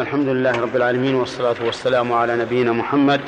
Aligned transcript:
الحمد 0.00 0.28
لله 0.28 0.60
رب 0.60 0.76
العالمين 0.76 1.14
والصلاة 1.14 1.56
والسلام 1.60 2.12
على 2.12 2.36
نبينا 2.36 2.72
محمد 2.72 3.20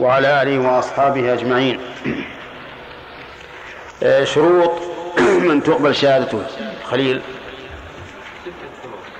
وعلى 0.00 0.42
آله 0.42 0.58
وأصحابه 0.58 1.32
أجمعين. 1.32 1.80
آه، 4.02 4.24
شروط 4.24 4.70
من 5.48 5.62
تقبل 5.62 5.94
شهادته. 5.94 6.42
خليل. 6.84 7.22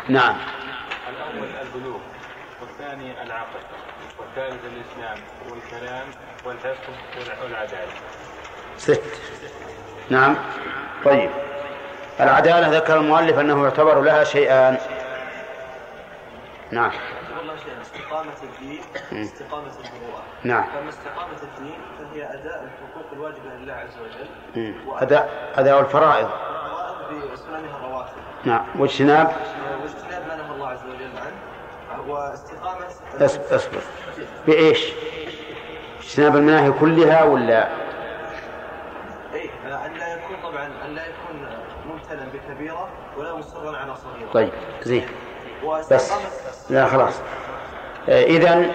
نعم. 0.09 0.37
الأول 1.09 1.49
البلوغ 1.63 1.99
والثاني 2.61 3.23
العقل 3.23 3.61
والثالث 4.19 4.61
الإسلام 4.65 5.19
والكلام 5.51 6.07
والحفظ 6.47 6.93
والعدالة. 7.45 7.93
ست. 8.79 9.03
نعم. 10.11 10.37
طيب. 11.05 11.31
العدالة 12.21 12.77
ذكر 12.77 12.97
المؤلف 12.97 13.39
أنه 13.39 13.65
يعتبر 13.65 14.01
لها 14.01 14.25
شيئان. 14.25 14.79
نعم. 16.71 16.91
والله 17.39 17.55
استقامة 17.83 18.33
الدين 18.43 18.81
استقامة 19.13 19.63
المروءة 19.67 20.23
نعم. 20.45 20.65
فأما 20.65 20.89
استقامة 20.89 21.39
الدين 21.43 21.79
فهي 21.99 22.25
أداء 22.25 22.65
الحقوق 22.65 23.13
الواجبة 23.13 23.55
لله 23.59 23.73
عز 23.75 23.99
وجل. 23.99 24.75
أداء 25.03 25.53
أداء 25.55 25.81
الفرائض. 25.81 26.29
والفرائض 26.31 27.31
بأسمائها 27.31 27.77
الرواتب. 27.77 28.17
نعم. 28.45 28.67
واجتناب 28.79 29.33
واجتناب 29.83 30.29
ما 30.29 30.37
نهى 30.37 30.55
الله 30.55 30.69
عز 30.69 30.85
وجل 30.85 31.11
عنه. 31.19 32.11
واستقامة 32.13 32.87
أصبر. 33.51 33.81
بإيش؟ 34.47 34.93
اجتناب 35.99 36.37
المناهي 36.37 36.73
كلها 36.73 37.25
ولا؟ 37.25 37.69
أي 39.35 39.51
أن 39.87 39.95
لا 39.95 40.15
يكون 40.15 40.37
طبعا 40.43 40.67
أن 40.67 40.95
لا 40.95 41.03
يكون 41.07 41.47
مبتلا 41.87 42.25
بكبيرة 42.35 42.89
ولا 43.17 43.35
مصرا 43.37 43.77
على 43.77 43.95
صغيرة. 43.97 44.33
طيب 44.33 44.53
زين. 44.83 45.07
بس. 45.91 46.13
لا 46.71 46.87
خلاص. 46.87 47.15
إذا 48.09 48.71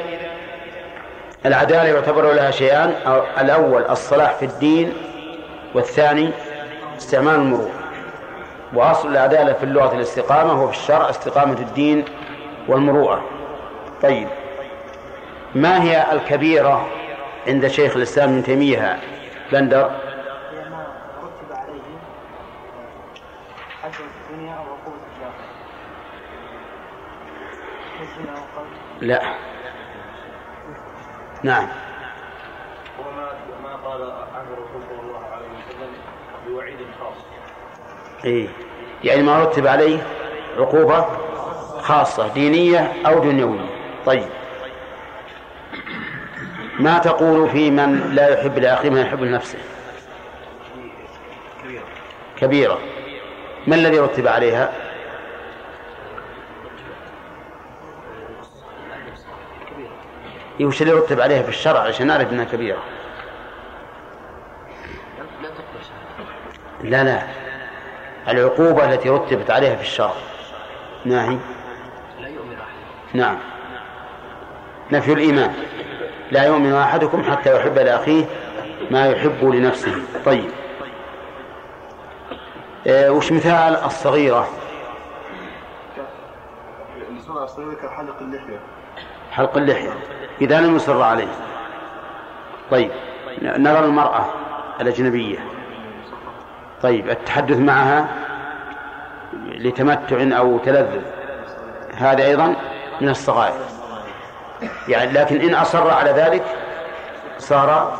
العدالة 1.45 1.83
يعتبر 1.89 2.31
لها 2.33 2.51
شيئان. 2.51 2.93
أو- 3.05 3.39
الأول 3.39 3.81
الصلاح 3.89 4.33
في 4.33 4.45
الدين 4.45 4.93
والثاني 5.75 6.31
استعمال 6.97 7.35
المرور. 7.35 7.69
وأصل 8.73 9.07
العدالة 9.11 9.53
في 9.53 9.63
اللغة 9.63 9.95
الاستقامة 9.95 10.63
وفي 10.63 10.77
الشرع 10.77 11.09
استقامة 11.09 11.53
الدين 11.59 12.05
والمروءة 12.67 13.21
طيب. 14.01 14.27
ما 15.55 15.83
هي 15.83 16.05
الكبيرة 16.11 16.87
عند 17.47 17.67
شيخ 17.67 17.95
الإسلام 17.95 18.29
ابن 18.29 18.43
تيمية 18.43 18.99
بندر 19.51 19.77
هي 19.77 20.69
ما 20.69 20.87
رتب 21.23 21.51
عليه 21.51 21.81
حد 23.83 23.91
في 23.91 23.99
الدنيا 24.31 24.53
أو 24.53 24.59
عقوبه 24.61 24.97
في 24.97 25.19
الاخره 25.21 25.49
والزنا 27.99 28.31
والقتل 28.33 28.88
لا. 29.01 29.21
نعم. 31.43 31.67
وما 32.99 33.29
ما 33.63 33.75
قال 33.75 34.01
عنه 34.35 34.47
الرسول 34.53 34.81
صلى 34.89 35.01
الله 35.01 35.25
عليه 35.31 35.45
وسلم 35.45 35.91
بوعيد 36.47 36.77
خاص. 36.99 37.17
إيه. 38.25 38.47
يعني 39.03 39.23
ما 39.23 39.43
رتب 39.43 39.67
عليه 39.67 39.99
عقوبة 40.57 41.05
خاصة 41.81 42.33
دينية 42.33 42.93
أو 43.05 43.19
دنيوية. 43.19 43.69
طيب. 44.05 44.29
ما 46.79 46.97
تقول 46.97 47.49
في 47.49 47.71
من 47.71 48.15
لا 48.15 48.39
يحب 48.39 48.59
لأخيه 48.59 48.89
ما 48.89 49.01
يحب 49.01 49.23
لنفسه؟ 49.23 49.57
كبيرة. 52.37 52.79
ما 53.67 53.75
الذي 53.75 53.99
رتب 53.99 54.27
عليها؟ 54.27 54.88
وش 60.65 60.81
اللي 60.81 60.93
رتب 60.93 61.21
عليها 61.21 61.43
في 61.43 61.49
الشرع 61.49 61.79
عشان 61.79 62.07
نعرف 62.07 62.31
إنها 62.31 62.45
كبيرة. 62.45 62.83
لا 66.83 67.03
لا. 67.03 67.21
العقوبة 68.27 68.93
التي 68.93 69.09
رتبت 69.09 69.51
عليها 69.51 69.75
في 69.75 69.81
الشرع. 69.81 70.13
ما 71.05 71.29
هي؟ 71.29 71.37
نعم. 73.13 73.37
نفي 74.91 75.13
الإيمان. 75.13 75.53
لا 76.31 76.43
يؤمن 76.43 76.73
أحدكم 76.73 77.23
حتى 77.23 77.55
يحب 77.55 77.77
لأخيه 77.77 78.25
ما 78.91 79.07
يحب 79.07 79.43
لنفسه. 79.43 79.91
طيب. 80.25 80.49
آه 82.87 83.11
وش 83.11 83.31
مثال 83.31 83.75
الصغيرة؟ 83.75 84.49
الصغيرة 87.29 87.73
كحلق 87.73 88.15
اللحية. 88.21 88.59
حلق 89.31 89.57
اللحية. 89.57 89.93
إذا 90.41 90.61
لم 90.61 90.75
يصر 90.75 91.01
عليه. 91.01 91.27
طيب 92.71 92.91
نظر 93.41 93.85
المرأة 93.85 94.25
الأجنبية. 94.81 95.39
طيب 96.81 97.09
التحدث 97.09 97.57
معها 97.57 98.07
لتمتع 99.47 100.37
أو 100.37 100.57
تلذذ. 100.57 101.01
هذا 101.97 102.25
أيضا 102.25 102.55
من 103.01 103.09
الصغائر. 103.09 103.59
يعني 104.87 105.11
لكن 105.11 105.41
إن 105.41 105.55
أصر 105.55 105.91
على 105.91 106.11
ذلك 106.11 106.43
صار 107.37 107.99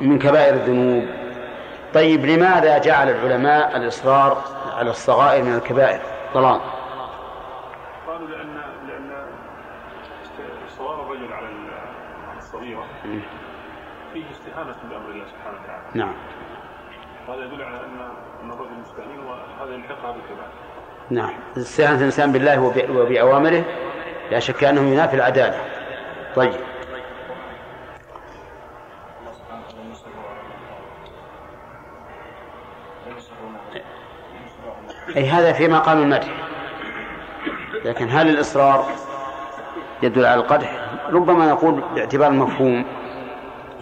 من 0.00 0.18
كبائر 0.18 0.54
الذنوب. 0.54 1.06
طيب 1.94 2.26
لماذا 2.26 2.78
جعل 2.78 3.10
العلماء 3.10 3.76
الإصرار 3.76 4.42
على 4.78 4.90
الصغائر 4.90 5.44
من 5.44 5.54
الكبائر؟ 5.54 6.00
طلال 6.34 6.60
قالوا 8.06 8.28
لأن 8.28 8.60
لأن 8.88 9.10
صواب 10.68 11.00
الرجل 11.00 11.32
على 11.32 11.48
الصغيرة. 12.38 12.84
فيه 14.12 14.24
استهانة 14.30 14.76
بأمر 14.90 15.10
الله 15.10 15.24
سبحانه 15.24 15.58
وتعالى. 15.64 15.82
نعم. 15.94 16.14
هذا 17.28 17.44
يدل 17.44 17.62
على 17.62 17.80
أن 18.42 18.50
الرجل 18.50 18.70
مستهين 18.82 19.18
وهذا 19.18 19.74
يلحقها 19.74 20.12
بالكبائر. 20.12 20.50
نعم. 21.10 21.30
استعانة 21.56 21.98
الإنسان 21.98 22.32
بالله 22.32 22.60
وب- 22.62 22.90
وبأوامره 22.96 23.64
لا 24.30 24.38
شك 24.38 24.64
أنه 24.64 24.80
ينافي 24.80 25.16
العدالة. 25.16 25.64
طيب. 26.36 26.54
أي 35.16 35.28
هذا 35.28 35.52
في 35.52 35.68
مقام 35.68 35.98
المدح. 36.02 36.28
لكن 37.84 38.08
هل 38.10 38.28
الإصرار 38.28 38.86
يدل 40.02 40.26
على 40.26 40.40
القدح. 40.40 41.00
ربما 41.10 41.50
نقول 41.50 41.80
باعتبار 41.94 42.30
المفهوم. 42.30 42.84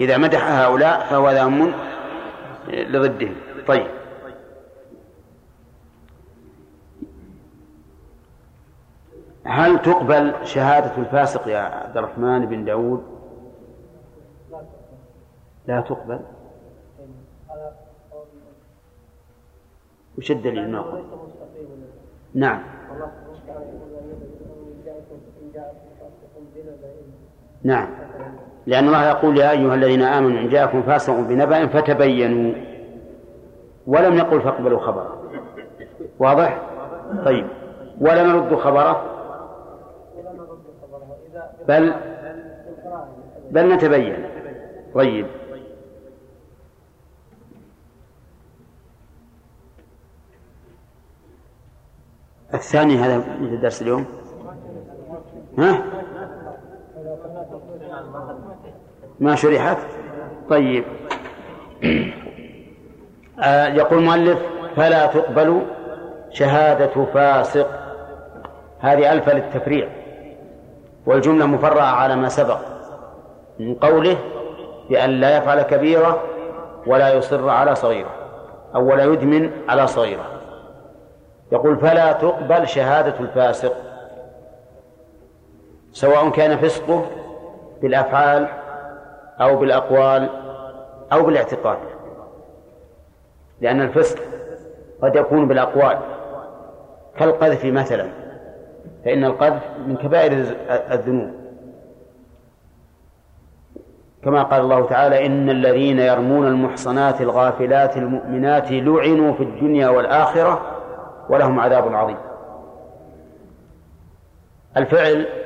إذا 0.00 0.16
مدح 0.16 0.50
هؤلاء 0.50 1.00
فهو 1.00 1.30
ذم 1.30 1.72
لضدهم 2.69 3.36
طيب. 3.66 3.86
هل 9.44 9.82
تقبل 9.82 10.34
شهادة 10.44 10.97
الفاسق 10.98 11.48
يا 11.48 11.58
عبد 11.58 11.97
الرحمن 11.97 12.46
بن 12.46 12.64
داود؟ 12.64 13.04
لا 15.66 15.81
تقبل. 15.81 16.20
وش 20.19 20.31
الدليل؟ 20.31 20.82
نعم. 22.34 22.62
نعم. 27.64 27.88
لأن 28.66 28.86
الله 28.86 29.08
يقول 29.08 29.38
يا 29.38 29.50
أيها 29.50 29.74
الذين 29.74 30.02
آمنوا 30.02 30.40
إن 30.40 30.48
جاءكم 30.48 30.82
فاسق 30.82 31.20
بنبأ 31.20 31.66
فتبينوا. 31.66 32.54
ولم 33.86 34.16
يقل 34.16 34.40
فاقبلوا 34.40 34.80
خبره. 34.80 35.30
واضح؟ 36.18 36.62
طيب. 37.24 37.46
ولا 38.00 38.22
نرد 38.22 38.54
خبره؟ 38.54 39.10
بل 41.69 41.94
بل 43.50 43.75
نتبين. 43.75 44.25
طيب. 44.94 45.26
الثاني 52.54 52.96
هذا 52.96 53.19
مثل 53.40 53.60
درس 53.60 53.82
اليوم؟ 53.82 54.24
ها؟ 55.58 55.82
ما 59.20 59.34
شرحت؟ 59.34 59.78
طيب. 60.50 60.84
آه 63.42 63.66
يقول 63.66 63.98
المؤلف 63.98 64.38
فلا 64.76 65.06
تقبل 65.06 65.62
شهادة 66.30 67.04
فاسق. 67.04 67.68
هذه 68.80 69.12
ألف 69.12 69.28
للتفريع 69.28 69.88
والجملة 71.06 71.46
مفرعة 71.46 71.86
على 71.86 72.16
ما 72.16 72.28
سبق 72.28 72.58
من 73.58 73.74
قوله 73.74 74.16
بأن 74.90 75.10
لا 75.10 75.36
يفعل 75.36 75.62
كبيرة 75.62 76.22
ولا 76.86 77.12
يصر 77.12 77.48
على 77.48 77.74
صغيرة 77.74 78.10
أو 78.74 78.90
ولا 78.90 79.04
يدمن 79.04 79.50
على 79.68 79.86
صغيرة. 79.86 80.24
يقول 81.52 81.78
فلا 81.78 82.12
تقبل 82.12 82.68
شهادة 82.68 83.20
الفاسق. 83.20 83.72
سواء 85.94 86.31
كان 86.31 86.58
فسقه 86.58 87.05
بالأفعال 87.82 88.49
أو 89.41 89.56
بالأقوال 89.56 90.31
أو 91.12 91.23
بالاعتقاد. 91.23 91.79
لأن 93.61 93.81
الفسق 93.81 94.19
قد 95.02 95.17
يكون 95.17 95.49
بالأقوال. 95.49 95.99
كالقذف 97.19 97.64
مثلا. 97.64 98.08
فإن 99.05 99.25
القذف 99.25 99.62
من 99.87 99.96
كبائر 99.96 100.32
الذنوب. 100.70 101.31
كما 104.25 104.43
قال 104.43 104.61
الله 104.61 104.87
تعالى 104.87 105.26
إن 105.26 105.50
الذين 105.50 105.99
يرمون 105.99 106.47
المحصنات 106.47 107.20
الغافلات 107.20 107.97
المؤمنات 107.97 108.70
لعنوا 108.70 109.32
في 109.32 109.43
الدنيا 109.43 109.88
والآخرة 109.88 110.62
ولهم 111.29 111.61
عذاب 111.61 111.94
عظيم. 111.94 112.17
الفعل 114.76 115.44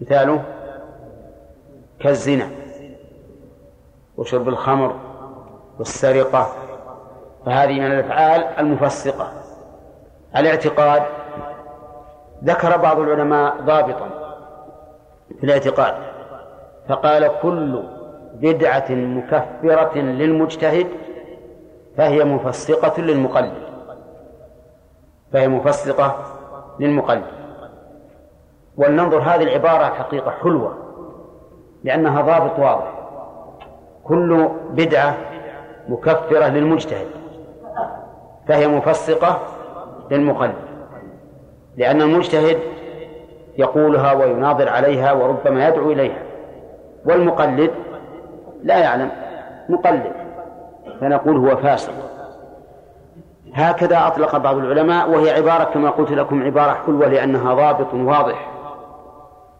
مثاله 0.00 0.42
كالزنا 2.00 2.48
وشرب 4.16 4.48
الخمر 4.48 4.94
والسرقة 5.78 6.48
فهذه 7.46 7.80
من 7.80 7.86
الأفعال 7.86 8.40
المفسقة. 8.40 9.32
الاعتقاد 10.36 11.02
ذكر 12.44 12.76
بعض 12.76 12.98
العلماء 12.98 13.60
ضابطا 13.60 14.08
في 15.40 15.44
الاعتقاد 15.44 15.94
فقال 16.88 17.30
كل 17.42 17.82
بدعة 18.34 18.86
مكفرة 18.90 19.98
للمجتهد 19.98 20.86
فهي 21.96 22.24
مفسقة 22.24 23.00
للمقلد 23.02 23.52
فهي 25.32 25.48
مفسقة 25.48 26.24
للمقلد. 26.80 27.37
ولننظر 28.78 29.18
هذه 29.18 29.42
العبارة 29.42 29.84
حقيقة 29.84 30.30
حلوة 30.30 30.74
لأنها 31.84 32.22
ضابط 32.22 32.58
واضح. 32.58 32.92
كل 34.04 34.48
بدعة 34.70 35.16
مكفرة 35.88 36.48
للمجتهد 36.48 37.06
فهي 38.48 38.68
مفسقة 38.68 39.38
للمقلد 40.10 40.54
لأن 41.76 42.02
المجتهد 42.02 42.58
يقولها 43.58 44.12
ويناظر 44.12 44.68
عليها 44.68 45.12
وربما 45.12 45.68
يدعو 45.68 45.90
إليها 45.90 46.22
والمقلد 47.04 47.70
لا 48.62 48.78
يعلم 48.78 49.10
مقلد 49.68 50.12
فنقول 51.00 51.36
هو 51.36 51.56
فاسق. 51.56 51.92
هكذا 53.54 54.06
أطلق 54.06 54.36
بعض 54.36 54.56
العلماء 54.56 55.10
وهي 55.10 55.30
عبارة 55.30 55.64
كما 55.64 55.90
قلت 55.90 56.12
لكم 56.12 56.42
عبارة 56.42 56.72
حلوة 56.86 57.06
لأنها 57.06 57.54
ضابط 57.54 57.94
واضح. 57.94 58.57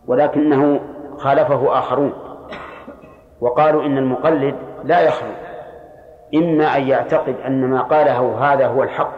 ولكنه 0.09 0.81
خالفه 1.19 1.79
آخرون. 1.79 2.13
وقالوا 3.41 3.83
إن 3.83 3.99
المقلد 3.99 4.55
لا 4.85 5.01
يخلو. 5.01 5.33
إما 6.35 6.77
أن 6.77 6.83
يعتقد 6.83 7.35
أن 7.47 7.71
ما 7.71 7.83
قاله 7.83 8.53
هذا 8.53 8.67
هو 8.67 8.83
الحق 8.83 9.13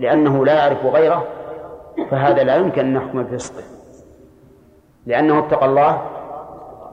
لأنه 0.00 0.44
لا 0.44 0.54
يعرف 0.54 0.86
غيره 0.86 1.24
فهذا 2.10 2.42
لا 2.42 2.56
يمكن 2.56 2.80
أن 2.80 2.94
نحكم 2.94 3.22
بفسقه. 3.22 3.62
لأنه 5.06 5.38
اتقى 5.38 5.66
الله 5.66 6.02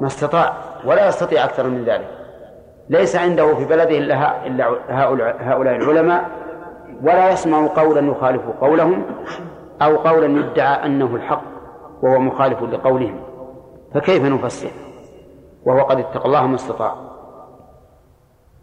ما 0.01 0.07
استطاع 0.07 0.53
ولا 0.85 1.07
يستطيع 1.07 1.44
أكثر 1.44 1.67
من 1.67 1.83
ذلك. 1.83 2.07
ليس 2.89 3.15
عنده 3.15 3.56
في 3.56 3.65
بلده 3.65 3.97
إلا 3.97 4.15
هؤلاء 4.89 5.75
العلماء 5.75 6.29
ولا 7.03 7.31
يسمع 7.31 7.67
قولا 7.67 8.11
يخالف 8.11 8.41
قولهم 8.61 9.03
أو 9.81 9.97
قولا 9.97 10.25
يدعى 10.25 10.85
أنه 10.85 11.15
الحق. 11.15 11.58
وهو 12.01 12.19
مخالف 12.19 12.63
لقولهم 12.63 13.19
فكيف 13.94 14.24
نفسر؟ 14.24 14.72
وهو 15.66 15.81
قد 15.81 16.00
اتقى 16.00 16.25
الله 16.25 16.48
ما 16.48 16.56
استطاع. 16.56 16.96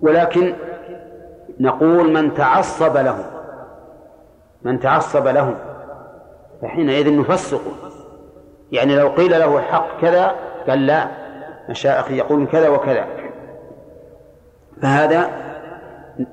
ولكن 0.01 0.55
نقول 1.61 2.13
من 2.13 2.35
تعصب 2.35 2.97
له 2.97 3.25
من 4.63 4.81
تعصب 4.81 5.27
له 5.27 5.55
فحينئذ 6.63 7.19
نفسقه 7.19 7.73
يعني 8.73 8.97
لو 8.97 9.09
قيل 9.09 9.31
له 9.31 9.59
الحق 9.59 10.01
كذا 10.01 10.35
قال 10.69 10.87
لا 10.87 11.09
مشايخ 11.69 12.11
يقولون 12.11 12.47
كذا 12.47 12.69
وكذا. 12.69 13.07
فهذا 14.83 15.31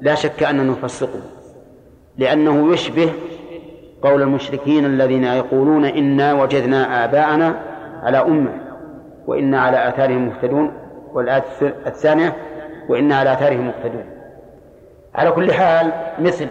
لا 0.01 0.15
شك 0.15 0.43
أن 0.43 0.67
نفسقه 0.67 1.21
لأنه 2.17 2.73
يشبه 2.73 3.13
قول 4.03 4.21
المشركين 4.21 4.85
الذين 4.85 5.23
يقولون 5.23 5.85
إنا 5.85 6.33
وجدنا 6.33 7.05
آباءنا 7.05 7.55
على 8.03 8.17
أمة 8.17 8.51
وإنا 9.27 9.61
على 9.61 9.89
آثارهم 9.89 10.27
مهتدون 10.27 10.73
والآية 11.13 11.43
الثانية 11.61 12.35
وإنا 12.89 13.15
على 13.15 13.33
آثارهم 13.33 13.67
مقتدون 13.67 14.05
على 15.15 15.31
كل 15.31 15.53
حال 15.53 15.91
مثل 16.19 16.47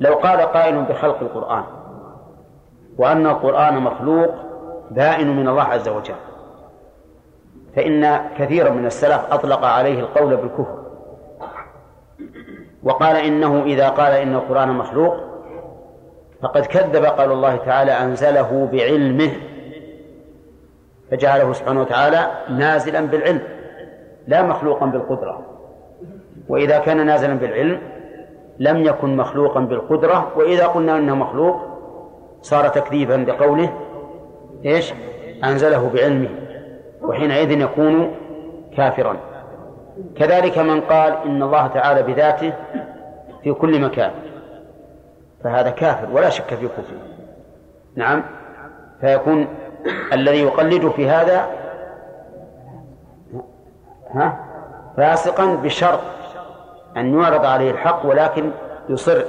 لو 0.00 0.14
قال 0.14 0.40
قائل 0.40 0.82
بخلق 0.82 1.20
القرآن 1.20 1.64
وأن 2.98 3.26
القرآن 3.26 3.82
مخلوق 3.82 4.34
بائن 4.90 5.36
من 5.36 5.48
الله 5.48 5.62
عز 5.62 5.88
وجل 5.88 6.14
فإن 7.76 8.20
كثيرا 8.38 8.70
من 8.70 8.86
السلف 8.86 9.32
أطلق 9.32 9.64
عليه 9.64 10.00
القول 10.00 10.36
بالكفر 10.36 10.84
وقال 12.82 13.16
إنه 13.16 13.62
إذا 13.62 13.88
قال 13.88 14.12
إن 14.12 14.34
القرآن 14.34 14.68
مخلوق 14.68 15.33
فقد 16.44 16.66
كذب 16.66 17.04
قال 17.04 17.32
الله 17.32 17.56
تعالى 17.56 17.92
أنزله 17.92 18.68
بعلمه 18.72 19.30
فجعله 21.10 21.52
سبحانه 21.52 21.80
وتعالى 21.80 22.30
نازلا 22.48 23.00
بالعلم 23.00 23.40
لا 24.26 24.42
مخلوقا 24.42 24.86
بالقدرة. 24.86 25.40
وإذا 26.48 26.78
كان 26.78 27.06
نازلا 27.06 27.34
بالعلم 27.34 27.80
لم 28.58 28.82
يكن 28.84 29.16
مخلوقا 29.16 29.60
بالقدرة 29.60 30.32
وإذا 30.36 30.66
قلنا 30.66 30.98
إنه 30.98 31.14
مخلوق 31.14 31.56
صار 32.42 32.68
تكذيبا 32.68 33.16
بقوله 33.16 33.72
إيش؟ 34.64 34.94
أنزله 35.44 35.90
بعلمه 35.94 36.28
وحينئذ 37.02 37.50
يكون 37.60 38.14
كافرا. 38.76 39.16
كذلك 40.16 40.58
من 40.58 40.80
قال 40.80 41.12
إن 41.24 41.42
الله 41.42 41.66
تعالى 41.66 42.02
بذاته 42.02 42.52
في 43.42 43.52
كل 43.52 43.80
مكان. 43.80 44.10
فهذا 45.44 45.70
كافر 45.70 46.08
ولا 46.12 46.30
شك 46.30 46.54
في 46.54 46.68
كفره 46.68 47.00
نعم. 47.96 48.24
فيكون 49.00 49.48
الذي 50.12 50.42
يقلد 50.42 50.88
في 50.88 51.08
هذا 51.08 51.46
ها؟ 54.10 54.44
فاسقا 54.96 55.54
بشرط 55.54 56.00
أن 56.96 57.20
يعرض 57.20 57.44
عليه 57.44 57.70
الحق 57.70 58.06
ولكن 58.06 58.50
يصر 58.88 59.22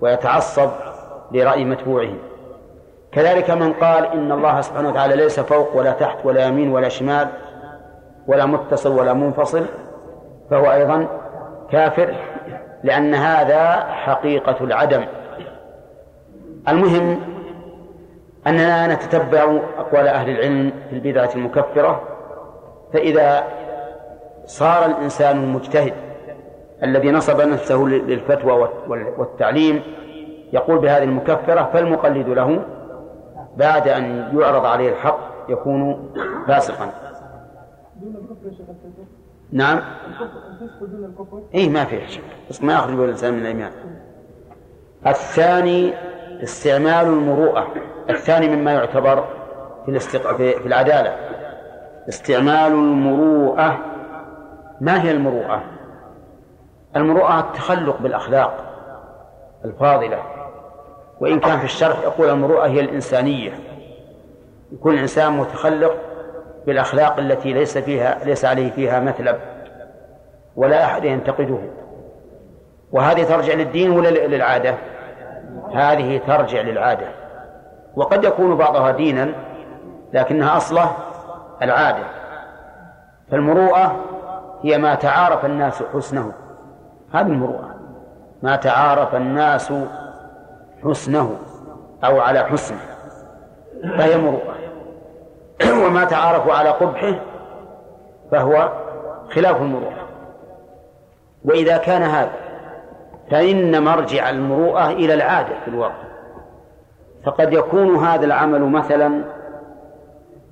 ويتعصب 0.00 0.70
لرأي 1.32 1.64
متبوعه. 1.64 2.14
كذلك 3.12 3.50
من 3.50 3.72
قال 3.72 4.04
إن 4.04 4.32
الله 4.32 4.60
سبحانه 4.60 4.88
وتعالى 4.88 5.16
ليس 5.16 5.40
فوق 5.40 5.76
ولا 5.76 5.92
تحت 5.92 6.18
ولا 6.24 6.46
يمين 6.46 6.72
ولا 6.72 6.88
شمال 6.88 7.28
ولا 8.26 8.46
متصل 8.46 8.98
ولا 8.98 9.12
منفصل 9.12 9.64
فهو 10.50 10.72
أيضا 10.72 11.08
كافر. 11.70 12.14
لأن 12.84 13.14
هذا 13.14 13.80
حقيقة 13.80 14.64
العدم. 14.64 15.04
المهم 16.68 17.20
أننا 18.46 18.94
نتتبع 18.94 19.58
أقوال 19.78 20.08
أهل 20.08 20.30
العلم 20.30 20.72
في 20.90 20.96
البدعة 20.96 21.30
المكفرة 21.34 22.02
فإذا 22.92 23.44
صار 24.46 24.86
الإنسان 24.86 25.36
المجتهد 25.36 25.92
الذي 26.82 27.10
نصب 27.10 27.40
نفسه 27.40 27.76
للفتوى 27.84 28.68
والتعليم 29.18 29.82
يقول 30.52 30.78
بهذه 30.78 31.04
المكفرة 31.04 31.70
فالمقلد 31.72 32.28
له 32.28 32.62
بعد 33.56 33.88
أن 33.88 34.32
يعرض 34.38 34.66
عليه 34.66 34.88
الحق 34.90 35.18
يكون 35.48 36.10
فاسقا. 36.48 36.92
نعم. 39.52 39.80
اي 41.54 41.68
ما 41.68 41.84
فيه 41.84 42.06
شك. 42.06 42.22
بس 42.50 42.62
ما 42.62 42.72
يخرج 42.72 43.00
الانسان 43.00 43.34
من 43.34 43.40
الإيمان. 43.40 43.72
الثاني 45.06 45.94
استعمال 46.42 47.06
المروءة. 47.06 47.66
الثاني 48.10 48.56
مما 48.56 48.72
يعتبر 48.72 49.24
في 49.84 49.90
الاستق... 49.90 50.36
في 50.36 50.66
العدالة. 50.66 51.16
استعمال 52.08 52.72
المروءة. 52.72 53.78
ما 54.80 55.02
هي 55.02 55.10
المروءة؟ 55.10 55.62
المروءة 56.96 57.40
التخلق 57.40 58.02
بالأخلاق 58.02 58.64
الفاضلة. 59.64 60.22
وإن 61.20 61.40
كان 61.40 61.58
في 61.58 61.64
الشرح 61.64 61.98
يقول 62.00 62.30
المروءة 62.30 62.66
هي 62.66 62.80
الإنسانية. 62.80 63.60
يكون 64.72 64.94
الإنسان 64.94 65.32
متخلق 65.32 66.07
بالأخلاق 66.68 67.18
التي 67.18 67.52
ليس 67.52 67.78
فيها 67.78 68.18
ليس 68.24 68.44
عليه 68.44 68.70
فيها 68.70 69.00
مثلب 69.00 69.36
ولا 70.56 70.84
أحد 70.84 71.04
ينتقده. 71.04 71.58
وهذه 72.92 73.24
ترجع 73.24 73.54
للدين 73.54 73.90
ولا 73.90 74.08
للعادة؟ 74.08 74.74
هذه 75.74 76.20
ترجع 76.26 76.60
للعادة. 76.60 77.06
وقد 77.96 78.24
يكون 78.24 78.56
بعضها 78.56 78.90
دينا 78.90 79.32
لكنها 80.12 80.56
أصله 80.56 80.90
العادة. 81.62 82.04
فالمروءة 83.30 83.96
هي 84.62 84.78
ما 84.78 84.94
تعارف 84.94 85.44
الناس 85.44 85.82
حسنه. 85.94 86.32
هذه 87.14 87.26
المروءة. 87.26 87.74
ما 88.42 88.56
تعارف 88.56 89.14
الناس 89.14 89.72
حسنه 90.84 91.36
أو 92.04 92.20
على 92.20 92.40
حسنه 92.40 92.80
فهي 93.82 94.16
مروءة. 94.16 94.67
وما 95.86 96.04
تعارفوا 96.04 96.52
على 96.52 96.70
قبحه 96.70 97.20
فهو 98.30 98.72
خلاف 99.30 99.62
المروءة. 99.62 100.08
وإذا 101.44 101.76
كان 101.76 102.02
هذا 102.02 102.32
فإن 103.30 103.84
مرجع 103.84 104.30
المروءة 104.30 104.90
إلى 104.90 105.14
العادة 105.14 105.60
في 105.64 105.68
الواقع. 105.68 106.08
فقد 107.26 107.52
يكون 107.52 107.96
هذا 107.96 108.24
العمل 108.24 108.62
مثلا 108.62 109.24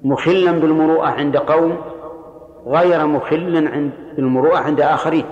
مخلا 0.02 0.52
بالمروءة 0.52 1.06
عند 1.06 1.36
قوم 1.36 1.76
غير 2.66 3.06
مخل 3.06 3.68
عند 3.68 3.92
بالمروءة 4.16 4.58
عند 4.58 4.80
آخرين. 4.80 5.24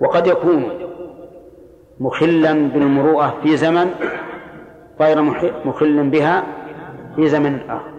وقد 0.00 0.26
يكون 0.26 0.68
مخلا 2.00 2.52
بالمروءة 2.52 3.34
في 3.42 3.56
زمن 3.56 3.90
غير 5.00 5.22
مخل 5.64 6.10
بها 6.10 6.42
في 7.16 7.28
زمن 7.28 7.70
آخر. 7.70 7.91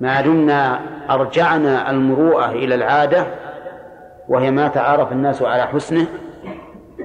ما 0.00 0.20
دمنا 0.20 0.80
أرجعنا 1.10 1.90
المروءة 1.90 2.50
إلى 2.50 2.74
العادة 2.74 3.26
وهي 4.28 4.50
ما 4.50 4.68
تعارف 4.68 5.12
الناس 5.12 5.42
على 5.42 5.66
حسنه 5.66 6.06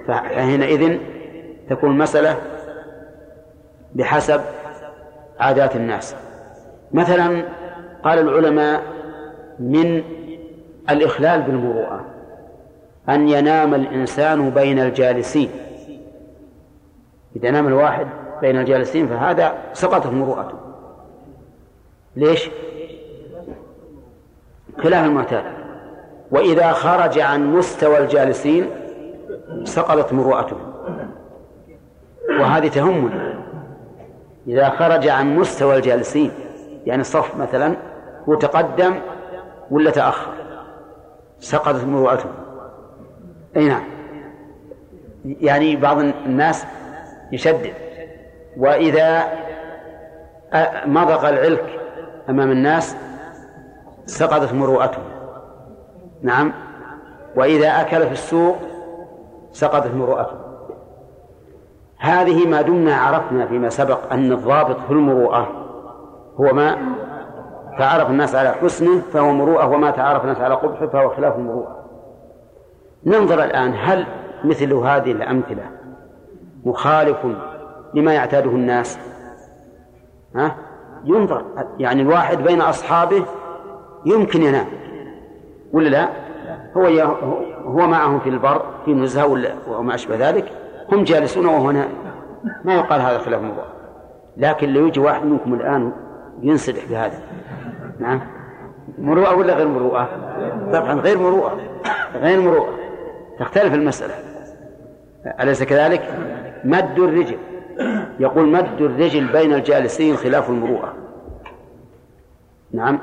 فحينئذ 0.08 0.98
تكون 1.70 1.92
المسألة 1.92 2.38
بحسب 3.96 4.42
عادات 5.40 5.76
الناس. 5.76 6.16
مثلا 6.92 7.44
قال 8.04 8.20
العلماء 8.20 8.82
من 9.60 10.04
الإخلال 10.90 11.42
بالمروءة 11.42 12.06
أن 13.10 13.30
ينام 13.30 13.74
الإنسان 13.74 14.50
بين 14.50 14.80
الجالسين. 14.80 15.50
إذا 17.36 17.52
نام 17.52 17.68
الواحد 17.68 18.08
بين 18.42 18.60
الجالسين 18.60 19.08
فهذا 19.08 19.54
سقطت 19.74 20.08
مروءته. 20.08 20.58
ليش؟ 22.16 22.50
خلاف 24.78 25.06
المعتاد 25.06 25.44
وإذا 26.32 26.72
خرج 26.72 27.20
عن 27.20 27.54
مستوى 27.54 27.98
الجالسين 27.98 28.70
سقطت 29.64 30.14
مروءته 30.14 30.58
وهذه 32.40 32.68
تهمنا. 32.68 33.34
إذا 34.48 34.70
خرج 34.70 35.08
عن 35.08 35.36
مستوى 35.36 35.76
الجالسين 35.76 36.32
يعني 36.86 37.02
الصف 37.02 37.36
مثلا 37.36 37.76
هو 38.30 38.36
تقدم 38.36 38.96
ولا 39.72 39.92
تأخر 39.92 40.32
سقطت 41.40 41.84
مروءته 41.86 42.30
أي 43.56 43.68
نعم. 43.68 43.84
يعني 45.26 45.76
بعض 45.76 46.00
الناس 46.00 46.66
يشدد. 47.32 47.74
وإذا 48.58 49.24
مضغ 50.86 51.30
العلك 51.30 51.80
أمام 52.30 52.52
الناس 52.52 52.96
سقطت 54.12 54.54
مروءته. 54.54 55.02
نعم. 56.22 56.54
وإذا 57.36 57.82
أكل 57.82 58.06
في 58.06 58.12
السوق 58.12 58.56
سقطت 59.52 59.94
مروءته. 59.96 60.38
هذه 62.00 62.48
ما 62.48 62.62
دمنا 62.62 62.96
عرفنا 62.96 63.46
فيما 63.46 63.70
سبق 63.70 64.14
أن 64.14 64.32
الضابط 64.32 64.80
في 64.80 64.92
المروءة 64.92 65.48
هو 66.40 66.54
ما 66.54 66.78
تعرف 67.80 68.10
الناس 68.10 68.36
على 68.36 68.52
حسنه 68.52 69.02
فهو 69.14 69.32
مروءة 69.32 69.68
وما 69.68 69.92
تعرف 69.92 70.24
الناس 70.24 70.38
على 70.38 70.56
قبحه 70.56 70.88
فهو 70.88 71.10
خلاف 71.10 71.36
المروءة. 71.36 71.86
ننظر 73.06 73.44
الآن 73.44 73.74
هل 73.78 74.06
مثل 74.44 74.74
هذه 74.74 75.12
الأمثلة 75.12 75.64
مخالف 76.66 77.18
لما 77.94 78.14
يعتاده 78.14 78.50
الناس؟ 78.50 79.00
ها؟ 80.36 80.56
ينظر 81.04 81.46
يعني 81.80 82.02
الواحد 82.02 82.38
بين 82.38 82.62
أصحابه 82.62 83.26
يمكن 84.06 84.44
ينام. 84.44 84.66
ولا 85.74 85.90
لا؟ 85.90 86.10
هو 86.78 86.86
هو 87.66 87.88
معهم 87.88 88.20
في 88.20 88.30
البر 88.30 88.66
في 88.86 88.94
نزهة 88.94 89.26
وما 89.68 89.96
أشبه 89.96 90.30
ذلك. 90.30 90.52
هم 90.92 91.04
جالسون 91.04 91.46
وهو 91.46 91.72
نائم. 91.72 91.92
ما 92.64 92.76
يقال 92.76 93.02
هذا 93.02 93.18
خلاف 93.18 93.42
المروءة 93.42 93.74
لكن 94.38 94.70
لو 94.74 94.88
يجي 94.88 95.00
واحد 95.00 95.26
منكم 95.26 95.54
الآن 95.54 95.92
ينسدح 96.42 96.86
بهذا. 96.90 97.20
نعم. 98.00 98.22
مروءة 98.98 99.36
ولا 99.36 99.54
غير 99.54 99.68
مروءة؟ 99.68 100.10
طبعا 100.74 100.94
غير 100.94 101.18
مروءة. 101.18 101.58
غير 102.16 102.42
مروءة. 102.42 102.74
تختلف 103.40 103.74
المسألة. 103.74 104.14
أليس 105.40 105.64
كذلك؟ 105.64 106.02
مد 106.64 107.00
الرجل. 107.00 107.38
يقول 108.20 108.48
مد 108.48 108.82
الرجل 108.82 109.28
بين 109.28 109.54
الجالسين 109.54 110.16
خلاف 110.16 110.50
المروءة. 110.50 110.94
نعم. 112.72 113.00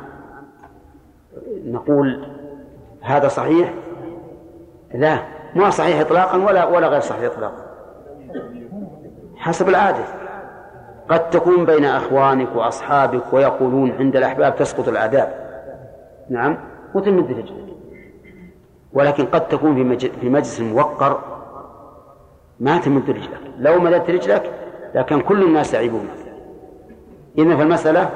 نقول 1.73 2.27
هذا 3.01 3.29
صحيح؟ 3.29 3.75
لا 4.95 5.19
ما 5.55 5.71
صحيح 5.71 6.01
إطلاقا 6.01 6.37
ولا 6.37 6.65
ولا 6.65 6.89
غير 6.89 7.01
صحيح 7.01 7.25
إطلاقا. 7.25 7.65
حسب 9.37 9.69
العادة. 9.69 10.05
قد 11.09 11.31
تكون 11.31 11.65
بين 11.65 11.85
أخوانك 11.85 12.57
وأصحابك 12.57 13.33
ويقولون 13.33 13.93
عند 13.93 14.17
الأحباب 14.17 14.57
تسقط 14.57 14.89
الآداب 14.89 15.35
نعم 16.31 16.59
وتمد 16.95 17.31
رجلك. 17.31 17.75
ولكن 18.93 19.25
قد 19.25 19.49
تكون 19.49 19.97
في 19.97 20.11
في 20.21 20.29
مجلس 20.29 20.61
موقر 20.61 21.21
ما 22.61 22.79
تمد 22.79 23.11
رجلك. 23.11 23.41
لو 23.59 23.81
مددت 23.81 24.11
رجلك 24.11 24.53
لكن 24.95 25.21
كل 25.21 25.43
الناس 25.43 25.75
يعيبون 25.75 26.09
إذن 27.39 27.57
فالمسألة 27.57 28.11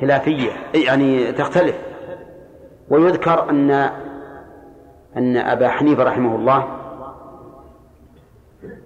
خلافية 0.00 0.50
يعني 0.74 1.32
تختلف. 1.32 1.87
ويذكر 2.90 3.50
أن 3.50 3.70
أن 5.16 5.36
أبا 5.36 5.68
حنيفة 5.68 6.02
رحمه 6.02 6.36
الله 6.36 6.68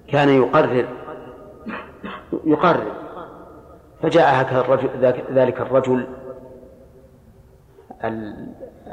كان 0.09 0.29
يقرر 0.29 0.89
يقرر 2.45 2.93
فجاء 4.03 4.43
هكذا 4.43 4.61
الرجل 4.61 4.89
ذلك 5.33 5.61
الرجل 5.61 6.07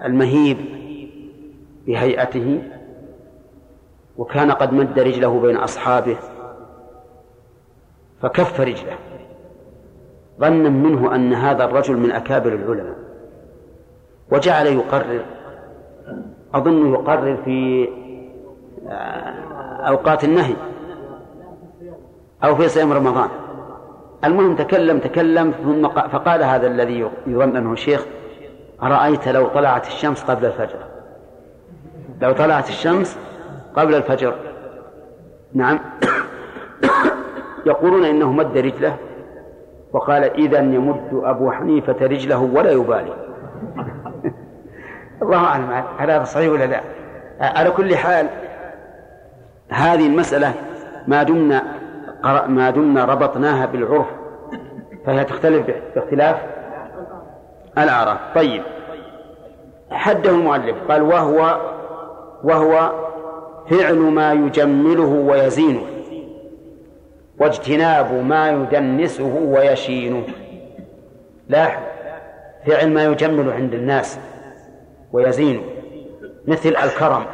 المهيب 0.05 0.57
بهيئته 1.87 2.63
وكان 4.17 4.51
قد 4.51 4.73
مد 4.73 4.99
رجله 4.99 5.39
بين 5.39 5.57
أصحابه 5.57 6.17
فكف 8.21 8.59
رجله. 8.59 8.97
ظنا 10.39 10.69
منه 10.69 11.15
أن 11.15 11.33
هذا 11.33 11.65
الرجل 11.65 11.97
من 11.97 12.11
أكابر 12.11 12.53
العلماء. 12.53 12.98
وجعل 14.31 14.67
يقرر 14.67 15.25
أظن 16.53 16.93
يقرر 16.93 17.37
في 17.45 17.89
أوقات 19.87 20.23
النهي 20.23 20.55
أو 22.43 22.55
في 22.55 22.67
صيام 22.67 22.93
رمضان. 22.93 23.29
المهم 24.23 24.55
تكلم 24.55 24.99
تكلم 24.99 25.51
ثم 25.51 25.87
فقال 25.87 26.43
هذا 26.43 26.67
الذي 26.67 27.09
يظن 27.27 27.55
أنه 27.57 27.75
شيخ 27.75 28.05
أرأيت 28.83 29.27
لو 29.27 29.47
طلعت 29.47 29.87
الشمس 29.87 30.23
قبل 30.23 30.45
الفجر؟ 30.45 30.79
لو 32.21 32.31
طلعت 32.31 32.69
الشمس 32.69 33.17
قبل 33.75 33.95
الفجر. 33.95 34.33
نعم. 35.53 35.79
يقولون 37.65 38.05
إنه 38.05 38.31
مد 38.31 38.57
رجله 38.57 38.95
وقال 39.93 40.23
إذا 40.23 40.59
يمد 40.59 41.09
أبو 41.13 41.51
حنيفة 41.51 41.95
رجله 42.01 42.39
ولا 42.39 42.71
يبالي. 42.71 43.13
الله 45.21 45.37
أعلم 45.37 45.83
هل 45.97 46.11
هذا 46.11 46.23
صحيح 46.23 46.51
ولا 46.51 46.65
لا؟ 46.65 46.81
على 47.41 47.71
كل 47.71 47.95
حال 47.95 48.27
هذه 49.69 50.07
المسألة 50.07 50.53
ما 51.07 51.23
دمنا 51.23 51.63
ما 52.47 52.69
دمنا 52.69 53.05
ربطناها 53.05 53.65
بالعرف 53.65 54.05
فهي 55.05 55.25
تختلف 55.25 55.67
باختلاف 55.95 56.37
الأعراف. 57.77 58.17
طيب 58.35 58.63
حده 59.91 60.29
المؤلف 60.29 60.75
قال 60.91 61.01
وهو 61.01 61.57
وهو 62.43 62.91
فعل 63.69 63.97
ما 63.97 64.33
يجمله 64.33 65.25
ويزينه 65.29 65.81
واجتناب 67.39 68.13
ما 68.13 68.49
يدنسه 68.49 69.35
ويشينه. 69.35 70.23
لاحظ 71.49 71.81
فعل 72.67 72.93
ما 72.93 73.05
يجمل 73.05 73.51
عند 73.51 73.73
الناس 73.73 74.19
ويزينه 75.13 75.61
مثل 76.47 76.69
الكرم. 76.69 77.25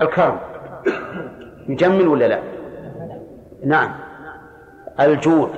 الكرم. 0.00 0.38
يجمل 1.68 2.08
ولا 2.08 2.28
لا؟ 2.28 2.40
نعم. 3.64 3.94
الجود 5.00 5.50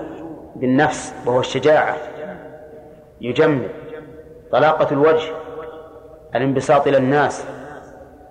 بالنفس 0.56 1.14
وهو 1.26 1.40
الشجاعة. 1.40 1.96
يجمل. 3.20 3.68
طلاقة 4.52 4.92
الوجه. 4.92 5.32
الانبساط 6.34 6.86
إلى 6.86 6.96
الناس. 6.96 7.46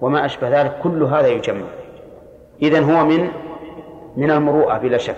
وما 0.02 0.26
أشبه 0.26 0.62
ذلك. 0.62 0.80
كل 0.84 1.04
هذا 1.04 1.28
يجمل. 1.28 1.66
إذن 2.62 2.84
هو 2.92 3.06
من 3.06 3.30
من 4.18 4.32
المروءة 4.32 4.78
بلا 4.78 4.98
شك. 4.98 5.16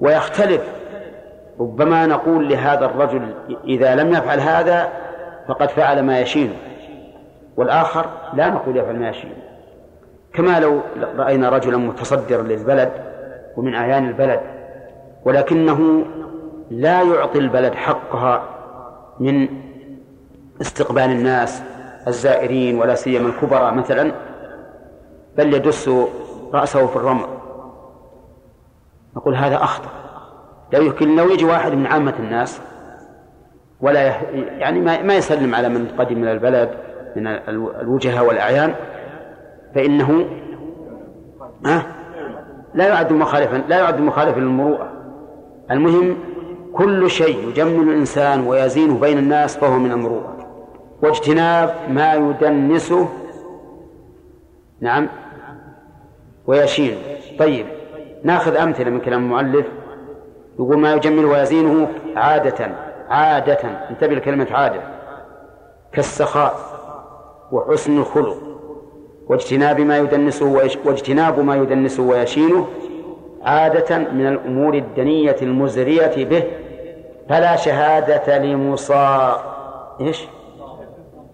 ويختلف. 0.00 0.82
ربما 1.60 2.06
نقول 2.06 2.48
لهذا 2.48 2.84
الرجل 2.86 3.34
إذا 3.64 3.94
لم 3.94 4.12
يفعل 4.12 4.40
هذا 4.40 5.01
فقد 5.48 5.68
فعل 5.68 6.02
ما 6.02 6.20
يشينه 6.20 6.56
والآخر 7.56 8.06
لا 8.34 8.50
نقول 8.50 8.76
يفعل 8.76 8.98
ما 8.98 9.08
يشينه 9.08 9.36
كما 10.34 10.60
لو 10.60 10.80
رأينا 11.16 11.48
رجلا 11.48 11.76
متصدرا 11.76 12.42
للبلد 12.42 12.92
ومن 13.56 13.74
أعيان 13.74 14.08
البلد 14.08 14.40
ولكنه 15.24 16.04
لا 16.70 17.02
يعطي 17.02 17.38
البلد 17.38 17.74
حقها 17.74 18.42
من 19.20 19.48
استقبال 20.60 21.02
الناس 21.02 21.62
الزائرين 22.08 22.78
ولا 22.80 22.94
سيما 22.94 23.28
الكبراء 23.28 23.74
مثلا 23.74 24.12
بل 25.36 25.54
يدس 25.54 25.90
رأسه 26.52 26.86
في 26.86 26.96
الرمل. 26.96 27.26
نقول 29.16 29.34
هذا 29.34 29.56
أخطأ. 29.56 29.90
لو 30.72 31.30
يجي 31.30 31.44
واحد 31.44 31.72
من 31.72 31.86
عامة 31.86 32.14
الناس 32.18 32.60
ولا 33.82 34.06
يح... 34.06 34.22
يعني 34.34 34.80
ما... 34.80 35.02
ما 35.02 35.14
يسلم 35.14 35.54
على 35.54 35.68
من 35.68 35.88
قدم 35.98 36.18
من 36.18 36.28
البلد 36.28 36.70
من 37.16 37.26
الوجهاء 37.56 38.26
والأعيان 38.26 38.74
فإنه 39.74 40.24
أه؟ 41.66 41.82
لا 42.74 42.88
يعد 42.88 43.12
مخالفا 43.12 43.62
لا 43.68 43.78
يعد 43.78 44.00
مخالفا 44.00 44.40
للمروءة. 44.40 44.92
المهم 45.70 46.16
كل 46.72 47.10
شيء 47.10 47.48
يجمل 47.48 47.88
الإنسان 47.88 48.46
ويزينه 48.46 49.00
بين 49.00 49.18
الناس 49.18 49.56
فهو 49.56 49.78
من 49.78 49.92
المروءة. 49.92 50.36
واجتناب 51.02 51.74
ما 51.88 52.14
يدنسه 52.14 53.08
نعم 54.80 55.08
ويشين. 56.46 56.96
طيب 57.38 57.66
ناخذ 58.24 58.56
أمثلة 58.56 58.90
من 58.90 59.00
كلام 59.00 59.22
المؤلف. 59.22 59.66
يقول 60.54 60.78
ما 60.78 60.92
يجمل 60.92 61.24
ويزينه 61.24 61.88
عادة. 62.16 62.91
عادة 63.12 63.58
انتبه 63.90 64.14
لكلمة 64.14 64.46
عادة. 64.50 64.80
كالسخاء 65.92 66.54
وحسن 67.52 67.98
الخلق 67.98 68.36
واجتناب 69.26 69.80
ما 69.80 69.98
يدنسه 69.98 70.46
واجتناب 70.84 71.40
ما 71.40 71.56
يدنسه 71.56 72.02
ويشينه 72.02 72.66
عادة 73.42 73.98
من 73.98 74.26
الأمور 74.26 74.74
الدنية 74.74 75.36
المزرية 75.42 76.24
به. 76.24 76.44
فلا 77.28 77.56
شهادة 77.56 78.38
لمصا 78.38 79.42
إيش؟ 80.00 80.24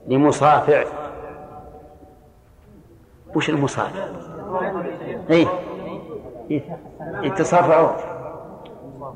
لمصافع. 0.09 0.85
وش 3.35 3.51
المصافع؟ 3.51 4.05
إيه. 5.31 5.47
إيه. 6.51 6.63
تصافعوا 7.37 7.89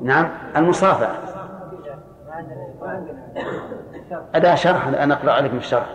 نعم 0.01 0.29
المصافعة 0.55 1.32
أداة 4.35 4.55
شرح 4.55 4.87
أنا 4.87 5.13
أقرأ 5.13 5.31
عليكم 5.31 5.57
الشرح. 5.57 5.85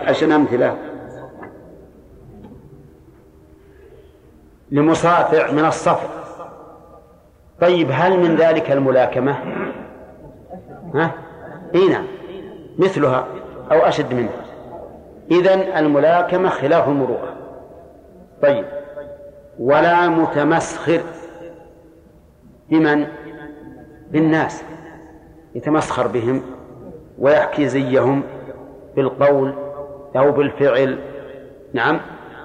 عشان 0.00 0.32
أمثلة. 0.32 0.76
لمصافع 4.70 5.50
من 5.50 5.64
الصفر 5.64 6.08
طيب 7.60 7.88
هل 7.92 8.18
من 8.18 8.36
ذلك 8.36 8.70
الملاكمة؟ 8.70 9.36
ها؟ 10.94 11.10
إي 11.74 11.88
نعم. 11.88 12.06
مثلها 12.78 13.26
أو 13.72 13.78
أشد 13.78 14.14
منها. 14.14 14.44
إذن 15.30 15.60
الملاكمة 15.60 16.48
خلاف 16.48 16.88
المروءة. 16.88 17.36
طيب. 18.42 18.64
ولا 19.58 20.08
متمسخر. 20.08 21.00
بمن؟ 22.70 23.06
بالناس 24.14 24.64
يتمسخر 25.54 26.06
بهم 26.06 26.42
ويحكي 27.18 27.68
زيهم 27.68 28.22
بالقول 28.96 29.54
أو 30.16 30.32
بالفعل. 30.32 30.98
نعم 31.72 32.00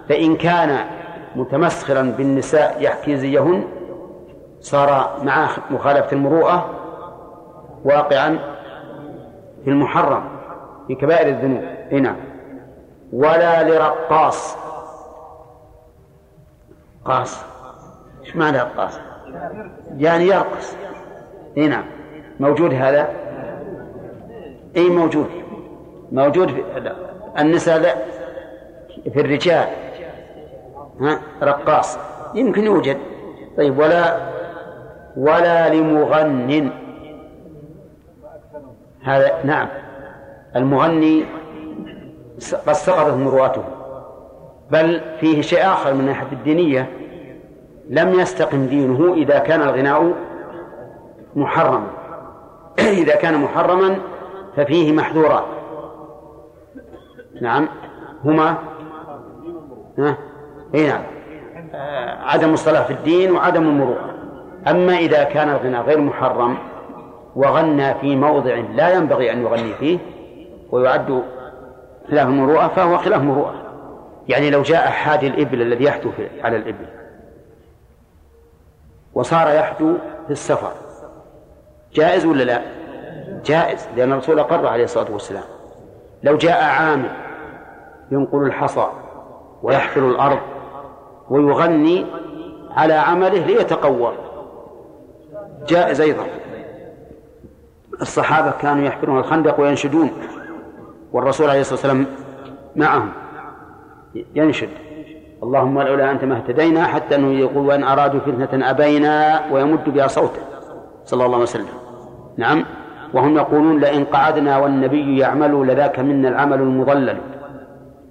فإن 0.10 0.36
كان 0.36 0.86
متمسخرا 1.36 2.02
بالنساء 2.02 2.78
يحكي 2.82 3.18
زيهن 3.18 3.64
صار 4.60 5.20
مع 5.24 5.50
مخالفة 5.72 6.12
المروءة 6.12 6.70
واقعا 7.86 8.40
في 9.64 9.70
المحرم 9.70 10.24
في 10.88 10.96
كبائر 10.96 11.28
الذنوب. 11.28 11.64
هنا 11.92 12.16
ولا 13.14 13.70
لرقاص. 13.70 14.58
قاص؟ 17.06 17.44
إيش 18.26 18.36
معنى 18.36 18.58
رقاص؟ 18.58 19.00
يعني 19.98 20.28
يرقص. 20.28 20.76
اي 21.60 21.68
نعم. 21.68 21.84
موجود 22.40 22.74
هذا؟ 22.74 23.10
اي 24.78 24.90
موجود؟ 24.90 25.28
موجود 26.12 26.50
في 26.50 26.94
النساء 27.40 27.80
لا 27.80 27.96
في 29.14 29.22
الرجال. 29.22 29.68
ها؟ 31.02 31.20
رقاص. 31.44 31.98
يمكن 32.36 32.64
يوجد. 32.64 32.98
طيب 33.58 33.80
ولا 33.80 34.18
ولا 35.18 35.74
لمغن 35.74 36.72
هذا 39.04 39.32
نعم. 39.44 39.68
المغني 40.56 41.26
قد 42.68 42.74
سقطت 42.74 43.14
مروءته. 43.14 43.64
بل 44.72 45.02
فيه 45.20 45.42
شيء 45.42 45.66
آخر 45.66 45.94
من 45.94 46.00
الناحية 46.00 46.32
الدينية. 46.32 46.90
لم 47.90 48.20
يستقم 48.20 48.66
دينه 48.66 49.14
إذا 49.14 49.40
كان 49.40 49.62
الغناء 49.62 50.14
محرما 51.36 51.88
إذا 52.80 53.16
كان 53.16 53.42
محرما 53.42 54.00
ففيه 54.56 54.92
محذورات 54.92 55.46
نعم. 57.42 57.68
هما؟ 58.26 58.56
ها؟ 59.98 60.18
إي 60.76 60.88
نعم. 60.88 61.02
عدم 62.22 62.54
الصلاة 62.54 62.84
في 62.84 62.94
الدين 62.94 63.32
وعدم 63.32 63.64
المروءة. 63.64 64.16
أما 64.68 64.98
إذا 64.98 65.24
كان 65.24 65.50
الغناء 65.50 65.82
غير 65.84 66.00
محرم 66.00 66.58
وغنى 67.36 67.94
في 67.94 68.16
موضع 68.16 68.56
لا 68.56 68.94
ينبغي 68.94 69.32
أن 69.32 69.42
يغني 69.42 69.74
فيه 69.74 70.00
ويعد 70.72 71.24
خلاف 72.10 72.28
المروءة 72.28 72.68
فهو 72.68 72.98
خلاف 72.98 73.22
المروءة. 73.22 73.54
يعني 74.28 74.50
لو 74.50 74.62
جاء 74.62 74.90
حادي 74.90 75.28
الإبل 75.28 75.62
الذي 75.62 75.84
يحدو 75.84 76.12
على 76.44 76.58
الإبل 76.58 76.86
وصار 79.14 79.56
يحدو 79.56 79.98
في 80.26 80.32
السفر 80.32 80.72
جائز 81.94 82.26
ولا 82.26 82.44
لا؟ 82.44 82.62
جائز 83.46 83.88
لأن 83.96 84.12
الرسول 84.12 84.40
أقر 84.40 84.68
عليه 84.68 84.84
الصلاة 84.84 85.12
والسلام. 85.12 85.44
لو 86.24 86.38
جاء 86.38 86.64
عامل 86.64 87.12
ينقل 88.12 88.44
الحصى 88.44 88.88
ويحفر 89.64 90.10
الأرض 90.10 90.40
ويغني 91.30 92.06
على 92.72 92.94
عمله 92.94 93.46
ليتقوى. 93.46 94.14
جائز 95.68 96.02
أيضا. 96.02 96.26
الصحابة 98.02 98.52
كانوا 98.52 98.86
يحفرون 98.86 99.20
الخندق 99.20 99.60
وينشدون 99.60 100.12
والرسول 101.12 101.50
عليه 101.50 101.62
الصلاة 101.62 101.76
والسلام 101.76 102.06
معهم. 102.76 103.10
ينشد. 104.36 104.70
اللهم 105.44 105.82
لولا 105.82 106.12
أنت 106.12 106.24
ما 106.24 106.38
اهتدينا 106.38 106.84
حتى 106.88 107.16
أنه 107.16 107.40
يقول 107.40 107.68
وإن 107.68 107.84
أرادوا 107.84 108.20
فتنة 108.20 108.70
أبينا 108.70 109.42
ويمد 109.52 109.90
بها 109.90 110.08
صوته. 110.08 110.49
صلى 111.10 111.26
الله 111.26 111.36
عليه 111.36 111.44
وسلم. 111.44 111.68
نعم. 112.38 112.66
وهم 113.14 113.38
يقولون 113.38 113.80
لئن 113.80 114.06
قعدنا 114.06 114.58
والنبي 114.58 115.18
يعمل 115.18 115.68
لذاك 115.68 116.00
منا 116.00 116.30
العمل 116.30 116.62
المضلل. 116.62 117.18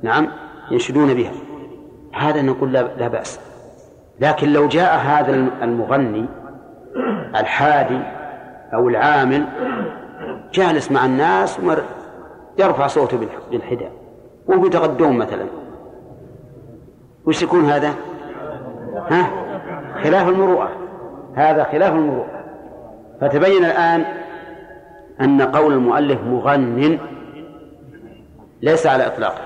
نعم. 0.02 0.28
ينشدون 0.70 1.14
بها. 1.14 1.32
هذا 2.14 2.42
نقول 2.42 2.72
لا 2.72 3.08
بأس. 3.08 3.40
لكن 4.20 4.52
لو 4.52 4.68
جاء 4.68 4.98
هذا 4.98 5.34
المغني 5.62 6.26
الحادي 7.36 8.00
أو 8.74 8.88
العامل 8.88 9.44
جالس 10.52 10.92
مع 10.92 11.04
الناس 11.04 11.60
يرفع 12.58 12.86
صوته 12.86 13.18
بالحدى 13.50 13.88
وهو 14.46 14.66
يتغدون 14.66 15.18
مثلا. 15.18 15.44
وش 17.26 17.42
يكون 17.42 17.64
هذا؟ 17.64 17.94
ها؟ 19.10 19.30
خلاف 20.02 20.28
المروءة. 20.28 20.68
هذا 21.34 21.64
خلاف 21.64 21.92
المروءة. 21.92 22.37
فتبين 23.20 23.64
الآن 23.64 24.04
أن 25.20 25.42
قول 25.42 25.72
المؤلف 25.72 26.20
مغن 26.22 26.98
ليس 28.62 28.86
على 28.86 29.06
إطلاقه 29.06 29.42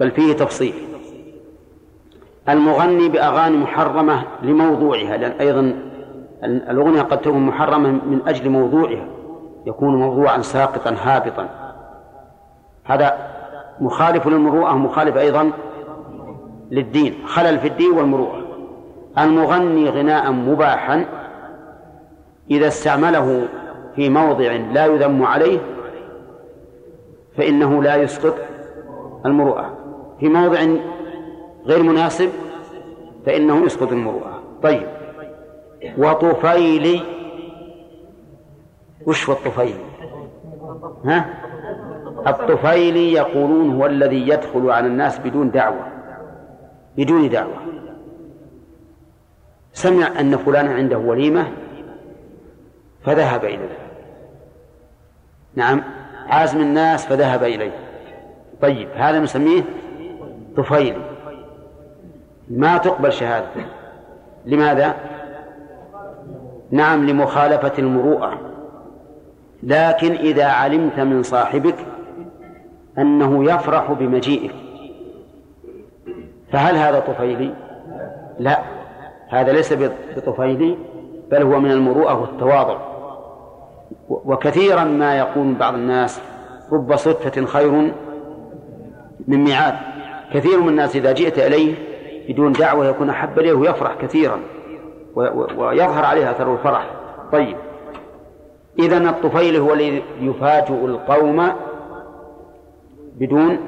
بل 0.00 0.10
فيه 0.10 0.32
تفصيل. 0.32 0.74
المغني 2.48 3.08
بأغاني 3.08 3.56
محرمة 3.56 4.22
لموضوعها 4.42 5.16
لأن 5.16 5.32
أيضا 5.40 5.74
الأغنية 6.44 7.02
قد 7.02 7.20
تكون 7.20 7.46
محرمة 7.46 7.88
من 7.90 8.20
أجل 8.26 8.50
موضوعها 8.50 9.06
يكون 9.66 9.96
موضوعا 9.96 10.40
ساقطا 10.40 10.96
هابطا. 11.02 11.48
هذا 12.84 13.16
مخالف 13.80 14.26
للمروءة 14.26 14.72
مخالف 14.72 15.16
أيضا 15.16 15.52
للدين 16.70 17.14
خلل 17.26 17.58
في 17.58 17.68
الدين 17.68 17.92
والمروءة. 17.92 18.42
المغني 19.18 19.88
غناء 19.88 20.32
مباحا 20.32 21.04
إذا 22.50 22.66
استعمله 22.66 23.48
في 23.96 24.08
موضع 24.08 24.52
لا 24.52 24.86
يذم 24.86 25.22
عليه 25.22 25.58
فإنه 27.36 27.82
لا 27.82 27.96
يسقط 27.96 28.34
المروءة. 29.26 29.76
في 30.20 30.28
موضع 30.28 30.58
غير 31.66 31.82
مناسب 31.82 32.30
فإنه 33.26 33.64
يسقط 33.64 33.92
المروءة. 33.92 34.42
طيب. 34.62 34.86
وطفيلي 35.98 37.00
وش 39.06 39.28
هو 39.28 39.34
الطفيلي 39.34 39.84
ها؟ 41.04 41.26
الطفيلي 42.26 43.12
يقولون 43.12 43.74
هو 43.74 43.86
الذي 43.86 44.28
يدخل 44.28 44.70
على 44.70 44.86
الناس 44.86 45.18
بدون 45.18 45.50
دعوة. 45.50 45.86
بدون 46.96 47.28
دعوة. 47.28 47.56
سمع 49.72 50.20
أن 50.20 50.36
فلانا 50.36 50.74
عنده 50.74 50.98
وليمة 50.98 51.46
فذهب 53.06 53.44
إليه 53.44 53.78
نعم 55.54 55.82
عازم 56.28 56.60
الناس 56.60 57.06
فذهب 57.06 57.42
إليه. 57.42 57.72
طيب 58.62 58.88
هذا 58.94 59.20
نسميه 59.20 59.62
طفيلي 60.56 61.02
ما 62.50 62.78
تقبل 62.78 63.12
شهادته 63.12 63.66
لماذا؟ 64.46 64.94
نعم 66.70 67.06
لمخالفة 67.06 67.72
المروءة. 67.78 68.40
لكن 69.62 70.12
إذا 70.12 70.46
علمت 70.46 71.00
من 71.00 71.22
صاحبك 71.22 71.76
أنه 72.98 73.44
يفرح 73.44 73.92
بمجيئك 73.92 74.54
فهل 76.52 76.76
هذا 76.76 77.00
طفيلي؟ 77.00 77.54
لا 78.38 78.60
هذا 79.28 79.52
ليس 79.52 79.74
بطفيلي 80.16 80.78
بل 81.30 81.42
هو 81.42 81.60
من 81.60 81.70
المروءة 81.70 82.20
والتواضع. 82.20 82.95
وكثيرا 84.08 84.84
ما 84.84 85.18
يقول 85.18 85.54
بعض 85.54 85.74
الناس 85.74 86.20
رب 86.72 86.96
صدفة 86.96 87.44
خير 87.44 87.70
من 89.28 89.44
ميعاد. 89.44 89.74
كثير 90.34 90.60
من 90.60 90.68
الناس 90.68 90.96
إذا 90.96 91.12
جئت 91.12 91.38
إليه 91.38 91.74
بدون 92.28 92.52
دعوة 92.52 92.86
يكون 92.86 93.10
أحب 93.10 93.38
إليه 93.38 93.52
ويفرح 93.52 93.94
كثيرا 94.00 94.40
ويظهر 95.56 96.04
عليه 96.04 96.30
أثر 96.30 96.52
الفرح. 96.52 96.90
طيب. 97.32 97.56
إذا 98.78 98.98
الطفيل 99.10 99.56
هو 99.56 99.74
الذي 99.74 100.02
يفاجئ 100.20 100.84
القوم 100.84 101.48
بدون 103.16 103.58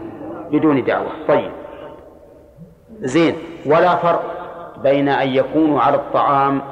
بدون 0.53 0.85
دعوة. 0.85 1.11
طيب. 1.29 1.51
زين. 3.01 3.35
ولا 3.67 3.97
فرق 3.97 4.23
بين 4.83 5.09
أن 5.09 5.29
يكونوا 5.29 5.81
على 5.81 5.97
الطعام 5.97 6.63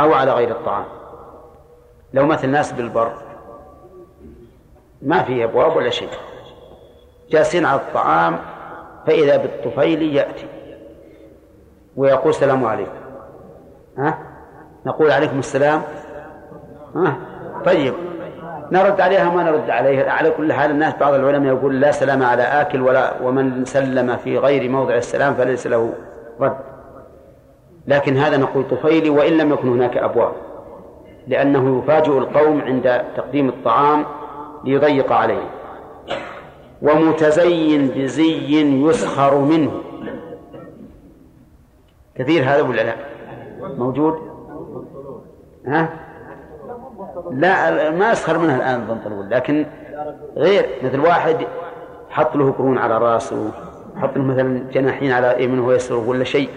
أو 0.00 0.12
على 0.12 0.32
غير 0.32 0.50
الطعام. 0.50 0.84
لو 2.16 2.26
مثل 2.26 2.48
ناس 2.48 2.72
بالبر. 2.72 3.12
ما 5.02 5.22
فيه 5.22 5.44
أبواب 5.44 5.76
ولا 5.76 5.90
شيء. 5.90 6.08
جالسين 7.30 7.64
على 7.64 7.80
الطعام 7.80 8.38
فإذا 9.06 9.36
بالطفيل 9.36 10.02
يأتي. 10.02 10.46
ويقول 11.96 12.28
السلام 12.28 12.64
عليكم. 12.64 12.98
ها؟ 13.98 14.18
نقول 14.86 15.10
عليكم 15.10 15.38
السلام. 15.38 15.82
ها؟ 16.94 17.16
طيب. 17.64 17.94
نرد 18.72 19.00
عليها 19.00 19.30
ما 19.30 19.42
نرد 19.42 19.70
عليها. 19.70 20.10
على 20.10 20.30
كل 20.30 20.52
حال 20.52 20.70
الناس 20.70 20.94
بعض 20.94 21.14
العلماء 21.14 21.54
يقول 21.54 21.80
لا 21.80 21.92
سلام 21.92 22.22
على 22.22 22.42
آكل 22.42 22.82
ولا 22.82 23.22
ومن 23.22 23.64
سلم 23.64 24.16
في 24.16 24.38
غير 24.38 24.70
موضع 24.70 24.94
السلام 24.94 25.34
فليس 25.34 25.66
له 25.66 25.94
رد. 26.40 26.56
لكن 27.86 28.16
هذا 28.16 28.36
نقول 28.36 28.68
طفيلي 28.68 29.10
وإن 29.10 29.32
لم 29.32 29.52
يكن 29.52 29.68
هناك 29.68 29.96
أبواب. 29.96 30.45
لأنه 31.26 31.78
يفاجئ 31.78 32.18
القوم 32.18 32.60
عند 32.60 33.02
تقديم 33.16 33.48
الطعام 33.48 34.04
ليضيق 34.64 35.12
عليهم 35.12 35.48
ومتزين 36.82 37.88
بزي 37.88 38.60
يسخر 38.88 39.38
منه. 39.38 39.72
كثير 42.14 42.42
هذا 42.42 42.62
ولا 42.62 42.82
لا؟ 42.82 42.94
موجود؟ 43.78 44.14
ها؟ 45.66 45.88
لا 47.30 47.90
ما 47.90 48.12
أسخر 48.12 48.38
منها 48.38 48.56
الآن 48.56 48.80
البنطلون 48.80 49.28
لكن 49.28 49.66
غير 50.36 50.66
مثل 50.82 51.00
واحد 51.00 51.36
حط 52.10 52.36
له 52.36 52.52
قرون 52.52 52.78
على 52.78 52.98
راسه 52.98 53.50
حط 53.96 54.16
له 54.16 54.22
مثلا 54.22 54.64
جناحين 54.72 55.12
على 55.12 55.44
يمينه 55.44 55.66
ويسره 55.66 56.08
ولا 56.08 56.24
شيء. 56.24 56.48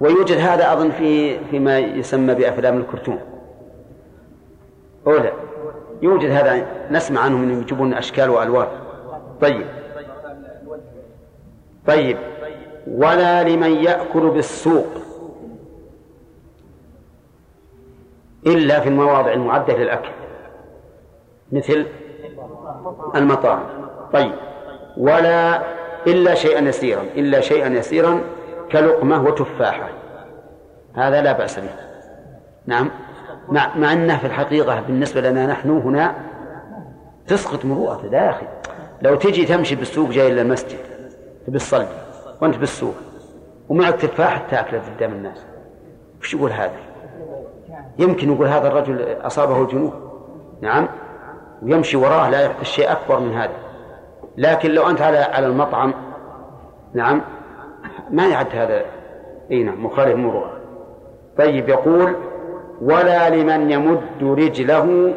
ويوجد 0.00 0.38
هذا 0.38 0.72
أظن 0.72 0.90
في 0.90 1.38
فيما 1.38 1.78
يسمى 1.78 2.34
بأفلام 2.34 2.76
الكرتون. 2.76 3.18
أولى 5.08 5.32
يوجد 6.02 6.30
هذا 6.30 6.66
نسمع 6.90 7.20
عنهم 7.20 7.42
إنهم 7.42 7.60
يجيبون 7.60 7.94
أشكال 7.94 8.30
وألوان. 8.30 8.66
طيب. 9.40 9.66
طيب. 11.86 12.16
ولا 12.86 13.44
لمن 13.44 13.70
يأكل 13.70 14.30
بالسوق. 14.30 14.86
إلا 18.46 18.80
في 18.80 18.88
المواضع 18.88 19.32
المعدة 19.32 19.76
للأكل. 19.76 20.10
مثل 21.52 21.86
المطاعم. 23.14 23.64
طيب. 24.12 24.34
ولا 24.96 25.62
إلا 26.06 26.34
شيئا 26.34 26.60
يسيرا. 26.60 27.02
إلا 27.02 27.40
شيئا 27.40 27.68
يسيرا 27.68 28.20
كلقمة 28.72 29.24
وتفاحة. 29.24 29.88
هذا 30.94 31.22
لا 31.22 31.32
بأس 31.32 31.58
به. 31.58 31.70
نعم. 32.66 32.90
مع, 33.50 33.76
مع 33.76 33.92
أنه 33.92 34.18
في 34.18 34.26
الحقيقة 34.26 34.80
بالنسبة 34.80 35.20
لنا 35.20 35.46
نحن 35.46 35.70
هنا 35.70 36.14
تسقط 37.26 37.64
مروءته 37.64 38.16
يا 38.16 38.30
أخي 38.30 38.46
لو 39.02 39.14
تجي 39.14 39.44
تمشي 39.44 39.74
بالسوق 39.74 40.10
جاي 40.10 40.32
إلى 40.32 40.42
المسجد 40.42 40.78
بالصلب 41.48 41.88
وأنت 42.40 42.56
بالسوق 42.56 42.94
ومعك 43.68 43.94
تفاحة 43.94 44.42
تاكله 44.50 44.80
قدام 44.96 45.12
الناس. 45.12 45.46
وش 46.20 46.34
يقول 46.34 46.52
هذا؟ 46.52 46.76
يمكن 47.98 48.32
يقول 48.32 48.46
هذا 48.46 48.68
الرجل 48.68 49.16
أصابه 49.20 49.62
الجنون. 49.62 49.92
نعم. 50.60 50.88
ويمشي 51.62 51.96
وراه 51.96 52.30
لا 52.30 52.40
يحدث 52.40 52.62
شيء 52.62 52.92
أكبر 52.92 53.20
من 53.20 53.34
هذا. 53.34 53.54
لكن 54.36 54.70
لو 54.70 54.90
أنت 54.90 55.00
على 55.00 55.18
على 55.18 55.46
المطعم 55.46 55.94
نعم 56.94 57.22
ما 58.10 58.26
يعد 58.26 58.46
هذا 58.52 58.82
إي 59.50 59.62
نعم 59.62 59.86
مخالف 59.86 60.16
مروءة. 60.16 60.52
طيب 61.38 61.68
يقول 61.68 62.16
ولا 62.82 63.30
لمن 63.30 63.70
يمد 63.70 64.00
رجله 64.22 65.14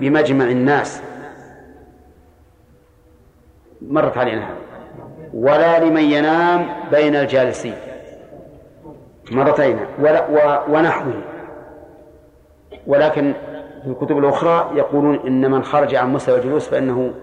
بمجمع 0.00 0.44
الناس. 0.44 1.02
مرت 3.82 4.18
علينا 4.18 4.48
ولا 5.34 5.84
لمن 5.84 6.02
ينام 6.02 6.66
بين 6.90 7.16
الجالسين. 7.16 7.74
مرتين 9.30 9.78
ونحوه. 10.68 11.22
ولكن 12.86 13.34
في 13.82 13.90
الكتب 13.90 14.18
الأخرى 14.18 14.70
يقولون 14.74 15.20
إن 15.26 15.50
من 15.50 15.64
خرج 15.64 15.94
عن 15.94 16.12
مستوى 16.12 16.38
الجلوس 16.38 16.68
فإنه 16.68 17.14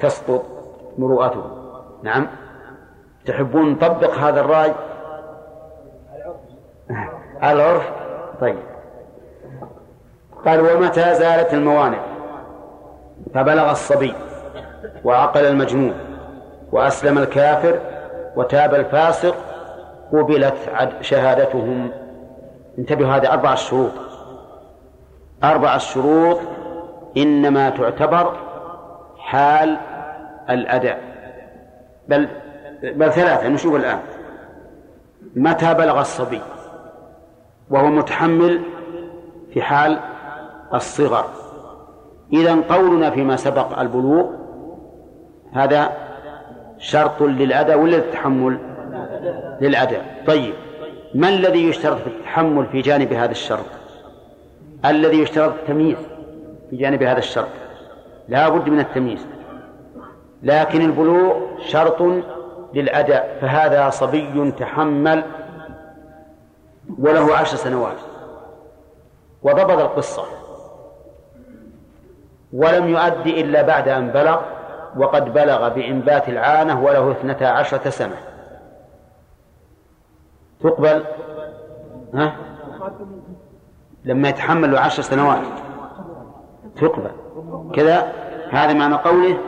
تسقط 0.00 0.44
مروءته. 0.98 1.44
نعم. 2.02 2.26
تحبون 3.26 3.72
نطبق 3.72 4.14
هذا 4.14 4.40
الرأي؟ 4.40 4.74
العرف. 7.42 7.90
طيب. 8.40 8.56
قال 10.46 10.60
ومتى 10.60 11.14
زالت 11.14 11.54
الموانع؟ 11.54 11.98
فبلغ 13.34 13.70
الصبي 13.70 14.14
وعقل 15.04 15.44
المجنون 15.44 15.94
وأسلم 16.72 17.18
الكافر 17.18 17.80
وتاب 18.36 18.74
الفاسق 18.74 19.34
قبلت 20.12 20.54
شهادتهم. 21.00 21.90
انتبهوا 22.78 23.16
هذه 23.16 23.32
أربع 23.32 23.54
شروط. 23.54 23.92
أربع 25.44 25.78
شروط 25.78 26.38
إنما 27.16 27.70
تعتبر 27.70 28.36
حال 29.18 29.76
الأداء. 30.50 31.00
بل 32.08 32.28
بل 32.82 33.12
ثلاثة 33.12 33.48
نشوف 33.48 33.74
الآن. 33.76 33.98
متى 35.36 35.74
بلغ 35.74 36.00
الصبي؟ 36.00 36.40
وهو 37.70 37.86
متحمل 37.86 38.62
في 39.52 39.62
حال 39.62 39.98
الصغر. 40.74 41.24
إذا 42.32 42.60
قولنا 42.68 43.10
فيما 43.10 43.36
سبق 43.36 43.78
البلوغ 43.78 44.26
هذا 45.52 45.92
شرط 46.78 47.22
للأداء 47.22 47.78
ولا 47.78 47.96
للتحمل؟ 47.96 48.58
للأداء 49.60 50.24
طيب 50.26 50.54
ما 51.14 51.28
الذي 51.28 51.68
يشترط 51.68 51.96
في 51.96 52.06
التحمل 52.06 52.66
في 52.66 52.80
جانب 52.80 53.12
هذا 53.12 53.30
الشرط؟ 53.30 53.66
الذي 54.84 55.22
يشترط 55.22 55.52
التمييز 55.52 55.98
في 56.70 56.76
جانب 56.76 57.02
هذا 57.02 57.18
الشرط. 57.18 57.48
لا 58.28 58.48
بد 58.48 58.68
من 58.68 58.80
التمييز. 58.80 59.26
لكن 60.42 60.80
البلوغ 60.80 61.34
شرط 61.58 62.02
للأداء 62.74 63.38
فهذا 63.40 63.90
صبي 63.90 64.50
تحمل 64.50 65.24
وله 66.98 67.36
عشر 67.36 67.56
سنوات. 67.56 67.96
وضبط 69.42 69.78
القصة. 69.78 70.22
ولم 72.52 72.88
يؤدي 72.88 73.40
إلا 73.40 73.62
بعد 73.62 73.88
أن 73.88 74.08
بلغ 74.08 74.40
وقد 74.96 75.32
بلغ 75.32 75.68
بإنبات 75.68 76.28
العانة 76.28 76.82
وله 76.82 77.10
اثنتا 77.10 77.44
عشرة 77.44 77.90
سنة. 77.90 78.16
تقبل؟ 80.60 81.04
ها؟ 82.14 82.36
لما 84.04 84.28
يتحمل 84.28 84.78
عشر 84.78 85.02
سنوات. 85.02 85.38
تقبل. 86.76 87.10
كذا؟ 87.74 88.12
هذا 88.50 88.72
معنى 88.72 88.94
قوله 88.94 89.38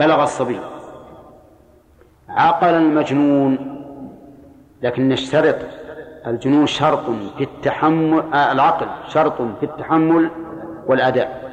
بلغ 0.00 0.22
الصبي. 0.22 0.60
عقل 2.28 2.74
المجنون 2.74 3.78
لكن 4.82 5.08
نشترط 5.08 5.56
الجنون 6.26 6.66
شرط 6.66 7.04
في 7.38 7.44
التحمل 7.44 8.34
آه 8.34 8.52
العقل 8.52 8.86
شرط 9.08 9.42
في 9.60 9.62
التحمل 9.62 10.30
والأداء. 10.86 11.51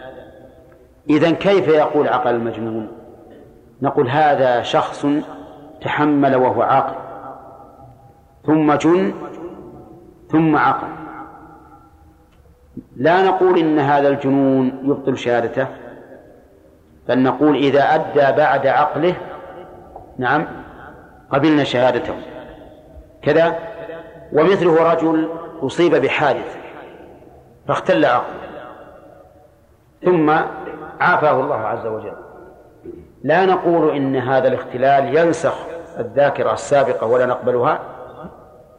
إذا 1.09 1.31
كيف 1.31 1.67
يقول 1.67 2.07
عقل 2.07 2.35
المجنون؟ 2.35 2.87
نقول 3.81 4.09
هذا 4.09 4.61
شخص 4.61 5.05
تحمل 5.81 6.35
وهو 6.35 6.61
عاقل 6.61 6.95
ثم 8.45 8.73
جن 8.73 9.13
ثم 10.31 10.55
عقل. 10.55 10.87
لا 12.95 13.23
نقول 13.23 13.59
إن 13.59 13.79
هذا 13.79 14.07
الجنون 14.07 14.67
يبطل 14.83 15.17
شهادته 15.17 15.67
بل 17.07 17.23
نقول 17.23 17.55
إذا 17.55 17.95
أدى 17.95 18.37
بعد 18.37 18.67
عقله 18.67 19.15
نعم 20.17 20.47
قبلنا 21.31 21.63
شهادته. 21.63 22.13
كذا؟ 23.21 23.59
ومثله 24.33 24.93
رجل 24.93 25.29
أصيب 25.61 25.95
بحادث 25.95 26.57
فاختل 27.67 28.05
عقله. 28.05 28.39
ثم 30.05 30.33
عافاه 30.99 31.39
الله 31.39 31.55
عز 31.55 31.85
وجل. 31.85 32.13
لا 33.23 33.45
نقول 33.45 33.95
إن 33.95 34.15
هذا 34.15 34.47
الاختلال 34.47 35.17
ينسخ 35.17 35.53
الذاكرة 35.99 36.53
السابقة 36.53 37.07
ولا 37.07 37.25
نقبلها 37.25 37.79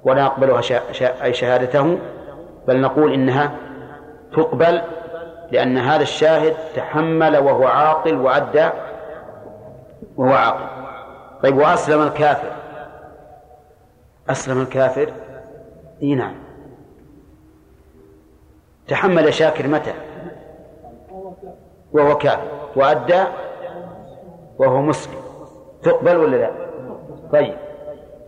ولا 0.05 0.25
نقبلها 0.25 0.63
أي 1.23 1.33
شهادته 1.33 1.99
بل 2.69 2.81
نقول 2.81 3.13
إنها 3.13 3.51
تقبل 4.33 4.83
لأن 5.53 5.79
هذا 5.79 6.03
الشاهد 6.03 6.55
تحمل 6.77 7.39
وهو 7.39 7.67
عاقل 7.67 8.17
وأدى 8.17 8.69
وهو 10.17 10.33
عاقل. 10.33 10.65
طيب 11.43 11.57
وأسلم 11.57 12.03
الكافر. 12.03 12.53
أسلم 14.31 14.63
الكافر؟ 14.63 15.13
إي 16.03 16.15
نعم. 16.15 16.35
تحمل 18.89 19.35
شاكر 19.35 19.67
متى؟ 19.67 19.93
وهو 21.93 22.19
كافر. 22.19 22.49
وأدى 22.77 23.25
وهو 24.59 24.83
مسلم. 24.83 25.21
تقبل 25.83 26.17
ولا 26.17 26.37
لا؟ 26.37 26.51
طيب. 27.33 27.55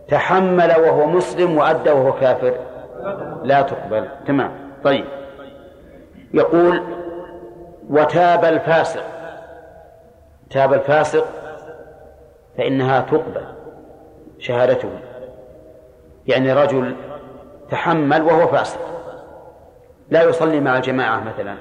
تحمل 0.07 0.71
وهو 0.71 1.05
مسلم 1.05 1.57
وأدى 1.57 1.91
وهو 1.91 2.13
كافر؟ 2.13 2.55
لا 3.43 3.61
تقبل. 3.61 4.07
تمام. 4.27 4.51
طيب. 4.83 5.05
يقول 6.33 6.83
وتاب 7.89 8.45
الفاسق. 8.45 9.03
تاب 10.49 10.73
الفاسق 10.73 11.25
فإنها 12.57 13.01
تقبل 13.01 13.45
شهادته. 14.39 14.89
يعني 16.27 16.53
رجل 16.53 16.95
تحمل 17.71 18.21
وهو 18.21 18.47
فاسق. 18.47 18.79
لا 20.09 20.23
يصلي 20.23 20.59
مع 20.59 20.77
الجماعة 20.77 21.23
مثلا. 21.23 21.55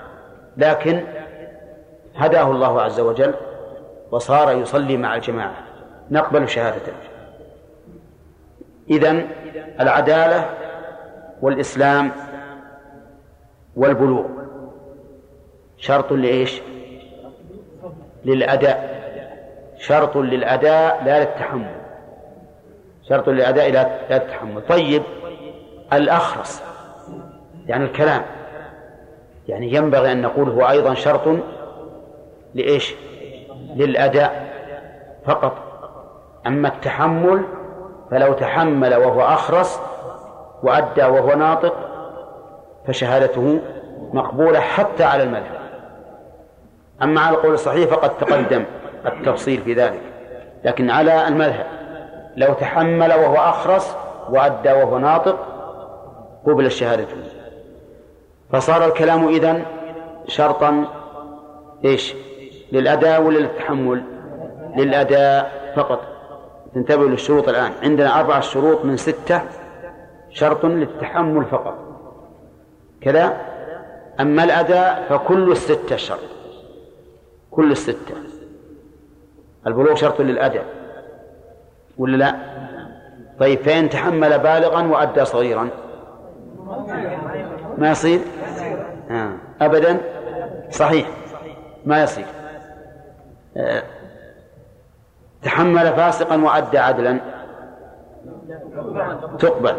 لكن 0.57 1.05
هداه 2.17 2.51
الله 2.51 2.83
عز 2.83 3.01
وجل 3.01 3.35
وصار 4.11 4.57
يصلي 4.57 4.97
مع 4.97 5.15
الجماعة. 5.15 5.57
نقبل 6.11 6.49
شهادته 6.49 6.93
إذن 8.91 9.29
العدالة 9.81 10.51
والإسلام 11.43 12.13
والبلوغ. 13.77 14.27
شرط 15.77 16.13
لإيش؟ 16.13 16.63
للأداء. 18.25 19.03
شرط 19.79 20.17
للأداء 20.17 21.05
لا 21.05 21.21
للتحمل. 21.21 21.75
شرط 23.09 23.29
للأداء 23.29 23.71
لا 23.71 23.99
للتحمل. 24.11 24.63
طيب 24.69 25.03
الأخرس 25.93 26.63
يعني 27.67 27.85
الكلام. 27.85 28.23
يعني 29.49 29.75
ينبغي 29.75 30.13
أن 30.13 30.23
نقول 30.23 30.49
هو 30.49 30.71
أيضا 30.71 30.95
شرط 30.95 31.39
لإيش؟ 32.55 32.95
للأداء 33.77 34.53
فقط. 35.27 35.53
أما 36.47 36.69
التحمل 36.69 37.45
فلو 38.11 38.33
تحمل 38.33 38.95
وهو 38.95 39.21
أخرس 39.21 39.81
وأدى 40.63 41.05
وهو 41.05 41.35
ناطق 41.35 41.75
فشهادته 42.87 43.61
مقبولة 44.13 44.61
حتى 44.61 45.05
على 45.05 45.23
المذهب. 45.23 45.63
أما 47.03 47.21
على 47.21 47.37
القول 47.37 47.55
الصحيح 47.55 47.91
فقد 47.91 48.19
تقدم 48.19 48.65
التفصيل 49.07 49.63
في 49.63 49.75
ذلك. 49.75 50.01
لكن 50.65 50.91
على 50.91 51.29
المذهب 51.29 51.67
لو 52.37 52.55
تحمل 52.55 53.13
وهو 53.13 53.37
أخرس 53.37 53.97
وأدى 54.31 54.73
وهو 54.73 54.99
ناطق 54.99 55.39
قبل 56.47 56.67
الشهادة 56.67 57.07
فصار 58.53 58.85
الكلام 58.85 59.29
إذن 59.29 59.63
شرطا 60.27 60.85
إيش؟ 61.85 62.15
للأداء 62.73 63.23
ولا 63.23 63.39
للتحمل 63.39 64.03
للأداء 64.77 65.73
فقط. 65.77 66.01
تنتبهوا 66.75 67.09
للشروط 67.09 67.49
الآن. 67.49 67.73
عندنا 67.83 68.21
أربعة 68.21 68.41
شروط 68.41 68.85
من 68.85 68.97
ستة 68.97 69.43
شرط 70.31 70.65
للتحمل 70.65 71.45
فقط. 71.45 71.79
كذا؟ 73.01 73.37
أما 74.21 74.45
الأداء 74.45 75.07
فكل 75.09 75.53
الستة 75.53 75.97
شرط. 75.97 76.19
كل 77.51 77.73
الستة. 77.73 78.15
البلوغ 79.67 79.95
شرط 79.95 80.21
للأداء. 80.21 80.65
ولا 81.99 82.17
لا؟ 82.17 82.35
طيب 83.41 83.59
فإن 83.59 83.89
تحمل 83.89 84.39
بالغا 84.39 84.83
وأدى 84.83 85.25
صغيرا. 85.25 85.69
ما 87.79 87.91
يصير؟ 87.91 88.21
آه. 89.11 89.33
أبدا؟ 89.61 89.99
صحيح. 90.71 91.07
ما 91.87 92.03
يصير. 92.03 92.25
تحمل 95.43 95.93
فاسقا 95.93 96.43
وأدى 96.43 96.79
عدلا. 96.79 97.19
تقبل. 99.39 99.75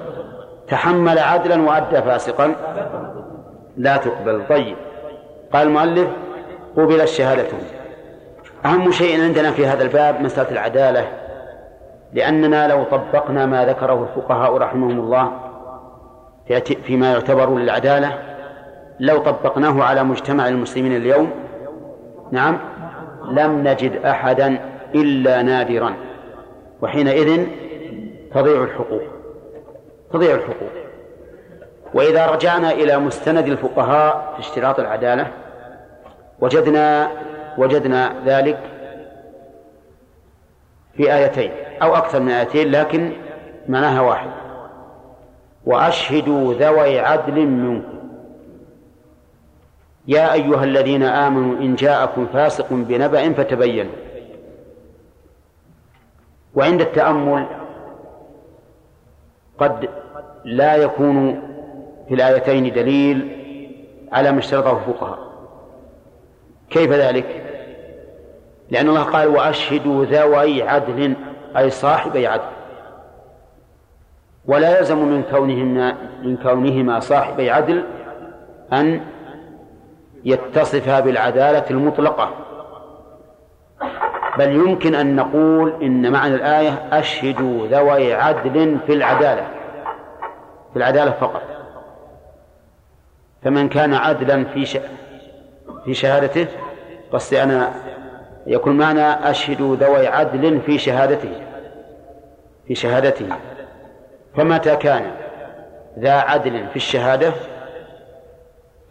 تحمل 0.68 1.20
عدلا 1.20 1.62
وأدى 1.62 2.02
فاسقا. 2.02 2.56
لا 3.78 3.98
تقبل. 3.98 4.48
طيب. 4.50 4.76
قال 5.54 5.68
المؤلف 5.68 6.08
قبل 6.78 7.02
الشهادة. 7.02 7.48
أهم 8.66 8.92
شيء 8.92 9.24
عندنا 9.24 9.52
في 9.52 9.68
هذا 9.68 9.84
الباب 9.84 10.22
مسألة 10.22 10.52
العدالة. 10.52 11.08
لأننا 12.14 12.68
لو 12.68 12.84
طبقنا 12.84 13.46
ما 13.46 13.66
ذكره 13.66 14.04
الفقهاء 14.04 14.58
رحمهم 14.58 15.00
الله 15.00 15.32
فيما 16.84 17.12
يعتبر 17.12 17.56
للعدالة. 17.56 18.34
لو 19.00 19.18
طبقناه 19.18 19.84
على 19.84 20.04
مجتمع 20.04 20.48
المسلمين 20.48 20.96
اليوم 20.96 21.32
نعم 22.32 22.60
لم 23.32 23.68
نجد 23.68 24.06
أحدا 24.06 24.60
إلا 24.96 25.42
نادرا. 25.42 25.94
وحينئذ 26.82 27.48
تضيع 28.34 28.64
الحقوق 28.64 29.02
تضيع 30.14 30.36
الحقوق. 30.36 30.70
وإذا 31.94 32.26
رجعنا 32.26 32.72
إلى 32.72 32.98
مستند 32.98 33.48
الفقهاء 33.48 34.34
في 34.34 34.40
اشتراط 34.40 34.80
العدالة 34.80 35.28
وجدنا 36.40 37.12
وجدنا 37.58 38.14
ذلك 38.26 38.60
في 40.98 41.14
آيتين 41.16 41.52
أو 41.82 41.96
أكثر 41.96 42.20
من 42.20 42.32
آيتين 42.32 42.72
لكن 42.72 43.12
معناها 43.70 44.02
واحد. 44.02 44.30
وأشهدوا 45.66 46.54
ذوي 46.54 47.00
عدل 47.00 47.48
منكم 47.48 47.93
يا 50.08 50.34
أيها 50.34 50.64
الذين 50.64 51.04
آمنوا 51.04 51.58
إن 51.58 51.76
جاءكم 51.76 52.28
فاسق 52.34 52.68
بنبأ 52.70 53.34
فتبينوا. 53.34 53.94
وعند 56.56 56.82
التأمل 56.82 57.46
قد 59.58 59.90
لا 60.46 60.76
يكون 60.76 61.42
في 62.08 62.14
الآيتين 62.14 62.74
دليل 62.74 63.38
على 64.12 64.32
ما 64.32 64.40
اشترطه 64.40 64.78
الفقهاء. 64.78 65.20
كيف 66.70 66.92
ذلك؟ 66.92 67.44
لأن 68.72 68.90
الله 68.90 69.04
قال 69.04 69.28
وأشهدوا 69.28 70.06
ذوي 70.06 70.64
عدل 70.64 71.16
أي 71.58 71.70
صاحبي 71.70 72.28
عدل. 72.28 72.44
ولا 74.46 74.80
يلزم 74.80 74.98
من 74.98 75.24
كونهما 75.32 75.96
من 76.24 76.38
كونهما 76.38 77.00
صاحبي 77.00 77.52
عدل 77.52 77.84
أن 78.74 79.02
يتصفا 80.26 81.00
بالعدالة 81.00 81.64
المطلقة. 81.72 82.34
بل 84.38 84.52
يمكن 84.52 84.96
أن 84.96 85.16
نقول 85.16 85.84
إن 85.84 86.12
معنى 86.12 86.36
الآية 86.36 86.88
أشهدوا 86.92 87.68
ذوي 87.68 88.14
عدل 88.14 88.78
في 88.86 88.94
العدالة 88.94 89.48
في 90.74 90.78
العدالة 90.80 91.12
فقط. 91.12 91.42
فمن 93.44 93.70
كان 93.70 93.94
عدلا 93.94 94.44
في 94.44 94.66
ش... 94.66 94.78
في 95.86 95.94
شهادته 95.94 96.48
قصدي 97.12 97.44
أنا 97.44 97.74
يكون 98.48 98.78
معنى 98.78 99.30
أشهدوا 99.30 99.76
ذوي 99.76 100.08
عدل 100.08 100.62
في 100.62 100.78
شهادته 100.78 101.42
في 102.68 102.76
شهادته. 102.76 103.30
فمتى 104.36 104.76
كان 104.76 105.12
ذا 106.00 106.14
عدل 106.14 106.68
في 106.68 106.76
الشهادة؟ 106.76 107.34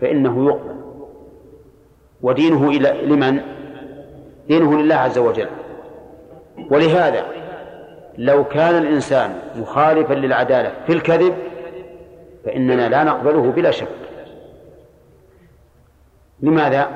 فإنه 0.01 0.47
يقبل. 0.47 0.82
ودينه 2.23 2.69
إلى 2.69 3.07
لمن؟ 3.07 3.41
دينه 4.49 4.83
لله 4.83 4.95
عز 4.95 5.19
وجل 5.19 5.49
ولهذا 6.71 7.25
لو 8.19 8.45
كان 8.45 8.83
الإنسان 8.83 9.35
مخالفا 9.57 10.15
للعدالة 10.15 10.73
في 10.87 10.93
الكذب 10.93 11.35
فإننا 12.45 12.89
لا 12.89 13.05
نقبله 13.05 13.51
بلا 13.51 13.71
شك 13.71 13.89
لماذا؟ 16.41 16.89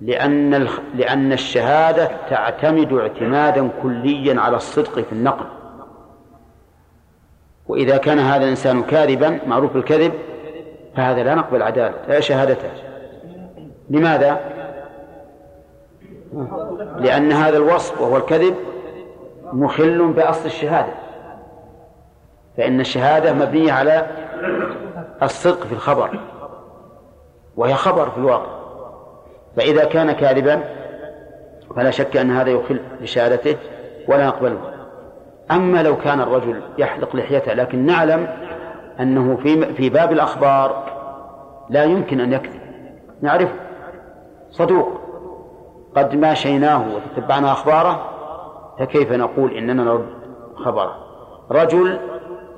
لأن 0.00 0.68
لأن 0.94 1.32
الشهادة 1.32 2.10
تعتمد 2.30 2.92
اعتمادا 2.92 3.70
كليا 3.82 4.40
على 4.40 4.56
الصدق 4.56 5.00
في 5.00 5.12
النقل 5.12 5.46
وإذا 7.68 7.96
كان 7.96 8.18
هذا 8.18 8.44
الإنسان 8.44 8.82
كاذبا 8.82 9.38
معروف 9.46 9.76
الكذب 9.76 10.12
فهذا 10.96 11.22
لا 11.22 11.34
نقبل 11.34 11.62
عدالة 11.62 11.94
لا 12.08 12.20
شهادته 12.20 12.85
لماذا؟ 13.90 14.40
لأن 16.96 17.32
هذا 17.32 17.56
الوصف 17.56 18.00
وهو 18.00 18.16
الكذب 18.16 18.54
مخل 19.52 20.12
بأصل 20.12 20.46
الشهادة. 20.46 20.92
فإن 22.56 22.80
الشهادة 22.80 23.32
مبنية 23.32 23.72
على 23.72 24.06
الصدق 25.22 25.66
في 25.66 25.72
الخبر 25.72 26.18
وهي 27.56 27.74
خبر 27.74 28.10
في 28.10 28.18
الواقع. 28.18 28.56
فإذا 29.56 29.84
كان 29.84 30.12
كاذبا 30.12 30.62
فلا 31.76 31.90
شك 31.90 32.16
أن 32.16 32.30
هذا 32.30 32.50
يخل 32.50 32.80
بشهادته 33.00 33.56
ولا 34.08 34.26
نقبله 34.26 34.60
أما 35.50 35.82
لو 35.82 35.96
كان 35.96 36.20
الرجل 36.20 36.62
يحلق 36.78 37.16
لحيته 37.16 37.52
لكن 37.52 37.86
نعلم 37.86 38.28
أنه 39.00 39.36
في 39.36 39.74
في 39.74 39.88
باب 39.90 40.12
الأخبار 40.12 40.84
لا 41.70 41.84
يمكن 41.84 42.20
أن 42.20 42.32
يكذب. 42.32 42.60
نعرفه. 43.22 43.65
صدوق. 44.58 44.88
قد 45.96 46.14
ماشيناه 46.14 46.84
وتتبعنا 46.94 47.52
أخباره 47.52 48.10
فكيف 48.78 49.12
نقول 49.12 49.52
إننا 49.52 49.84
نرد 49.84 50.06
خبره؟ 50.54 50.96
رجل 51.50 51.98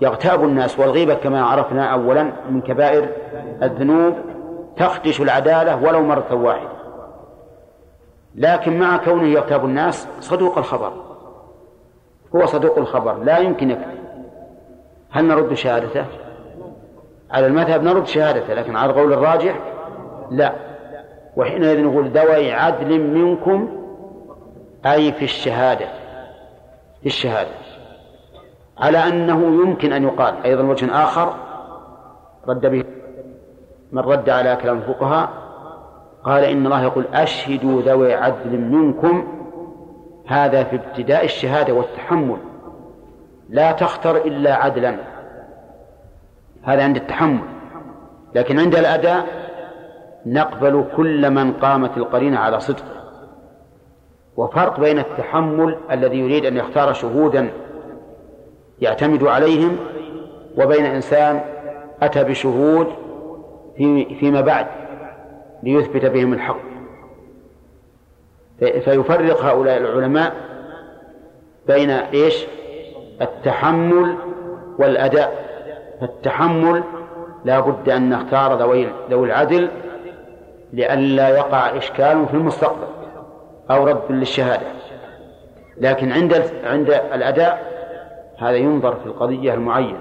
يغتاب 0.00 0.44
الناس 0.44 0.78
والغيبة 0.78 1.14
كما 1.14 1.44
عرفنا 1.44 1.92
أولا 1.92 2.32
من 2.50 2.60
كبائر 2.60 3.08
الذنوب 3.62 4.14
تخدش 4.76 5.20
العدالة 5.20 5.82
ولو 5.82 6.02
مرة 6.02 6.34
واحدة. 6.34 6.78
لكن 8.34 8.78
مع 8.78 8.96
كونه 8.96 9.28
يغتاب 9.28 9.64
الناس 9.64 10.08
صدوق 10.20 10.58
الخبر. 10.58 10.92
هو 12.36 12.46
صدوق 12.46 12.78
الخبر 12.78 13.14
لا 13.14 13.38
يمكن 13.38 13.70
يكذب 13.70 13.98
هل 15.10 15.24
نرد 15.24 15.54
شهادته؟ 15.54 16.04
على 17.30 17.46
المذهب 17.46 17.82
نرد 17.82 18.06
شهادته 18.06 18.54
لكن 18.54 18.76
على 18.76 18.90
القول 18.90 19.12
الراجح 19.12 19.58
لا. 20.30 20.67
وحينئذ 21.38 21.84
نقول 21.84 22.08
ذوي 22.08 22.52
عدل 22.52 23.00
منكم 23.00 23.68
أي 24.86 25.12
في 25.12 25.24
الشهادة 25.24 25.86
في 27.00 27.06
الشهادة. 27.06 27.50
على 28.78 28.98
أنه 28.98 29.40
يمكن 29.40 29.92
أن 29.92 30.02
يقال 30.02 30.34
أيضا 30.44 30.62
وجه 30.62 31.04
آخر 31.04 31.34
رد 32.48 32.66
به 32.66 32.84
من 33.92 34.02
رد 34.02 34.30
على 34.30 34.56
كلام 34.56 34.78
الفقهاء 34.78 35.28
قال 36.24 36.44
إن 36.44 36.66
الله 36.66 36.82
يقول 36.82 37.06
أشهدوا 37.14 37.82
ذوي 37.82 38.14
عدل 38.14 38.58
منكم 38.60 39.26
هذا 40.26 40.64
في 40.64 40.76
ابتداء 40.76 41.24
الشهادة 41.24 41.72
والتحمل. 41.72 42.38
لا 43.48 43.72
تختر 43.72 44.16
إلا 44.16 44.54
عدلا. 44.54 44.96
هذا 46.62 46.82
عند 46.84 46.96
التحمل. 46.96 47.48
لكن 48.34 48.60
عند 48.60 48.74
الأداء 48.74 49.37
نقبل 50.26 50.84
كل 50.96 51.30
من 51.30 51.52
قامت 51.52 51.96
القرينة 51.96 52.38
على 52.38 52.60
صدقه 52.60 52.98
وفرق 54.36 54.80
بين 54.80 54.98
التحمل 54.98 55.76
الذي 55.90 56.18
يريد 56.18 56.44
أن 56.46 56.56
يختار 56.56 56.92
شهودا 56.92 57.50
يعتمد 58.80 59.24
عليهم 59.24 59.76
وبين 60.58 60.84
إنسان 60.86 61.40
أتى 62.02 62.24
بشهود 62.24 62.86
في 63.76 64.14
فيما 64.14 64.40
بعد 64.40 64.66
ليثبت 65.62 66.04
بهم 66.04 66.32
الحق. 66.32 66.60
فيفرق 68.58 69.44
هؤلاء 69.44 69.78
العلماء 69.78 70.34
بين 71.66 71.90
إيش؟ 71.90 72.46
التحمل 73.20 74.14
والأداء. 74.78 75.48
فالتحمل 76.00 76.82
لا 77.44 77.60
بد 77.60 77.88
أن 77.88 78.10
نختار 78.10 78.58
ذوي 78.58 79.24
العدل 79.24 79.68
لئلا 80.72 81.28
يقع 81.28 81.76
إشكال 81.76 82.26
في 82.28 82.34
المستقبل 82.34 82.86
أو 83.70 83.84
رد 83.84 84.02
للشهادة. 84.10 84.66
لكن 85.76 86.12
عند 86.12 86.50
عند 86.64 86.90
الأداء 86.90 87.78
هذا 88.38 88.56
ينظر 88.56 88.96
في 88.96 89.06
القضية 89.06 89.54
المعينة. 89.54 89.98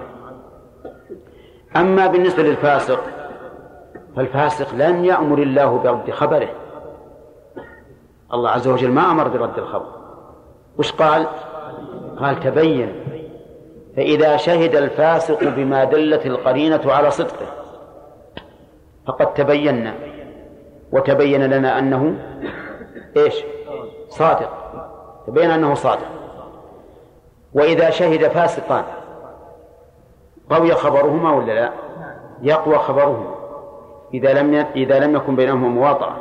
أما 1.76 2.08
بالنسبة 2.08 2.44
للفاسق 2.44 3.04
فالفاسق 4.16 4.76
لن 4.76 5.06
يأمر 5.06 5.38
الله 5.38 5.78
برد 5.78 6.12
خبره. 6.12 6.50
الله 8.34 8.50
عز 8.50 8.68
وجل 8.68 8.92
ما 8.92 9.12
أمر 9.12 9.28
برد 9.28 9.58
الخبر. 9.58 9.92
وش 10.78 10.92
قال؟ 10.92 11.28
قال 12.20 12.40
تبين 12.40 12.96
فإذا 13.96 14.38
شهد 14.38 14.76
الفاسق 14.76 15.44
بما 15.44 15.84
دلت 15.84 16.26
القرينة 16.26 16.82
على 16.86 17.12
صدقه 17.12 17.46
فقد 19.08 19.34
تبينا. 19.34 19.94
وتبين 20.92 21.44
لنا 21.44 21.80
أنه 21.80 22.16
إيش؟ 23.18 23.44
صادق. 24.10 24.50
تبين 25.28 25.52
أنه 25.52 25.74
صادق. 25.74 26.08
وإذا 27.54 27.90
شهد 27.90 28.28
فاسقان 28.28 28.84
قوي 30.50 30.72
خبرهما 30.72 31.34
ولا 31.34 31.54
لا؟ 31.54 31.72
يقوى 32.42 32.78
خبرهما. 32.78 33.36
إذا 34.14 34.34
لم 34.34 34.66
إذا 34.76 35.00
لم 35.00 35.16
يكن 35.16 35.36
بينهما 35.36 35.68
مواطأة 35.68 36.14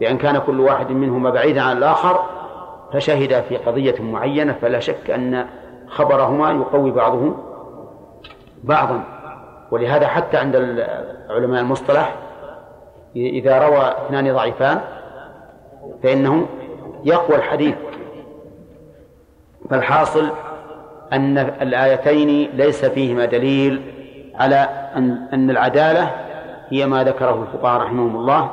بأن 0.00 0.18
كان 0.18 0.38
كل 0.38 0.60
واحد 0.60 0.90
منهما 0.90 1.30
بعيدا 1.30 1.62
عن 1.62 1.76
الآخر 1.76 2.20
فشهد 2.92 3.40
في 3.40 3.56
قضية 3.56 4.02
معينة 4.02 4.52
فلا 4.52 4.80
شك 4.80 5.10
أن 5.10 5.46
خبرهما 5.88 6.50
يقوي 6.50 6.90
بعضه 6.90 7.34
بعضا. 8.64 9.04
ولهذا 9.70 10.06
حتى 10.06 10.36
عند 10.36 10.56
علماء 11.30 11.60
المصطلح 11.60 12.14
إذا 13.26 13.58
روى 13.58 13.94
اثنان 14.06 14.34
ضعيفان 14.34 14.80
فإنه 16.02 16.46
يقوى 17.04 17.36
الحديث. 17.36 17.74
فالحاصل 19.70 20.30
أن 21.12 21.38
الآيتين 21.38 22.50
ليس 22.54 22.84
فيهما 22.84 23.24
دليل 23.24 23.82
على 24.34 24.68
أن 24.96 25.28
أن 25.32 25.50
العدالة 25.50 26.10
هي 26.70 26.86
ما 26.86 27.04
ذكره 27.04 27.42
الفقهاء 27.42 27.80
رحمهم 27.80 28.16
الله 28.16 28.50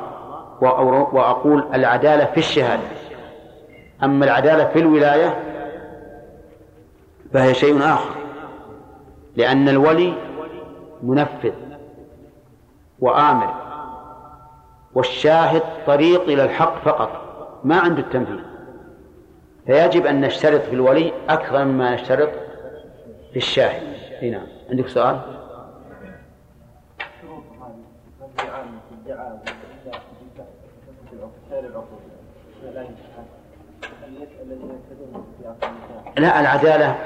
وأقول 1.12 1.64
العدالة 1.74 2.24
في 2.24 2.38
الشهادة. 2.38 2.82
أما 4.02 4.24
العدالة 4.24 4.64
في 4.64 4.78
الولاية 4.78 5.36
فهي 7.32 7.54
شيء 7.54 7.78
آخر 7.78 8.10
لأن 9.36 9.68
الولي 9.68 10.12
منفذ 11.02 11.52
وآمر. 13.00 13.65
والشاهد 14.96 15.62
طريق 15.86 16.22
إلى 16.22 16.44
الحق 16.44 16.84
فقط 16.84 17.10
ما 17.64 17.76
عنده 17.76 18.00
التنفيذ. 18.00 18.38
فيجب 19.66 20.06
أن 20.06 20.20
نشترط 20.20 20.60
في 20.60 20.72
الولي 20.72 21.12
أكثر 21.28 21.64
مما 21.64 21.94
نشترط 21.94 22.28
في 23.30 23.36
الشاهد. 23.36 23.82
أي 24.22 24.30
نعم. 24.30 24.46
عندك 24.70 24.88
سؤال؟ 24.88 25.20
لا 36.16 36.40
العدالة 36.40 36.96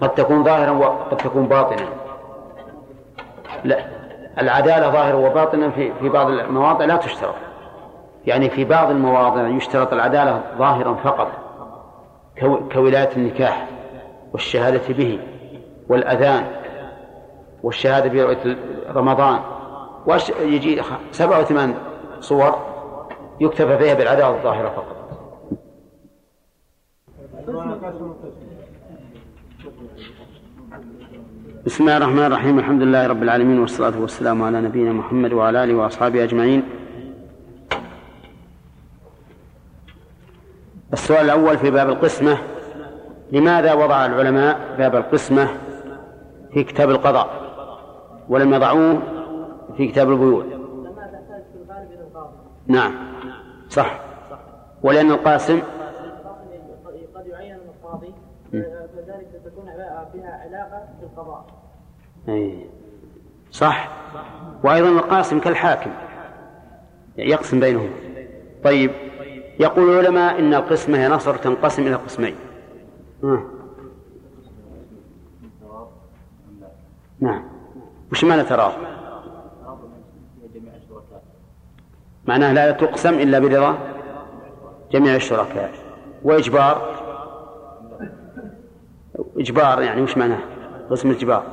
قد 0.00 0.14
تكون 0.14 0.44
ظاهرا 0.44 0.70
وقد 0.70 1.16
تكون 1.16 1.48
باطنا. 1.48 1.88
لا. 3.64 4.03
العدالة 4.38 4.90
ظاهرا 4.90 5.16
وباطنا 5.16 5.70
في 5.70 5.92
في 6.00 6.08
بعض 6.08 6.28
المواضع 6.28 6.84
لا 6.84 6.96
تشترط. 6.96 7.34
يعني 8.26 8.50
في 8.50 8.64
بعض 8.64 8.90
المواضع 8.90 9.48
يشترط 9.48 9.92
العدالة 9.92 10.42
ظاهرا 10.58 10.94
فقط 10.94 11.28
كولاية 12.72 13.10
النكاح 13.16 13.68
والشهادة 14.32 14.94
به 14.94 15.20
والأذان 15.88 16.46
والشهادة 17.62 18.08
برؤية 18.08 18.56
رمضان. 18.94 19.40
يجي 20.40 20.82
سبعة 21.10 21.40
وثمان 21.40 21.74
صور 22.20 22.58
يكتفى 23.40 23.78
فيها 23.78 23.94
بالعدالة 23.94 24.36
الظاهرة 24.36 24.68
فقط. 24.68 24.96
بسم 31.66 31.84
الله 31.84 31.96
الرحمن 31.96 32.24
الرحيم 32.24 32.58
الحمد 32.58 32.82
لله 32.82 33.06
رب 33.06 33.22
العالمين 33.22 33.58
والصلاة 33.60 34.00
والسلام 34.00 34.42
على 34.42 34.60
نبينا 34.60 34.92
محمد 34.92 35.32
وعلى 35.32 35.64
آله 35.64 35.74
وأصحابه 35.74 36.24
أجمعين 36.24 36.62
السؤال 40.92 41.24
الأول 41.24 41.58
في 41.58 41.70
باب 41.70 41.88
القسمة 41.88 42.38
لماذا 43.32 43.72
وضع 43.74 44.06
العلماء 44.06 44.74
باب 44.78 44.96
القسمة 44.96 45.48
في 46.52 46.64
كتاب 46.64 46.90
القضاء 46.90 47.28
ولم 48.28 48.54
يضعوه 48.54 49.02
في 49.76 49.88
كتاب 49.88 50.10
البيوع 50.10 50.44
نعم 52.66 52.92
صح 53.68 54.00
ولأن 54.82 55.10
القاسم 55.10 55.60
فذلك 58.62 59.42
تكون 59.44 59.64
بها 60.14 60.40
علاقة 60.44 60.88
بالقضاء. 61.00 61.46
أي. 62.28 62.66
صح؟ 63.50 63.88
وأيضا 64.64 64.88
القاسم 64.88 65.40
كالحاكم. 65.40 65.90
يقسم 67.16 67.60
بينهم. 67.60 67.90
طيب. 68.64 68.90
يقول 69.60 69.90
العلماء 69.90 70.38
إن 70.38 70.54
القسمة 70.54 70.98
يا 70.98 71.08
نصر 71.08 71.36
تنقسم 71.36 71.82
إلى 71.82 71.94
قسمين. 71.94 72.34
نعم. 77.20 77.44
وش 78.12 78.24
معنى 78.24 78.42
تراض؟ 78.42 78.72
معناه 82.26 82.52
لا 82.52 82.70
تقسم 82.70 83.14
إلا 83.14 83.38
برضا 83.38 83.78
جميع 84.92 85.14
الشركاء. 85.14 85.72
وإجبار؟ 86.22 87.03
إجبار 89.36 89.82
يعني 89.82 90.02
وش 90.02 90.16
معناه؟ 90.16 90.40
قسم 90.90 91.10
إجبار 91.10 91.44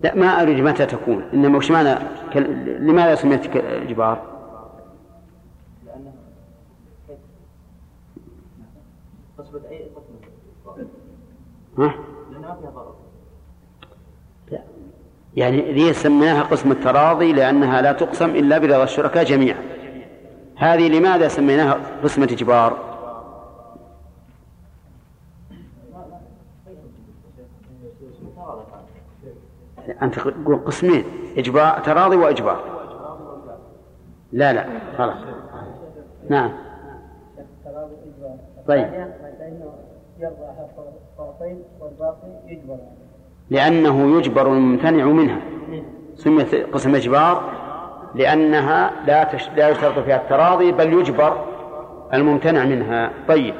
لا 0.00 0.14
ما 0.14 0.42
أريد 0.42 0.64
متى 0.64 0.86
تكون 0.86 1.22
إنما 1.34 1.58
وش 1.58 1.70
معنى 1.70 1.94
لماذا 2.78 3.14
سميت 3.14 3.56
إجبار؟ 3.56 4.22
ها؟ 11.78 11.94
لا 14.50 14.62
يعني 15.36 15.72
ذي 15.72 15.92
سميناها 15.92 16.42
قسم 16.42 16.72
التراضي 16.72 17.32
لأنها 17.32 17.82
لا 17.82 17.92
تقسم 17.92 18.30
إلا 18.30 18.58
برضا 18.58 18.84
الشركاء 18.84 19.24
جميعا 19.24 19.62
هذه 20.56 20.88
لماذا 20.88 21.28
سميناها 21.28 21.80
قسمة 22.02 22.28
إجبار؟ 22.32 22.87
أنت 30.02 30.18
تقول 30.18 30.56
قسمين 30.66 31.04
إجبار 31.38 31.80
تراضي 31.80 32.16
وإجبار. 32.16 32.60
لا 34.32 34.52
لا 34.52 34.66
خلاص. 34.98 35.16
نعم. 36.28 36.52
طيب. 38.68 39.08
لأنه 43.50 44.18
يجبر 44.18 44.46
الممتنع 44.46 45.04
منها. 45.04 45.40
سميت 46.14 46.54
قسم 46.54 46.94
إجبار 46.94 47.42
لأنها 48.14 48.90
لا 49.06 49.24
تش... 49.24 49.48
لا 49.56 49.68
يشترط 49.68 49.98
فيها 49.98 50.16
التراضي 50.16 50.72
بل 50.72 50.92
يجبر 50.92 51.44
الممتنع 52.14 52.64
منها. 52.64 53.10
طيب. 53.28 53.54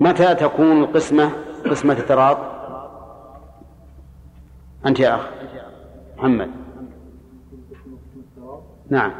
متى 0.00 0.34
تكون 0.34 0.82
القسمة 0.82 1.30
قسمة 1.70 1.92
التراض؟ 1.92 2.38
أنت 4.86 5.00
يا 5.00 5.14
أخ. 5.14 5.39
محمد. 6.20 6.50
نعم. 8.90 9.12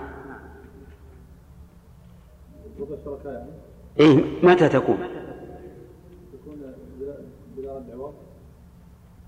إيه 4.00 4.24
متى 4.42 4.68
تكون؟ 4.68 4.98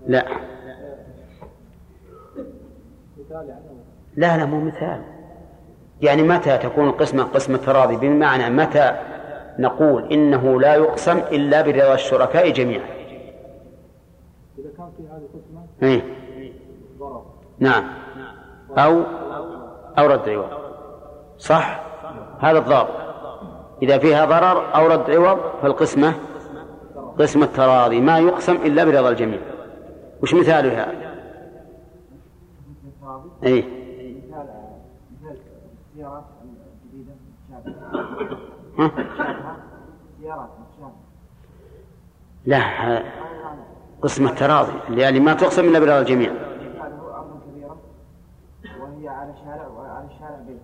لا. 0.07 0.25
لا 4.15 4.37
لا 4.37 4.45
مو 4.45 4.61
مثال. 4.61 5.01
يعني 6.01 6.23
متى 6.23 6.57
تكون 6.57 6.87
القسمة 6.87 7.23
قسمة 7.23 7.57
تراضي 7.57 7.95
بمعنى 7.95 8.49
متى 8.49 8.99
نقول 9.59 10.13
إنه 10.13 10.61
لا 10.61 10.75
يقسم 10.75 11.17
إلا 11.17 11.61
برضا 11.61 11.93
الشركاء 11.93 12.49
جميعا. 12.49 12.85
إذا 14.57 14.69
كان 14.77 14.91
في 14.97 15.03
هذه 15.03 15.21
القسمة 15.21 15.65
إيه؟ 15.83 16.22
نعم. 17.59 17.83
أو 18.77 19.03
أو 19.97 20.07
رد 20.07 20.29
عوض. 20.29 20.49
صح؟ 21.37 21.83
هذا 22.39 22.59
الضابط 22.59 23.03
إذا 23.81 23.97
فيها 23.97 24.25
ضرر 24.25 24.75
أو 24.75 24.87
رد 24.87 25.11
عوض 25.11 25.39
فالقسمة 25.61 26.13
قسمة 27.19 27.45
تراضي 27.45 28.01
ما 28.01 28.19
يقسم 28.19 28.55
إلا 28.55 28.83
برضا 28.83 29.09
الجميع. 29.09 29.39
وش 30.21 30.33
مثالها؟ 30.33 30.91
أي؟ 33.43 33.65
لا 42.45 43.03
قسم 44.01 44.27
التراضي 44.27 44.71
يعني 44.89 45.19
ما 45.19 45.33
تقسم 45.33 45.65
إلا 45.65 45.79
برضا 45.79 45.99
الجميع. 45.99 46.31
على 49.23 49.33
شارع 49.45 49.67
وعلى 49.67 50.05
الشارع 50.05 50.39
بيت. 50.47 50.61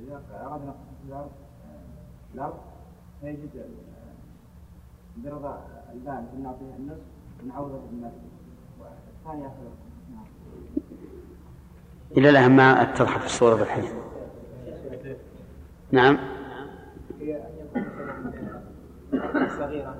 اذا 0.00 0.22
أردنا 0.32 0.70
قسم 0.70 1.30
الأرض 2.34 2.54
فيجد 3.20 3.64
برضا 5.16 5.64
البائع 5.92 6.24
نعطيه 6.42 6.74
النصف 6.78 7.00
ونعوضه 7.42 7.80
بالمال 7.90 8.12
والثاني 8.80 9.42
ياخذ 9.42 9.54
نعم. 10.12 10.24
إلى 12.16 12.30
الآن 12.30 12.56
ما 12.56 12.82
اتضحت 12.82 13.24
الصورة 13.24 13.54
بالحين. 13.54 13.84
نعم. 15.92 16.18
هي 17.20 17.36
أن 17.36 17.50
يكون 17.58 19.48
صغيرة 19.48 19.94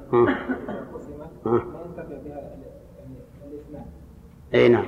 قسمت 0.94 1.46
ما 1.46 1.80
ينتفع 1.86 2.18
بها 2.24 2.38
يعني 2.38 3.16
الاثنان 3.46 3.86
أي 4.54 4.68
نعم. 4.68 4.86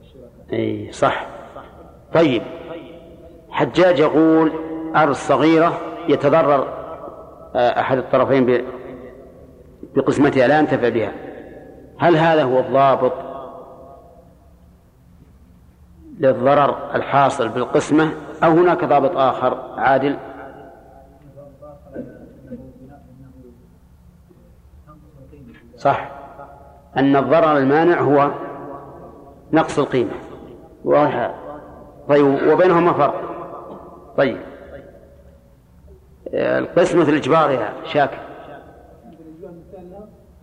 الشركاء 0.00 0.30
أي 0.52 0.92
صح. 0.92 1.26
طيب. 2.14 2.42
حجاج 3.50 3.98
يقول 3.98 4.52
أرض 4.96 5.12
صغيرة 5.12 5.80
يتضرر 6.08 6.78
آه، 7.54 7.80
أحد 7.80 7.98
الطرفين 7.98 8.64
بقسمتها 9.96 10.46
لا 10.46 10.58
ينتفع 10.58 10.88
بها. 10.88 11.12
هل 11.98 12.16
هذا 12.16 12.42
هو 12.42 12.58
الضابط 12.58 13.12
للضرر 16.18 16.94
الحاصل 16.94 17.48
بالقسمة 17.48 18.12
أو 18.44 18.50
هناك 18.50 18.84
ضابط 18.84 19.16
آخر 19.16 19.74
عادل؟ 19.76 20.16
صح. 25.76 26.10
أن 26.96 27.16
الضرر 27.16 27.56
المانع 27.56 28.00
هو 28.00 28.30
نقص 29.52 29.78
القيمة. 29.78 30.12
طيب 32.08 32.26
وبينهما 32.52 32.92
فرق؟ 32.92 33.20
طيب. 34.16 34.38
القسمة 36.34 37.02
الإجبار 37.08 37.50
يا 37.50 37.72
شاكر. 37.84 38.18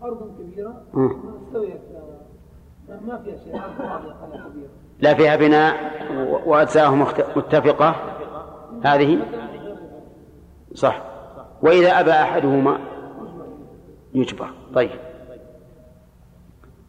أرض 0.03 0.31
كبيرة 0.39 0.73
ما- 3.07 3.17
فيها 3.23 3.37
شيء 3.37 3.61
لا 4.99 5.13
فيها 5.13 5.35
بناء 5.35 5.75
وأجزاءه 6.45 6.95
متفقة. 7.35 7.95
هذه؟ 8.83 9.19
صح. 10.73 11.01
وإذا 11.61 11.99
أبى 11.99 12.11
أحدهما 12.11 12.79
يجبر. 14.13 14.49
طيب. 14.75 14.89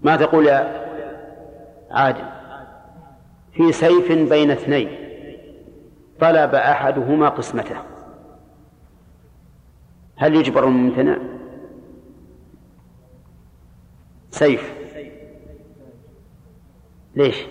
ما 0.02 0.16
تقول 0.16 0.46
يا 0.46 0.85
عادل. 1.90 2.24
في 3.52 3.72
سيف 3.72 4.12
بين 4.12 4.50
اثنين. 4.50 4.88
طلب 6.20 6.54
أحدهما 6.54 7.28
قسمته. 7.28 7.76
هل 10.16 10.34
يجبر 10.34 10.64
الممتنع؟ 10.64 11.18
سيف. 14.30 14.74
ليش؟ 17.14 17.46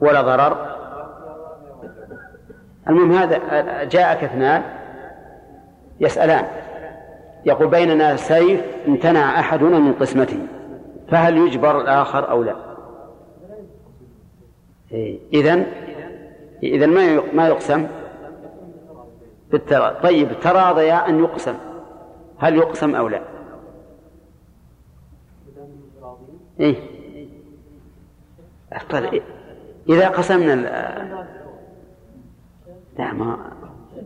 ولا 0.00 0.22
ضرر؟ 0.22 0.76
المهم 2.88 3.12
هذا 3.12 3.84
جاءك 3.84 4.24
اثنان. 4.24 4.81
يسألان. 6.00 6.46
يقول 7.44 7.68
بيننا 7.68 8.16
سيف 8.16 8.60
امتنع 8.88 9.40
أحدنا 9.40 9.78
من 9.78 9.92
قسمته 9.92 10.38
فهل 11.08 11.36
يجبر 11.36 11.80
الآخر 11.80 12.30
أو 12.30 12.42
لا؟ 12.42 12.56
إذن 15.32 15.66
إذن 16.62 16.90
ما 16.90 17.22
ما 17.34 17.48
يقسم؟ 17.48 17.86
بالترا 19.50 20.00
طيب 20.02 20.40
تراضيا 20.40 21.08
أن 21.08 21.18
يقسم. 21.18 21.54
هل 22.38 22.56
يقسم 22.56 22.94
أو 22.94 23.08
لا؟ 23.08 23.22
إيه. 26.60 26.76
إذا 29.88 30.08
قسمنا 30.08 30.54
لا 32.98 33.12
ما 33.12 33.52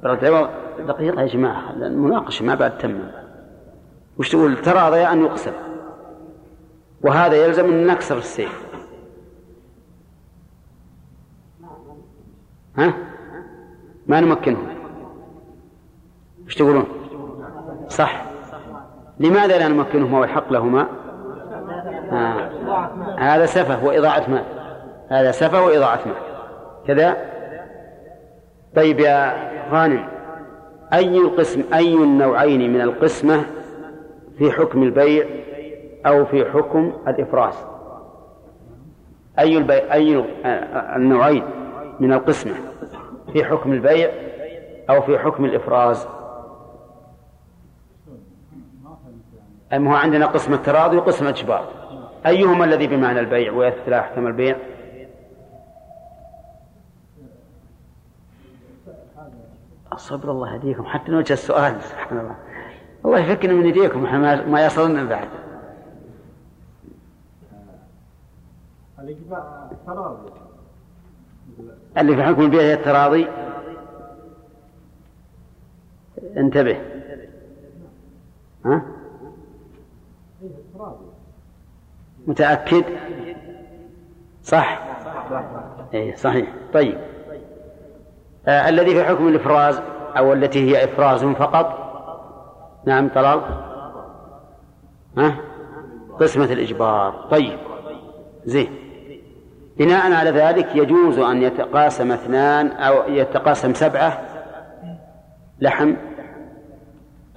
العوض 0.05 0.49
دقيقة 0.79 1.23
يا 1.23 1.27
جماعة 1.27 1.71
المناقشة 1.71 2.45
ما 2.45 2.55
بعد 2.55 2.79
تمم 2.79 3.11
وش 4.19 4.31
تقول؟ 4.31 4.57
تراضي 4.57 5.07
أن 5.07 5.25
يقسم 5.25 5.53
وهذا 7.03 7.37
يلزم 7.37 7.65
أن 7.65 7.87
نكسر 7.87 8.19
السيف. 8.19 8.67
ها؟ 12.77 12.95
ما 14.07 14.21
نمكنهم 14.21 14.69
وش 16.47 16.55
تقولون؟ 16.55 16.87
صح. 17.89 18.25
لماذا 19.21 19.59
لا 19.59 19.69
نمكنهما 19.69 20.19
والحق 20.19 20.53
لهما. 20.53 20.87
آه. 22.13 22.51
هذا 23.19 23.47
سفه 23.47 23.85
وإضاعة 23.85 24.31
مال. 24.31 24.45
هذا 25.09 25.31
سفه 25.31 25.65
وإضاعة 25.65 26.01
مال. 26.07 26.17
كذا؟ 26.87 27.17
طيب 28.77 29.01
يا 29.01 29.56
غانم. 29.71 30.09
أي 30.93 31.19
القسم 31.19 31.63
أي 31.75 31.95
النوعين 31.95 32.73
من 32.73 32.81
القسمة 32.81 33.45
في 34.39 34.53
حكم 34.53 34.83
البيع 34.83 35.27
أو 36.07 36.25
في 36.25 36.45
حكم 36.45 36.93
الإفراز 37.09 37.55
أي 39.39 39.59
البيع 39.59 39.95
أي 39.95 40.25
النوعين 40.97 41.43
من 42.01 42.13
القسمة 42.13 42.55
في 43.33 43.45
حكم 43.45 43.73
البيع 43.73 44.11
أو 44.91 45.03
في 45.03 45.19
حكم 45.19 45.45
الإفراز 45.45 46.07
أم 49.73 49.89
هو 49.89 49.95
عندنا 49.95 50.27
قسمة 50.27 50.57
تراضي 50.57 50.97
وقسمة 50.97 51.29
إجبار 51.29 51.65
أيهما 52.27 52.65
الذي 52.65 52.87
بمعنى 52.87 53.21
البيع 53.21 53.53
ويثبت 53.53 53.89
أحكام 53.89 54.27
البيع؟ 54.27 54.57
صبر 59.97 60.31
الله 60.31 60.55
يهديكم 60.55 60.85
حتى 60.87 61.13
نوجه 61.13 61.33
السؤال 61.33 61.83
سبحان 61.83 62.19
الله. 62.19 62.37
الله 63.05 63.19
يفكنا 63.19 63.53
من 63.53 63.67
يديكم 63.67 64.05
إحنا 64.05 64.19
ما- 64.47 64.67
يصلنا 64.67 65.05
بعد. 65.05 65.29
الإجماع 68.99 69.69
تراضي. 69.87 70.31
اللي 71.99 72.17
في 72.17 72.23
حكم 72.23 72.43
البيع 72.43 72.61
هي 72.61 72.75
التراضي. 72.75 73.29
انتبه. 76.37 76.81
ها؟ 78.65 78.83
متأكد؟ 82.27 82.85
صح؟ 84.43 84.83
اي 85.95 86.17
صحيح. 86.17 86.53
طيب. 86.73 86.99
آه 88.49 88.69
الذي 88.69 88.95
في 88.95 89.05
حكم 89.05 89.29
الإفراز 89.29 89.81
أو 90.19 90.33
التي 90.33 90.71
هي 90.71 90.85
إفراز 90.85 91.25
فقط. 91.25 91.87
نعم 92.87 93.09
طلال 93.09 93.41
ها؟ 95.19 95.37
قسمة 96.21 96.45
الإجبار. 96.45 97.27
طيب. 97.31 97.59
زين. 98.45 98.69
بناء 99.77 100.13
على 100.13 100.31
ذلك 100.31 100.77
يجوز 100.77 101.19
أن 101.19 101.43
يتقاسم 101.43 102.13
اثنان 102.13 102.69
أو 102.69 103.13
يتقاسم 103.13 103.75
سبعة. 103.75 104.23
لحم. 105.61 105.95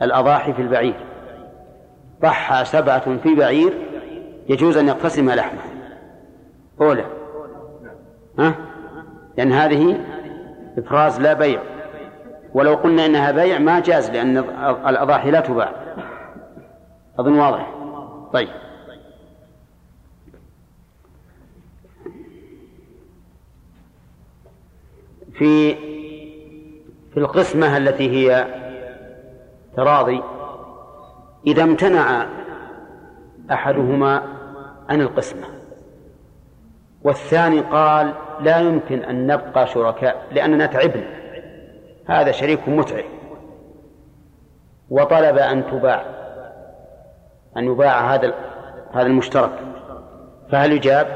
الأضاحي 0.02 0.54
في 0.54 0.62
البعير. 0.62 1.06
ضحى 2.22 2.66
سبعة 2.66 3.18
في 3.18 3.36
بعير. 3.36 3.74
يجوز 4.50 4.78
أن 4.78 4.88
يقتسم 4.88 5.30
لحمه. 5.30 5.62
أولى. 6.82 7.06
ها؟ 8.40 8.54
لأن 9.38 9.52
هذه 9.52 10.00
إفراز 10.80 11.20
لا 11.22 11.34
بيع. 11.34 11.62
ولو 12.54 12.76
قلنا 12.76 13.06
إنها 13.06 13.32
بيع 13.32 13.60
ما 13.60 13.80
جاز 13.80 14.10
لأن 14.10 14.38
الأضاحي 14.88 15.32
لا 15.32 15.40
تباع. 15.40 15.74
أظن 17.20 17.40
واضح. 17.40 17.74
طيب. 18.34 18.50
في 25.34 25.76
في 27.14 27.18
القسمة 27.18 27.78
التي 27.78 28.10
هي 28.10 28.48
تراضي 29.76 30.22
إذا 31.48 31.64
امتنع 31.64 32.26
أحدهما 33.52 34.24
عن 34.90 35.02
القسمة. 35.02 35.59
والثاني 37.04 37.60
قال 37.60 38.14
لا 38.42 38.58
يمكن 38.58 39.04
أن 39.04 39.28
نبقى 39.28 39.68
شركاء 39.68 40.28
لأننا 40.32 40.66
تعبنا 40.66 41.08
هذا 42.08 42.32
شريك 42.32 42.70
متعب 42.70 43.06
وطلب 44.90 45.38
أن 45.38 45.68
تباع 45.72 46.06
أن 47.58 47.64
يباع 47.64 48.16
هذا 48.16 48.34
هذا 48.94 49.08
المشترك 49.08 49.52
فهل 50.52 50.72
يجاب؟ 50.72 51.08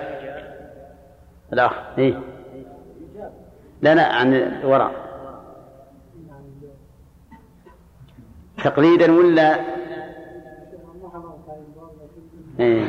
الأخ 1.53 1.73
إيه؟ 1.97 2.19
لا 3.81 3.95
لا 3.95 4.13
عن 4.13 4.33
الوراء 4.33 4.91
تقليدا 8.63 9.11
ولا 9.11 9.59
إيه. 12.59 12.85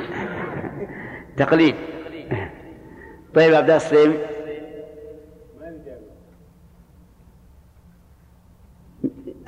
تقليد 1.37 1.75
طيب 3.35 3.55
عبد 3.55 3.70
السليم 3.70 4.18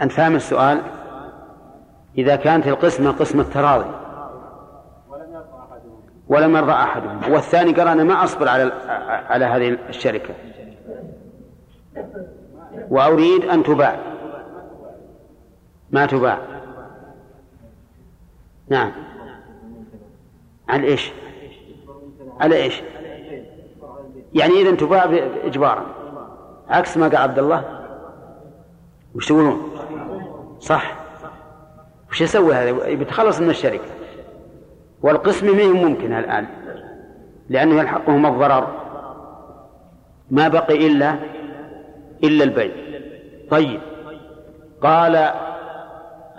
أنت 0.03 0.13
فاهم 0.13 0.35
السؤال؟ 0.35 0.83
إذا 2.19 2.37
كانت 2.37 2.67
القسمة 2.67 3.11
قسمة 3.11 3.43
تراضي. 3.43 3.91
ولم 6.29 6.57
يرضى 6.57 6.73
أحدهم. 6.73 7.33
والثاني 7.33 7.73
قال 7.73 7.89
أنا 7.89 8.05
ما 8.05 8.25
أصبر 8.25 8.49
على 8.49 8.73
على 9.29 9.45
هذه 9.45 9.79
الشركة. 9.89 10.35
وأريد 12.91 13.45
أن 13.45 13.63
تباع. 13.63 14.01
ما 15.91 16.07
تباع. 16.07 16.39
نعم. 18.69 18.93
على 20.69 20.87
إيش؟ 20.87 21.13
على 22.41 22.57
إيش؟ 22.57 22.83
يعني 24.37 24.55
إذا 24.55 24.75
تباع 24.75 25.05
إجبارا. 25.45 25.87
عكس 26.69 26.97
ما 26.97 27.09
قال 27.09 27.17
عبد 27.17 27.39
الله. 27.39 27.65
وش 29.15 29.29
تقولون؟ 29.29 29.71
صح. 30.61 30.97
وش 32.11 32.21
يسوي 32.21 32.55
هذا؟ 32.55 32.95
بيتخلص 32.95 33.41
من 33.41 33.51
الشركة 33.51 33.85
والقسم 35.03 35.47
ما 35.47 35.63
هي 35.63 35.69
ممكنة 35.69 36.19
الآن. 36.19 36.47
لأنه 37.49 37.81
يلحقهما 37.81 38.29
الضرر. 38.29 38.69
ما 40.31 40.49
بقي 40.49 40.87
إلا 40.87 41.15
إلا 42.25 42.45
البيع. 42.45 42.73
طيب. 43.51 43.81
قال 44.83 45.33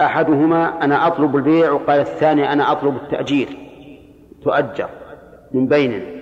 أحدهما 0.01 0.83
أنا 0.83 1.07
أطلب 1.07 1.35
البيع 1.35 1.71
وقال 1.71 1.99
الثاني 1.99 2.53
أنا 2.53 2.71
أطلب 2.71 2.95
التأجير. 2.95 3.57
تؤجر. 4.43 4.89
من 5.51 5.67
بيننا 5.67 6.16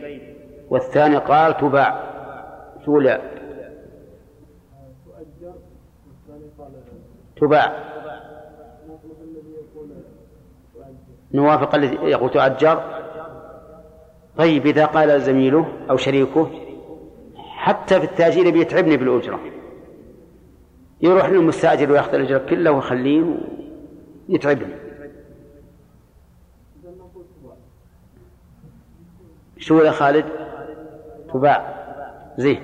والثاني 0.76 1.18
قال 1.18 1.58
تباع. 1.58 2.04
تولى. 2.86 3.22
تباع. 7.42 7.74
نوافق 11.34 11.76
الذي 11.76 11.96
يقول 11.96 12.30
تؤجر. 12.30 12.84
طيب 14.38 14.66
إذا 14.66 14.86
قال 14.86 15.22
زميله 15.22 15.66
أو 15.90 15.98
شريكه 15.98 16.50
حتى 17.38 18.00
في 18.00 18.06
التأجير 18.06 18.52
بيتعبني 18.52 18.98
بالأجرة. 18.98 19.40
يروح 21.02 21.30
للمستأجر 21.30 21.92
ويأخذ 21.92 22.14
الأجرة 22.14 22.38
كله 22.38 22.72
ويخليه 22.72 23.38
يتعبني 24.30 24.76
شو 29.58 29.78
يا 29.78 29.92
خالد؟ 29.92 30.45
تباع 31.38 31.76
زين. 32.38 32.60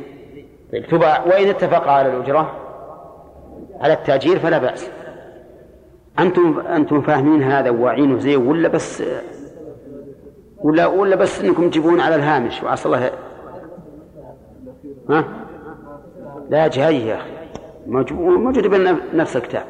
طيب 0.71 0.85
تباع 0.87 1.25
وإن 1.25 1.49
اتفق 1.49 1.87
على 1.87 2.09
الأجرة 2.09 2.51
على 3.79 3.93
التأجير 3.93 4.39
فلا 4.39 4.57
بأس. 4.57 4.89
أنتم 6.19 6.59
أنتم 6.59 7.01
فاهمين 7.01 7.43
هذا 7.43 7.69
واعينه 7.69 8.19
زين 8.19 8.47
ولا 8.47 8.67
بس 8.67 9.03
ولا 10.57 10.85
ولا 10.85 11.15
بس 11.15 11.43
إنكم 11.43 11.69
تجيبون 11.69 11.99
على 11.99 12.15
الهامش 12.15 12.63
وعسى 12.63 12.85
الله. 12.85 13.11
ها؟ 15.09 15.25
لا 16.49 16.67
جاي 16.67 17.07
يا 17.07 17.15
أخي. 17.15 17.31
موجود 17.87 18.67
بين 18.67 18.97
نفس 19.13 19.37
الكتاب. 19.37 19.65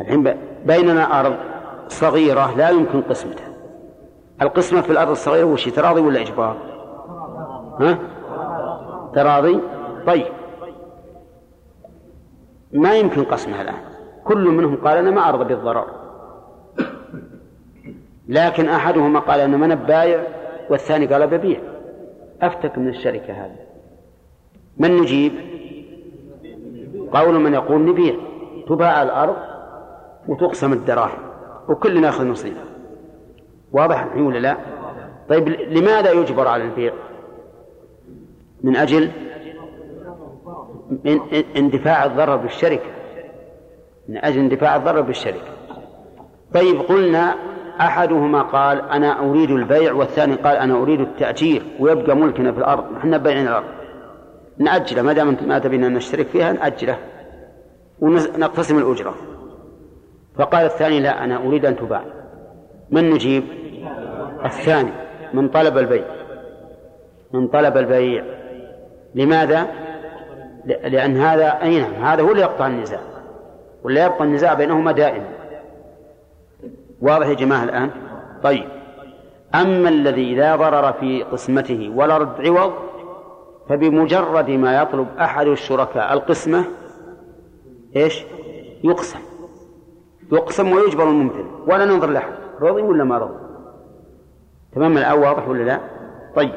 الحين 0.00 0.36
بيننا 0.66 1.20
أرض 1.20 1.36
صغيرة 1.88 2.56
لا 2.56 2.70
يمكن 2.70 3.00
قسمتها. 3.02 3.48
القسمة 4.42 4.80
في 4.80 4.92
الأرض 4.92 5.10
الصغيرة 5.10 5.44
وش 5.44 5.68
تراضي 5.68 6.00
ولا 6.00 6.20
إجبار؟ 6.20 6.75
ها؟ 7.80 7.98
تراضي؟ 9.14 9.60
طيب. 10.06 10.26
ما 12.72 12.96
يمكن 12.96 13.24
قسمها 13.24 13.62
الان 13.62 13.74
كل 14.24 14.48
منهم 14.48 14.76
قال 14.76 14.98
أنا 14.98 15.10
ما 15.10 15.28
أرضى 15.28 15.44
بالضرر. 15.44 15.86
لكن 18.28 18.68
أحدهما 18.68 19.20
قال 19.20 19.40
أنا 19.40 19.56
من 19.56 19.74
بايع 19.74 20.22
والثاني 20.70 21.06
قال 21.06 21.26
ببيع. 21.26 21.60
أفتك 22.42 22.78
من 22.78 22.88
الشركة 22.88 23.32
هذه. 23.32 23.56
من 24.76 24.96
نجيب؟ 24.96 25.32
قول 27.12 27.34
من 27.34 27.54
يقول 27.54 27.84
نبيع. 27.84 28.14
تباع 28.68 29.02
الأرض 29.02 29.36
وتقسم 30.28 30.72
الدراهم 30.72 31.18
وكل 31.68 32.00
ناخذ 32.00 32.26
نصيبه 32.26 32.60
واضح 33.72 34.02
الحين 34.02 34.22
ولا 34.22 34.38
لا؟ 34.38 34.56
طيب 35.28 35.48
لماذا 35.48 36.12
يجبر 36.12 36.48
على 36.48 36.64
البيع؟ 36.64 36.92
من 38.66 38.76
أجل 38.76 39.10
من 41.04 41.20
اندفاع 41.56 42.04
الضرر 42.04 42.36
بالشركة. 42.36 42.90
من 44.08 44.16
أجل 44.24 44.38
اندفاع 44.38 44.76
الضرر 44.76 45.00
بالشركة. 45.00 45.48
طيب 46.54 46.80
قلنا 46.80 47.34
أحدهما 47.80 48.42
قال 48.42 48.80
أنا 48.80 49.30
أريد 49.30 49.50
البيع 49.50 49.92
والثاني 49.92 50.34
قال 50.34 50.56
أنا 50.56 50.74
أريد 50.74 51.00
التأجير 51.00 51.62
ويبقى 51.80 52.16
ملكنا 52.16 52.52
في 52.52 52.58
الأرض. 52.58 52.92
نحن 52.92 53.18
بايعين 53.18 53.48
الأرض. 53.48 53.66
نأجله 54.58 55.02
ما 55.02 55.12
دام 55.12 55.36
ما 55.46 55.58
تبينا 55.58 55.88
نشترك 55.88 56.26
فيها 56.26 56.52
نأجله 56.52 56.98
ونقتسم 58.00 58.78
الأجرة. 58.78 59.14
فقال 60.38 60.64
الثاني 60.64 61.00
لا 61.00 61.24
أنا 61.24 61.36
أريد 61.36 61.66
أن 61.66 61.76
تباع. 61.76 62.04
من 62.90 63.10
نجيب؟ 63.10 63.44
الثاني 64.44 64.90
من 65.34 65.48
طلب 65.48 65.78
البيع. 65.78 66.04
من 67.32 67.48
طلب 67.48 67.76
البيع. 67.76 68.35
لماذا؟ 69.16 69.66
لأن 70.64 71.16
هذا 71.16 71.62
أي 71.62 71.80
نعم 71.80 71.94
هذا 71.94 72.22
هو 72.22 72.30
اللي 72.30 72.42
يقطع 72.42 72.66
النزاع. 72.66 73.00
ولا 73.84 74.06
يبقى 74.06 74.24
النزاع 74.24 74.54
بينهما 74.54 74.92
دائما 74.92 75.28
واضح 77.00 77.26
يا 77.26 77.34
جماعة 77.34 77.64
الآن؟ 77.64 77.90
طيب. 78.42 78.68
أما 79.54 79.88
الذي 79.88 80.34
لا 80.34 80.56
ضرر 80.56 80.92
في 80.92 81.22
قسمته 81.22 81.92
ولا 81.94 82.18
رد 82.18 82.46
عوض 82.46 82.72
فبمجرد 83.68 84.50
ما 84.50 84.82
يطلب 84.82 85.06
أحد 85.20 85.46
الشركاء 85.46 86.12
القسمة 86.12 86.64
إيش؟ 87.96 88.24
يقسم. 88.84 89.18
يقسم 90.32 90.72
ويجبر 90.72 91.04
الممتلك 91.04 91.46
ولا 91.66 91.84
ننظر 91.84 92.10
له 92.10 92.22
رضي 92.60 92.82
ولا 92.82 93.04
ما 93.04 93.18
رضي 93.18 93.38
تمام 94.72 94.98
الآن 94.98 95.18
واضح 95.18 95.48
ولا 95.48 95.62
لا؟ 95.62 95.80
طيب 96.36 96.52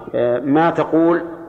آه، 0.00 0.01
ما 0.42 0.70
تقول؟ 0.70 1.42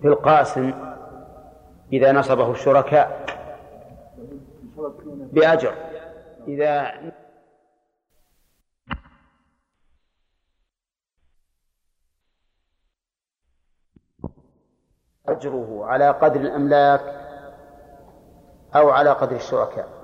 في 0.00 0.08
القاسم 0.08 0.72
إذا 1.92 2.12
نصبه 2.12 2.50
الشركاء 2.50 3.26
بأجر. 5.32 5.74
إذا 6.48 6.92
أجره 15.28 15.84
على 15.84 16.10
قدر 16.10 16.40
الأملاك 16.40 17.00
أو 18.74 18.90
على 18.90 19.10
قدر 19.10 19.36
الشركاء. 19.36 19.99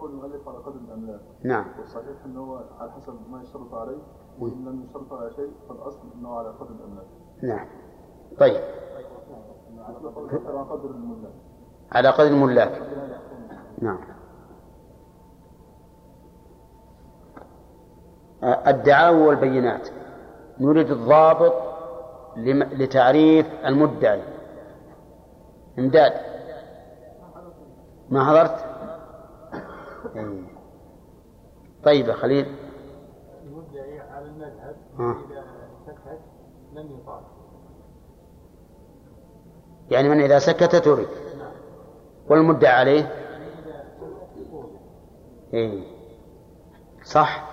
نقول 0.00 0.10
المؤلف 0.10 0.48
على 0.48 0.58
قدر 0.58 0.80
الأملاك 0.88 1.20
نعم. 1.42 1.64
والصحيح 1.78 2.24
أنه 2.26 2.60
على 2.78 2.92
حسب 2.92 3.14
ما 3.30 3.42
يشترط 3.42 3.74
عليه 3.74 3.98
وإن 4.38 4.64
لم 4.64 4.84
يشترط 4.84 5.12
على 5.12 5.30
شيء 5.30 5.50
فالأصل 5.68 5.98
أنه 6.14 6.38
على 6.38 6.48
قدر 6.48 6.70
الأملاك 6.70 7.06
نعم. 7.42 7.66
طيب. 8.38 8.60
على 10.46 10.60
قدر 10.60 10.90
الملاك 10.90 11.32
على 11.92 12.10
قدر 12.10 12.26
الملاك 12.26 12.82
نعم. 13.78 13.98
الدعاوى 18.42 19.26
والبينات. 19.26 19.88
نريد 20.60 20.90
الضابط 20.90 21.52
لتعريف 22.72 23.46
المدعي. 23.64 24.22
إمداد. 25.78 26.12
ما 28.10 28.24
حضرت؟ 28.24 28.69
إيه. 30.16 30.60
طيب 31.84 32.08
يا 32.08 32.14
خليل. 32.14 32.46
المدعي 33.44 34.00
على 34.00 34.26
المذهب. 34.26 34.76
إذا 35.00 35.44
سكت 35.86 36.20
لم 36.72 36.86
يطالب 36.86 37.26
يعني 39.90 40.08
من 40.08 40.20
إذا 40.20 40.38
سكت 40.38 40.76
ترك. 40.76 41.08
والمدعى 42.28 42.72
عليه؟ 42.72 43.14
إيه. 45.54 45.82
صح. 47.04 47.50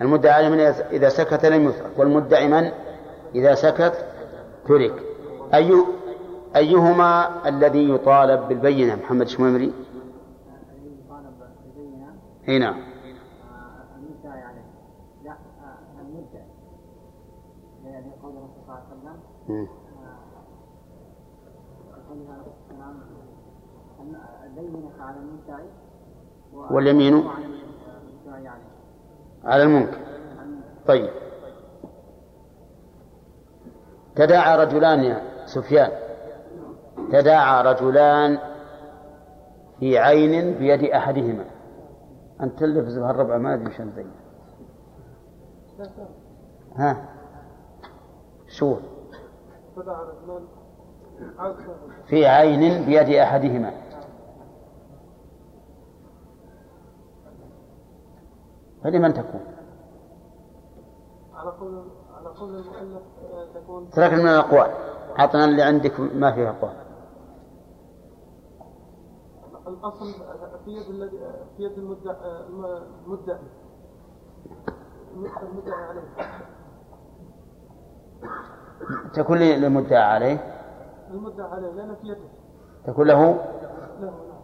المدعى 0.00 0.32
عليه 0.32 0.48
من 0.48 0.60
إذا 0.92 1.08
سكت 1.08 1.46
لم 1.46 1.68
يترك 1.68 1.98
والمدعي 1.98 2.48
من؟ 2.48 2.70
إذا 3.34 3.54
سكت 3.54 4.06
ترك. 4.68 5.02
أي 5.54 5.84
أيهما 6.56 7.28
الذي 7.48 7.90
يطالب 7.90 8.48
بالبينة؟ 8.48 8.94
محمد 8.94 9.28
شميمري. 9.28 9.66
طالب 9.66 9.93
أي 12.48 12.58
نعم. 12.58 12.80
المدعي 13.96 14.42
عليه 14.42 14.64
لا 15.24 15.32
آه، 15.32 16.00
المدعي 16.00 16.48
يعني 17.84 18.06
الرسول 18.06 18.32
صلى 18.66 18.70
الله 18.70 18.74
عليه 18.74 18.84
وسلم 18.84 19.20
عليه 19.48 19.84
البينة 24.44 24.90
على 25.00 25.16
المدعي 25.16 25.68
واليمين 26.70 27.28
عليه 28.26 28.50
على 29.44 29.62
المنكر. 29.62 29.98
طيب. 30.86 31.10
تداعى 34.16 34.64
رجلان 34.64 35.00
يا 35.00 35.22
سفيان. 35.46 35.90
تداعى 37.12 37.72
رجلان 37.72 38.38
في 39.80 39.98
عين 39.98 40.54
بيد 40.54 40.82
أحدهما. 40.84 41.53
أن 42.40 42.56
تلفز 42.56 42.98
بهالربع 42.98 43.38
ما 43.38 43.54
أدري 43.54 43.74
شلون 43.74 43.92
زي 43.96 44.06
ها؟ 46.76 47.08
شو؟ 48.48 48.76
في 52.06 52.26
عين 52.26 52.84
بيد 52.86 53.08
أحدهما. 53.08 53.72
فلمن 58.84 59.14
تكون؟ 59.14 59.40
على 61.34 61.50
قول 61.50 61.84
على 62.14 62.28
قول 62.28 62.54
المؤلف 62.54 63.02
تكون 63.54 63.90
تركنا 63.90 64.22
من 64.22 64.28
الأقوال. 64.28 64.70
أعطنا 65.18 65.44
اللي 65.44 65.62
عندك 65.62 66.00
ما 66.00 66.32
فيه 66.32 66.50
أقوال. 66.50 66.83
الأصل 69.66 70.12
في 70.64 70.70
يد 70.70 70.90
الذي 70.90 71.18
في 71.56 71.62
يد 71.62 71.78
المدعي 71.78 72.16
المدعي 73.06 73.38
المدعي 75.42 75.84
عليه. 75.84 76.02
تكون 79.14 79.38
للمدعى 79.38 80.02
عليه؟ 80.02 80.38
المدعي 81.10 81.50
عليه 81.50 81.70
لأن 81.70 81.94
في 81.94 82.08
يده 82.08 82.28
تكون 82.86 83.06
له؟ 83.06 83.40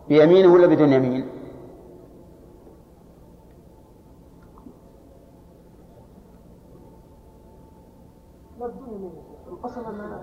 بيمينه 0.08 0.52
ولا 0.54 0.66
بدون 0.66 0.92
يمين؟ 0.92 1.28
لا 8.60 8.66
بدون 8.66 8.88
يمين. 8.94 9.12
انها 9.88 10.20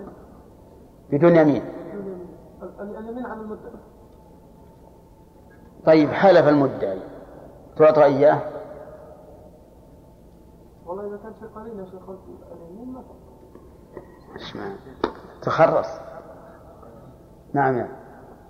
بدون 1.11 1.35
يمين. 1.35 1.63
اليمين 2.79 3.25
على 3.25 3.41
المدعي 3.41 3.71
طيب 5.85 6.09
حلف 6.09 6.47
المدعي. 6.47 6.99
تعطى 7.77 8.03
إياه. 8.03 8.41
والله 10.85 11.07
إذا 11.07 11.17
كان 11.17 11.33
في 11.33 11.45
قليل 11.45 11.79
يا 11.79 11.85
شيخ 11.85 12.09
اليمين 12.09 12.93
ما 12.93 13.03
إيش 14.35 14.55
معنى؟ 14.55 14.75
تخرص 15.41 15.87
نعم 17.53 17.77
يا 17.77 17.89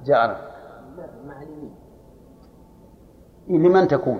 جعل. 0.05 0.29
لا 0.29 1.07
مع 1.27 1.41
اليمين. 1.41 1.75
لمن 3.47 3.87
تكون؟ 3.87 4.19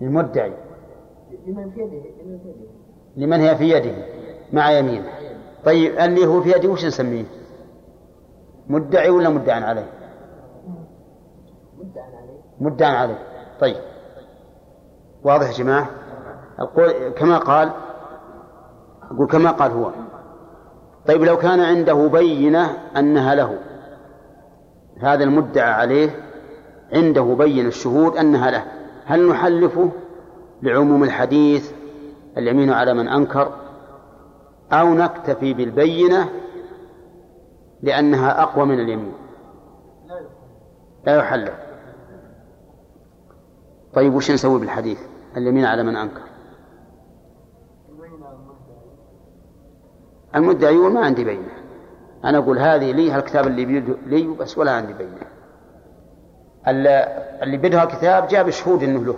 للمدعي. 0.00 0.54
لمن 1.46 1.70
في 1.70 1.80
يده 1.80 2.02
لمن 3.16 3.40
هي 3.40 3.56
في 3.56 3.70
يده؟ 3.70 4.04
مع 4.52 4.70
يمينه 4.70 5.08
طيب 5.64 5.98
اللي 5.98 6.26
هو 6.26 6.40
في 6.40 6.50
يده 6.50 6.68
وش 6.68 6.84
نسميه؟ 6.84 7.24
مدعي 8.68 9.10
ولا 9.10 9.28
مدعى 9.28 9.62
عليه؟ 9.62 9.92
مدعى 11.78 12.04
عليه. 12.04 12.40
مدعى 12.60 12.96
عليه. 12.96 13.18
طيب. 13.60 13.76
واضح 15.24 15.46
يا 15.46 15.52
جماعة؟ 15.52 15.90
أقول 16.58 17.08
كما 17.16 17.38
قال 17.38 17.70
أقول 19.10 19.26
كما 19.26 19.50
قال 19.50 19.70
هو. 19.72 19.90
طيب 21.06 21.24
لو 21.24 21.36
كان 21.36 21.60
عنده 21.60 22.08
بينة 22.08 22.70
أنها 22.96 23.34
له 23.34 23.58
هذا 25.00 25.24
المدعى 25.24 25.70
عليه 25.72 26.10
عنده 26.92 27.22
بين 27.22 27.66
الشهود 27.66 28.16
أنها 28.16 28.50
له 28.50 28.64
هل 29.04 29.28
نحلفه 29.28 29.90
لعموم 30.62 31.04
الحديث 31.04 31.72
اليمين 32.38 32.70
على 32.70 32.94
من 32.94 33.08
أنكر 33.08 33.52
أو 34.72 34.94
نكتفي 34.94 35.54
بالبينة 35.54 36.28
لأنها 37.82 38.42
أقوى 38.42 38.66
من 38.66 38.80
اليمين. 38.80 39.12
لا 41.06 41.16
يحلف 41.16 41.54
طيب 43.94 44.14
وش 44.14 44.30
نسوي 44.30 44.60
بالحديث؟ 44.60 44.98
اليمين 45.36 45.64
على 45.64 45.82
من 45.82 45.96
أنكر. 45.96 46.22
المدعي 50.34 50.74
يقول 50.74 50.92
ما 50.92 51.00
عندي 51.00 51.24
بينة. 51.24 51.52
أنا 52.24 52.38
أقول 52.38 52.58
هذه 52.58 52.92
لي 52.92 53.10
هالكتاب 53.10 53.46
اللي 53.46 53.64
بيده 53.64 53.96
لي 54.06 54.26
بس 54.26 54.58
ولا 54.58 54.72
عندي 54.72 54.92
بينة. 54.92 55.26
اللي 57.42 57.56
بيده 57.56 57.82
الكتاب 57.82 58.26
جاب 58.26 58.50
شهود 58.50 58.82
إنه 58.82 59.04
له. 59.04 59.16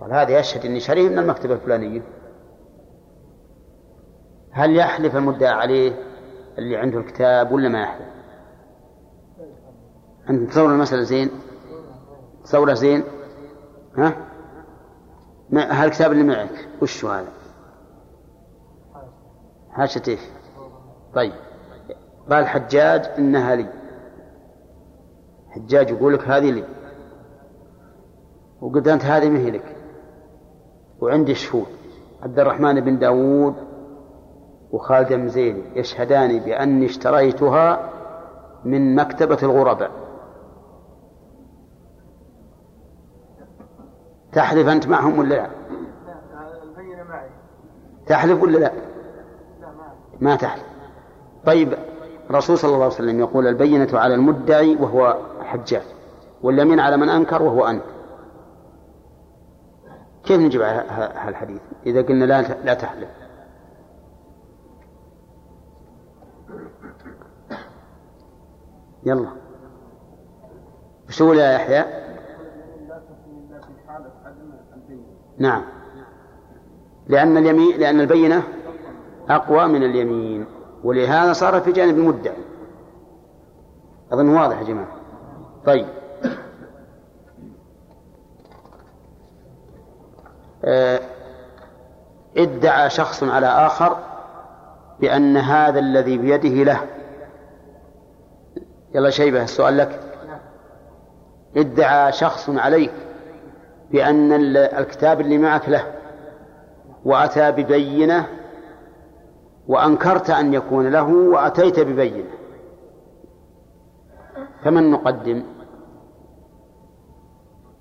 قال 0.00 0.12
هذا 0.12 0.38
يشهد 0.38 0.64
إني 0.64 0.80
شريه 0.80 1.08
من 1.08 1.18
المكتبة 1.18 1.54
الفلانية. 1.54 2.02
هل 4.50 4.76
يحلف 4.76 5.16
المدعى 5.16 5.52
عليه؟ 5.52 6.11
اللي 6.58 6.76
عنده 6.76 6.98
الكتاب 6.98 7.52
ولا 7.52 7.68
ما 7.68 7.82
يحلف؟ 7.82 8.06
أنت 10.30 10.50
تصور 10.50 10.72
المسألة 10.72 11.02
زين؟ 11.02 11.30
تصوره 12.44 12.74
زين؟ 12.74 13.04
ها؟ 13.96 14.16
هالكتاب 15.52 16.12
اللي 16.12 16.24
معك 16.24 16.68
وش 16.82 17.04
هذا؟ 17.04 17.32
حاشة؟ 19.70 20.18
طيب 21.14 21.32
قال 22.30 22.46
حجاج 22.46 23.10
إنها 23.18 23.54
لي 23.54 23.66
حجاج 25.50 25.90
يقول 25.90 26.14
لك 26.14 26.28
هذه 26.28 26.50
لي 26.50 26.64
وقلت 28.60 28.88
أنت 28.88 29.04
هذه 29.04 29.28
ما 29.28 29.38
هي 29.38 29.50
لك 29.50 29.76
وعندي 31.00 31.34
شهود 31.34 31.66
عبد 32.22 32.38
الرحمن 32.38 32.80
بن 32.80 32.98
داود 32.98 33.54
وخالد 34.72 35.12
المزيني 35.12 35.62
يشهدان 35.74 36.38
بأني 36.38 36.86
اشتريتها 36.86 37.90
من 38.64 38.94
مكتبة 38.94 39.38
الغرباء. 39.42 39.90
تحلف 44.32 44.68
أنت 44.68 44.86
معهم 44.86 45.18
ولا 45.18 45.34
لا؟ 45.34 45.46
البينة 46.62 47.02
معي 47.02 47.28
تحلف 48.06 48.42
ولا 48.42 48.58
لا؟ 48.58 48.72
ما 50.20 50.36
تحلف. 50.36 50.64
طيب 51.46 51.74
الرسول 52.30 52.58
صلى 52.58 52.74
الله 52.74 52.84
عليه 52.84 52.94
وسلم 52.94 53.20
يقول 53.20 53.46
البينة 53.46 53.98
على 53.98 54.14
المدعي 54.14 54.76
وهو 54.76 55.16
حجاج 55.40 55.82
واليمين 56.42 56.80
على 56.80 56.96
من 56.96 57.08
أنكر 57.08 57.42
وهو 57.42 57.66
أنت؟ 57.66 57.82
كيف 60.24 60.40
نجيب 60.40 60.62
على 60.62 60.84
هالحديث 61.14 61.60
إذا 61.86 62.02
قلنا 62.02 62.24
لا 62.24 62.42
لا 62.64 62.74
تحلف. 62.74 63.08
يلا. 69.04 69.28
تقول 71.18 71.38
يا 71.38 71.52
يحيى؟ 71.52 71.84
نعم. 75.38 75.64
لأن 77.08 77.36
اليمين 77.36 77.80
لأن 77.80 78.00
البينة 78.00 78.42
أقوى 79.28 79.66
من 79.66 79.82
اليمين 79.82 80.46
ولهذا 80.84 81.32
صار 81.32 81.60
في 81.60 81.72
جانب 81.72 81.98
المدعي 81.98 82.36
أظن 84.12 84.28
واضح 84.28 84.58
يا 84.58 84.64
جماعة. 84.64 84.96
طيب. 85.66 85.86
آه، 90.64 91.00
ادعى 92.36 92.90
شخص 92.90 93.22
على 93.22 93.46
آخر 93.46 93.96
بأن 95.00 95.36
هذا 95.36 95.78
الذي 95.78 96.18
بيده 96.18 96.64
له 96.72 96.80
يلا 98.94 99.10
شيبة 99.10 99.42
السؤال 99.42 99.76
لك. 99.76 100.00
ادعى 101.56 102.12
شخص 102.12 102.50
عليك 102.50 102.92
بأن 103.90 104.32
ال- 104.32 104.56
الكتاب 104.56 105.20
اللي 105.20 105.38
معك 105.38 105.68
له 105.68 105.92
وأتى 107.04 107.52
ببينة 107.52 108.26
وأنكرت 109.68 110.30
أن 110.30 110.54
يكون 110.54 110.88
له 110.88 111.08
وأتيت 111.14 111.80
ببينة. 111.80 112.30
فمن 114.64 114.90
نقدم؟ 114.90 115.42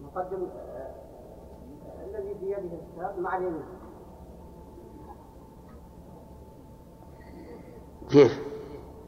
نقدم 0.02 0.44
آه، 0.44 0.92
الذي 2.06 2.34
بيده 2.42 2.58
الكتاب 2.58 3.20
مع 3.20 3.38
اليمين. 3.38 3.64
كيف؟ 8.10 8.42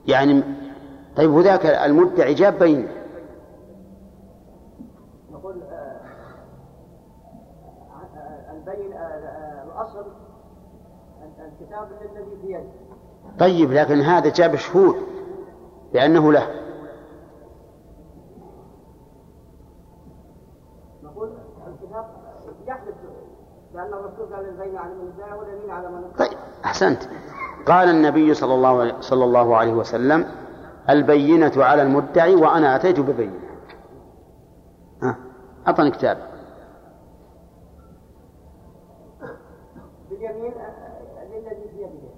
يعني 0.07 0.43
طيب 1.15 1.31
وذاك 1.31 1.65
المدعي 1.65 2.33
جاب 2.33 2.59
بينة 2.59 2.89
نقول 5.31 5.61
آه، 5.61 5.99
آه، 8.17 8.51
البين 8.51 8.93
آه، 8.93 8.97
آه، 8.97 9.63
الأصل 9.63 9.99
ال- 11.23 11.51
الكتاب 11.61 11.87
الذي 12.01 12.35
بيده 12.47 12.63
طيب 13.39 13.71
لكن 13.71 14.01
هذا 14.01 14.29
جاب 14.29 14.55
شهود 14.55 14.95
بأنه 15.93 16.31
له. 16.33 16.47
نقول 21.03 21.29
الكتاب 21.67 22.05
يحدث 22.67 22.93
لأن 23.73 23.93
الرسول 23.93 24.35
قال 24.35 24.49
البين 24.49 24.77
على 24.77 24.93
من 24.93 25.11
ادعى 25.17 25.39
واليمين 25.39 25.69
على 25.69 25.87
من 25.89 26.11
طيب 26.19 26.37
أحسنت. 26.65 27.03
قال 27.65 27.89
النبي 27.89 28.33
صلى 28.33 28.53
الله 28.53 29.01
صلى 29.01 29.23
الله 29.23 29.55
عليه 29.57 29.73
وسلم 29.73 30.25
البينة 30.89 31.51
على 31.63 31.81
المدعي 31.81 32.35
وأنا 32.35 32.75
أتيت 32.75 32.99
ببينة 32.99 33.39
ها؟ 35.03 35.15
أعطني 35.67 35.91
كتاب. 35.91 36.17
باليمين 40.09 40.53
للذي 41.31 41.67
بيده 41.75 42.09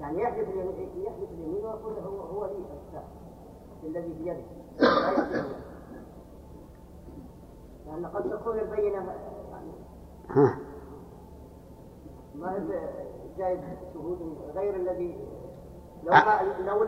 يعني 0.00 0.22
يحلف 0.22 0.48
اليمين 0.48 1.04
يحلف 1.04 1.30
اليمين 1.30 1.64
ويقول 1.64 1.92
هو 1.92 2.20
هو 2.20 2.44
لي 2.44 2.52
الكتاب 2.52 3.04
الذي 3.84 4.12
بيده 4.12 4.40
لا 4.80 5.10
يحلف 5.10 5.30
اليمين. 5.30 5.56
لأن 7.86 8.06
قد 8.06 8.30
تكون 8.30 8.58
البينة 8.58 9.14
يعني 9.50 9.72
ها؟ 10.28 10.58
ما 12.34 12.52
هي 12.52 12.88
جايب 13.38 13.60
شهود 13.94 14.18
غير 14.54 14.76
الذي 14.76 15.18
لو 16.06 16.12
ما 16.12 16.40
لو 16.66 16.84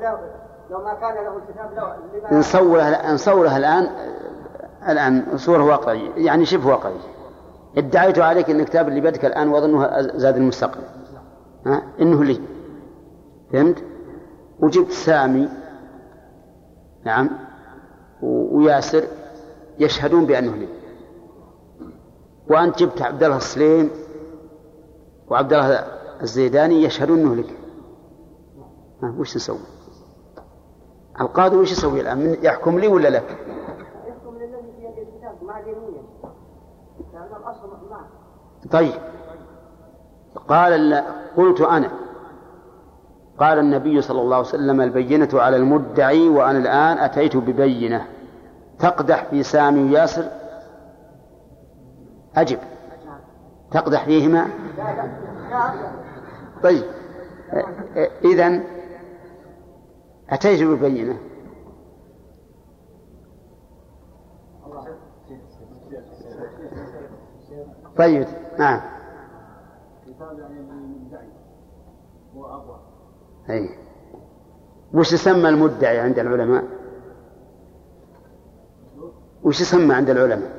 لو, 0.71 0.85
ما 0.85 0.95
كان 0.95 1.15
له 1.15 1.37
الكتاب 1.37 2.33
نصورها 2.33 3.13
نصورها 3.13 3.57
الآن 3.57 3.89
الآن 4.89 5.39
صورة 5.39 5.65
واقعية 5.65 6.11
يعني 6.17 6.45
شبه 6.45 6.67
واقعية. 6.69 7.01
ادعيت 7.77 8.19
عليك 8.19 8.51
أن 8.51 8.61
الكتاب 8.61 8.89
اللي 8.89 9.01
بيدك 9.01 9.25
الآن 9.25 9.49
وأظنه 9.49 10.01
زاد 10.01 10.37
المستقبل. 10.37 10.83
ها؟ 11.67 11.83
إنه 12.01 12.25
لي. 12.25 12.41
فهمت؟ 13.53 13.85
وجبت 14.61 14.91
سامي 14.91 15.49
نعم 17.05 17.31
وياسر 18.23 19.05
يشهدون 19.79 20.27
بأنه 20.27 20.57
لي. 20.57 20.69
وأنت 22.51 22.79
جبت 22.79 23.03
عبد 23.03 23.23
الله 23.23 23.37
السليم 23.37 23.91
وعبد 25.29 25.53
الله 25.53 25.85
الزيداني 26.23 26.83
يشهدون 26.83 27.19
أنه 27.19 27.35
لك. 27.35 27.58
وش 29.03 29.37
نسوي؟ 29.37 29.59
القاضي 31.21 31.57
وش 31.57 31.73
يسوي 31.73 32.01
الآن؟ 32.01 32.37
يحكم 32.43 32.79
لي 32.79 32.89
ولا 32.89 33.09
لك؟ 33.09 33.37
يحكم 34.09 34.35
للذي 34.39 34.73
بيده 34.79 35.03
الكتاب 35.03 35.35
مع 35.43 35.59
اليمين 35.61 36.03
لأن 37.13 37.23
الأصل 37.41 37.69
معه 37.91 38.07
طيب. 38.71 38.93
قال 40.49 40.73
ال- 40.73 41.05
قلت 41.37 41.61
أنا. 41.61 41.91
قال 43.39 43.59
النبي 43.59 44.03
صلى 44.03 44.21
الله 44.21 44.37
عليه 44.37 44.47
وسلم 44.49 44.81
البينة 44.81 45.29
على 45.35 45.57
المدعي 45.57 46.29
وأنا 46.29 46.59
الآن 46.59 46.99
أتيت 46.99 47.37
ببينة. 47.37 48.07
تقدح 48.79 49.25
في 49.25 49.43
سامي 49.43 49.83
وياسر؟ 49.91 50.29
أجب. 52.37 52.59
تقدح 53.71 54.05
فيهما؟ 54.05 54.47
طيب. 56.63 56.85
إذا 58.25 58.61
أتيت 60.31 60.63
ببينة 60.63 61.19
طيب 67.99 68.27
نعم 68.59 68.81
أي 73.51 73.71
وش 74.95 75.13
يسمى 75.13 75.49
المدعي 75.49 76.01
عند 76.01 76.19
العلماء؟ 76.19 76.65
وش 79.43 79.61
يسمى 79.61 79.95
عند 79.95 80.11
العلماء؟ 80.11 80.59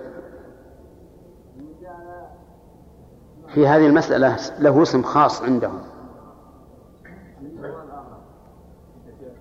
في 3.53 3.67
هذه 3.67 3.88
المسألة 3.88 4.38
له 4.59 4.82
اسم 4.82 5.03
خاص 5.03 5.41
عندهم 5.41 5.82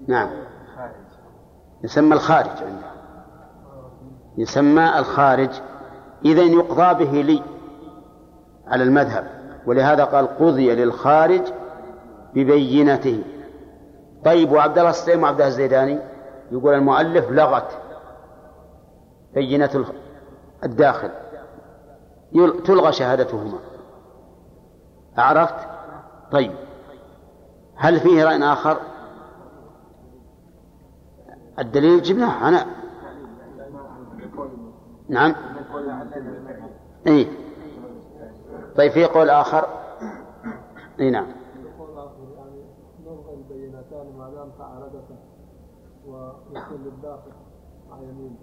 نعم. 0.09 0.31
يسمى 1.85 2.15
الخارج 2.15 2.49
عندهم 2.49 2.99
يسمى 4.39 4.99
الخارج. 4.99 5.51
إذا 6.25 6.43
يقضى 6.43 7.05
به 7.05 7.23
لي 7.23 7.43
على 8.67 8.83
المذهب. 8.83 9.27
ولهذا 9.67 10.05
قال 10.05 10.39
قضي 10.39 10.75
للخارج 10.75 11.43
ببينته. 12.35 13.23
طيب 14.25 14.53
وعبد 14.53 14.79
الله 14.79 14.91
السليم 14.91 15.23
وعبد 15.23 15.37
الله 15.37 15.49
الزيداني 15.49 15.99
يقول 16.53 16.75
المؤلف 16.75 17.31
لغت 17.31 17.79
بينة 19.35 19.85
الداخل. 20.65 21.11
تلغى 22.65 22.93
شهادتهما. 22.93 23.59
عرفت؟ 25.19 25.69
طيب. 26.33 26.53
هل 27.77 28.01
فيه 28.01 28.25
رأي 28.25 28.45
آخر؟ 28.45 28.77
الدليل 31.59 32.03
جبناه 32.03 32.49
أنا. 32.49 32.67
نعم. 35.09 35.35
اي 37.07 37.29
طيب 38.77 38.93
في 38.93 39.05
قول 39.05 39.31
آخر؟ 39.31 39.67
اي 41.01 41.11
نعم. 41.11 41.27
يعني 41.27 42.61
البينتان 43.35 44.19
ما 44.19 44.31
دام 44.31 44.51
تعارضتا 44.59 45.17
ويكون 46.07 46.85
للداخل 46.85 47.31
مع 47.91 47.97
يمين 47.99 48.37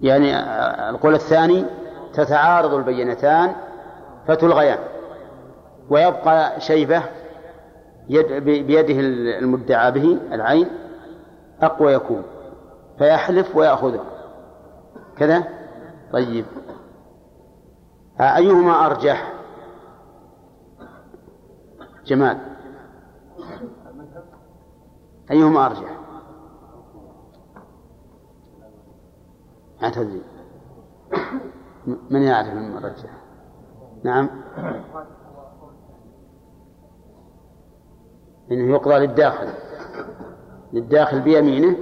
يعني 0.00 0.36
آه، 0.36 0.90
القول 0.90 1.14
الثاني 1.14 1.64
تتعارض 2.12 2.74
البينتان 2.74 3.52
فتلغيان. 4.26 4.78
ويبقى 5.90 6.60
شيبة 6.60 7.02
بيده 8.40 9.00
المدعى 9.38 9.92
به 9.92 10.18
العين. 10.32 10.68
أقوى 11.62 11.92
يكون 11.92 12.22
فيحلف 12.98 13.56
ويأخذها 13.56 14.04
كذا؟ 15.16 15.44
طيب. 16.12 16.44
آه، 18.20 18.36
أيهما 18.36 18.86
أرجح؟ 18.86 19.32
جمال. 22.06 22.38
أيهما 25.30 25.66
أرجح؟ 25.66 25.96
م- 31.86 31.94
من 32.10 32.22
يعرف 32.22 32.54
من 32.54 32.84
أرجح 32.84 33.10
نعم. 34.04 34.30
إنه 38.50 38.72
يقضى 38.74 38.94
للداخل. 38.94 39.48
للداخل 40.72 41.20
بيمينه 41.20 41.76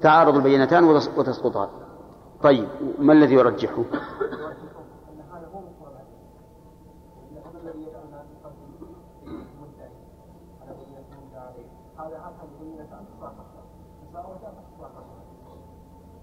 تتعارض 0.00 0.34
البينتان 0.36 0.84
وتس- 0.84 1.18
وتسقطان. 1.18 1.68
طيب 2.42 2.68
ما 2.98 3.12
الذي 3.12 3.34
يرجحه؟ 3.34 3.82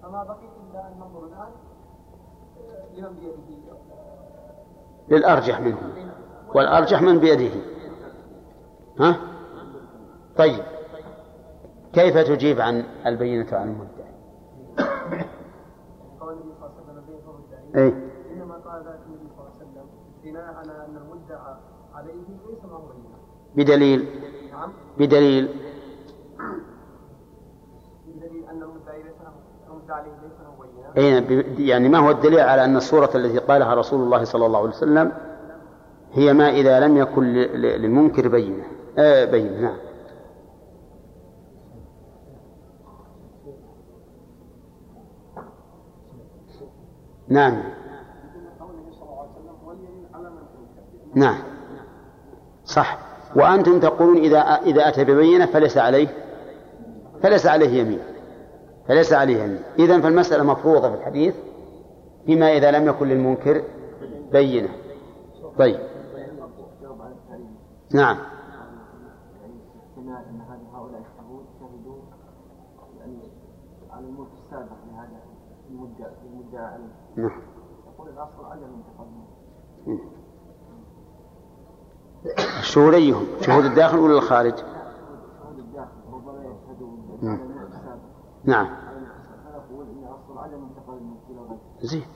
فما 0.02 0.24
بقي 0.24 0.48
إلا 0.70 0.88
أن 0.88 0.92
ننظر 0.98 1.24
الآن 1.26 1.48
آه، 2.58 2.96
لمن 2.96 3.14
بيده 3.20 3.72
آه، 3.72 5.14
للأرجح 5.14 5.60
منه. 5.60 5.78
والأرجح 6.54 7.02
من 7.02 7.18
بيده. 7.18 7.60
ها؟ 9.00 9.16
طيب. 10.36 10.64
كيف 11.92 12.18
تجيب 12.18 12.60
عن 12.60 12.84
البينة 13.06 13.46
عن 13.52 13.68
المدعي؟ 13.68 14.08
قول 16.20 16.32
النبي 16.32 16.52
صلى 16.60 16.68
الله 16.68 16.72
عليه 16.72 16.82
وسلم 16.82 17.04
بين 17.06 17.18
المدعي 17.28 17.92
إنما 18.32 18.54
قال 18.54 18.82
ذلك 18.86 19.00
النبي 19.06 19.28
صلى 19.36 19.46
الله 19.46 19.52
عليه 19.60 19.70
وسلم 19.70 19.86
بناء 20.24 20.54
على 20.54 20.72
أن 20.86 20.96
المدعى 20.96 21.56
عليه 21.94 22.12
ليس 22.12 22.64
معه 22.70 22.88
بينة 22.92 23.18
بدليل. 23.56 24.06
نعم. 24.52 24.72
بدليل. 24.98 25.48
بدليل 28.06 28.44
أن 28.50 28.62
المدعي 28.62 29.02
ليس 29.02 29.14
له 29.24 29.32
المدعى 29.74 30.00
عليه 30.00 30.10
ليس 30.12 30.32
له 30.40 30.66
بينة. 30.94 31.08
أي 31.16 31.20
ب- 31.20 31.58
يعني 31.60 31.88
ما 31.88 31.98
هو 31.98 32.10
الدليل 32.10 32.40
على 32.40 32.64
أن 32.64 32.76
الصورة 32.76 33.10
التي 33.14 33.38
قالها 33.38 33.74
رسول 33.74 34.00
الله 34.00 34.24
صلى 34.24 34.46
الله 34.46 34.58
عليه 34.58 34.68
وسلم 34.68 35.12
هي 36.12 36.32
ما 36.32 36.48
إذا 36.50 36.80
لم 36.80 36.96
يكن 36.96 37.22
للمنكر 37.24 38.28
بينة. 38.28 38.64
آه 38.98 39.24
بينة 39.24 39.60
نعم. 39.60 39.76
نعم. 47.30 47.62
نعم. 51.14 51.38
صح. 52.64 52.98
وأنتم 53.36 53.80
تقولون 53.80 54.16
إذا 54.16 54.38
إذا 54.38 54.88
أتى 54.88 55.04
ببينة 55.04 55.46
فليس 55.46 55.78
عليه. 55.78 56.08
فليس 57.22 57.46
عليه 57.46 57.80
يمين. 57.80 58.00
فليس 58.88 59.12
عليه 59.12 59.42
يمين. 59.42 59.62
إذا 59.78 60.00
فالمسألة 60.00 60.44
مفروضة 60.44 60.88
في 60.90 60.94
الحديث 60.94 61.34
فيما 62.26 62.52
إذا 62.52 62.70
لم 62.70 62.88
يكن 62.88 63.08
للمنكر 63.08 63.62
بينة. 64.32 64.68
طيب. 65.58 65.80
نعم. 67.94 68.16
على 76.70 76.97
نعم. 77.18 77.30
يقول 77.94 78.08
التقدم 78.08 79.98
الشهود 82.60 82.94
أيهم 82.94 83.26
شهود 83.40 83.64
الداخل 83.64 83.98
ولا 83.98 84.18
الخارج؟ 84.18 84.54
شهود 84.56 85.58
الداخل 85.58 85.90
ربما 86.12 87.38
نعم. 88.44 88.66
غيره 90.88 91.58
زين. 91.80 92.06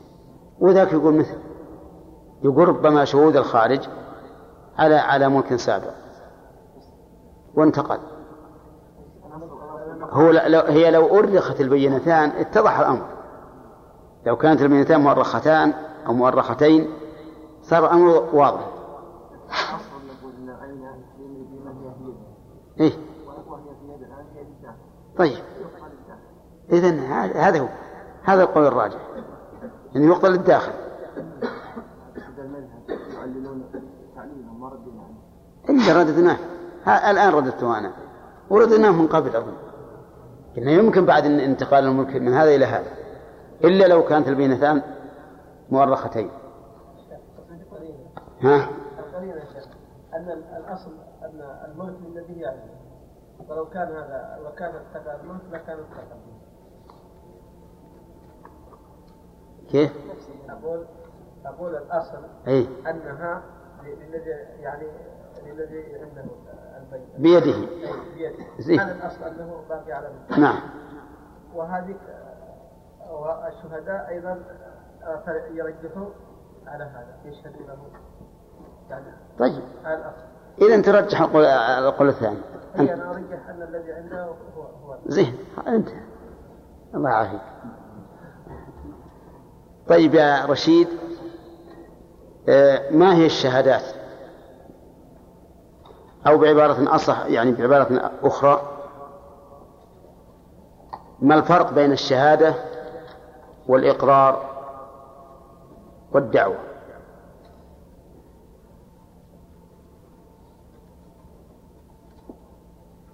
وذاك 0.60 0.92
يقول 0.92 1.14
مثل. 1.14 1.38
يقول 2.42 2.68
ربما 2.68 3.04
شهود 3.04 3.36
الخارج 3.36 3.88
على 4.78 4.94
على 4.94 5.28
ملك 5.28 5.56
سابق. 5.56 5.94
وانتقل. 7.54 7.98
هو 10.10 10.30
لا 10.30 10.48
لو 10.48 10.60
هي 10.60 10.90
لو 10.90 11.18
أرخت 11.18 11.60
البينتان 11.60 12.30
اتضح 12.30 12.78
الأمر. 12.78 13.11
لو 14.26 14.36
كانت 14.36 14.62
البينتان 14.62 15.00
مؤرختان 15.00 15.72
أو 16.06 16.12
مؤرختين 16.12 16.90
صار 17.62 17.84
الأمر 17.84 18.28
واضح. 18.32 18.68
إيه. 22.80 22.92
طيب. 25.18 25.38
إذا 26.72 26.90
هذا 27.48 27.60
هو. 27.60 27.68
هذا 28.22 28.42
القول 28.42 28.66
الراجح. 28.66 28.98
يقتل 29.94 30.34
تعليلهم 34.14 34.60
ما 34.60 34.68
ردنا 34.68 35.02
عنه 35.68 35.82
إلا 35.82 36.00
رددناه. 36.00 36.36
الآن 37.10 37.32
رددته 37.32 37.78
أنا. 37.78 37.92
ورددناه 38.50 38.90
من 38.90 39.06
قبل 39.06 39.36
أظن. 39.36 39.52
إنه 40.58 40.70
يمكن 40.70 41.06
بعد 41.06 41.24
انتقال 41.24 41.84
الملك 41.84 42.16
من 42.16 42.34
هذا 42.34 42.54
إلى 42.54 42.64
هذا. 42.64 43.01
إلا 43.64 43.84
لو 43.84 44.04
كانت 44.04 44.28
البينتان 44.28 44.82
مؤرختين. 45.70 46.30
ها؟ 48.40 48.68
أن 50.14 50.28
الأصل 50.56 50.90
أن 51.22 51.40
الملك 51.70 51.96
للذي 52.06 52.40
يعلم 52.40 52.70
ولو 53.48 53.68
كان 53.68 53.88
هذا 53.88 54.38
وكان 54.46 54.74
اتقى 54.74 55.20
الملك 55.20 55.40
لكان 55.52 55.78
اتقى 55.78 56.16
كيف؟ 59.70 59.92
أقول 60.48 60.86
أقول 61.46 61.76
الأصل 61.76 62.18
أي 62.48 62.68
أنها 62.90 63.42
للذي 63.84 64.30
يعني 64.60 64.86
للذي 65.46 65.94
عنده 65.94 66.24
البيت. 66.76 67.20
بيده. 67.20 67.68
بيده. 68.14 68.44
زين. 68.58 68.80
هذا 68.80 68.92
الأصل 68.92 69.24
أنه 69.24 69.62
باقي 69.68 69.92
على 69.92 70.10
نعم. 70.38 70.60
وهذه 71.54 71.94
والشهداء 73.10 74.08
أيضا 74.08 74.42
آه، 75.02 75.42
يرجحوا 75.54 76.06
على 76.66 76.84
هذا 76.84 77.16
يشهدوا 77.24 77.66
له. 77.66 77.76
يعني 78.90 79.04
طيب. 79.38 79.62
إذا 80.62 80.82
ترجح 80.82 81.20
القول, 81.20 81.44
القول 81.44 82.08
الثاني. 82.08 82.38
أنت. 82.78 82.90
أنا 82.90 83.10
أرجح 83.10 83.48
أن 83.48 83.62
الذي 83.62 83.92
عنده 83.92 84.24
هو 84.24 84.62
هو. 84.62 84.96
زين. 85.06 85.36
أنت. 85.68 85.88
الله 86.94 87.10
يعافيك. 87.10 87.40
طيب 89.88 90.14
يا 90.14 90.46
رشيد 90.46 90.88
آه، 92.48 92.90
ما 92.90 93.14
هي 93.14 93.26
الشهادات؟ 93.26 93.82
أو 96.26 96.38
بعبارة 96.38 96.94
أصح 96.94 97.26
يعني 97.26 97.52
بعبارة 97.52 98.10
أخرى 98.22 98.62
ما 101.20 101.34
الفرق 101.34 101.72
بين 101.72 101.92
الشهادة 101.92 102.54
والإقرار 103.68 104.52
والدعوة. 106.12 106.58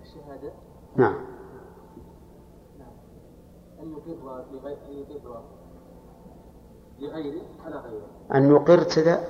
الشهادة؟ 0.03 0.53
نعم. 0.96 1.14
أن 3.80 3.92
يقر 3.92 4.44
لغير 4.53 4.78
أن 4.88 4.92
يقر 4.92 5.42
لغيره 6.99 7.42
على 7.64 7.76
غيره. 7.76 8.07
أن 8.34 8.51
يقر 8.51 8.82
كذا؟ 8.82 9.24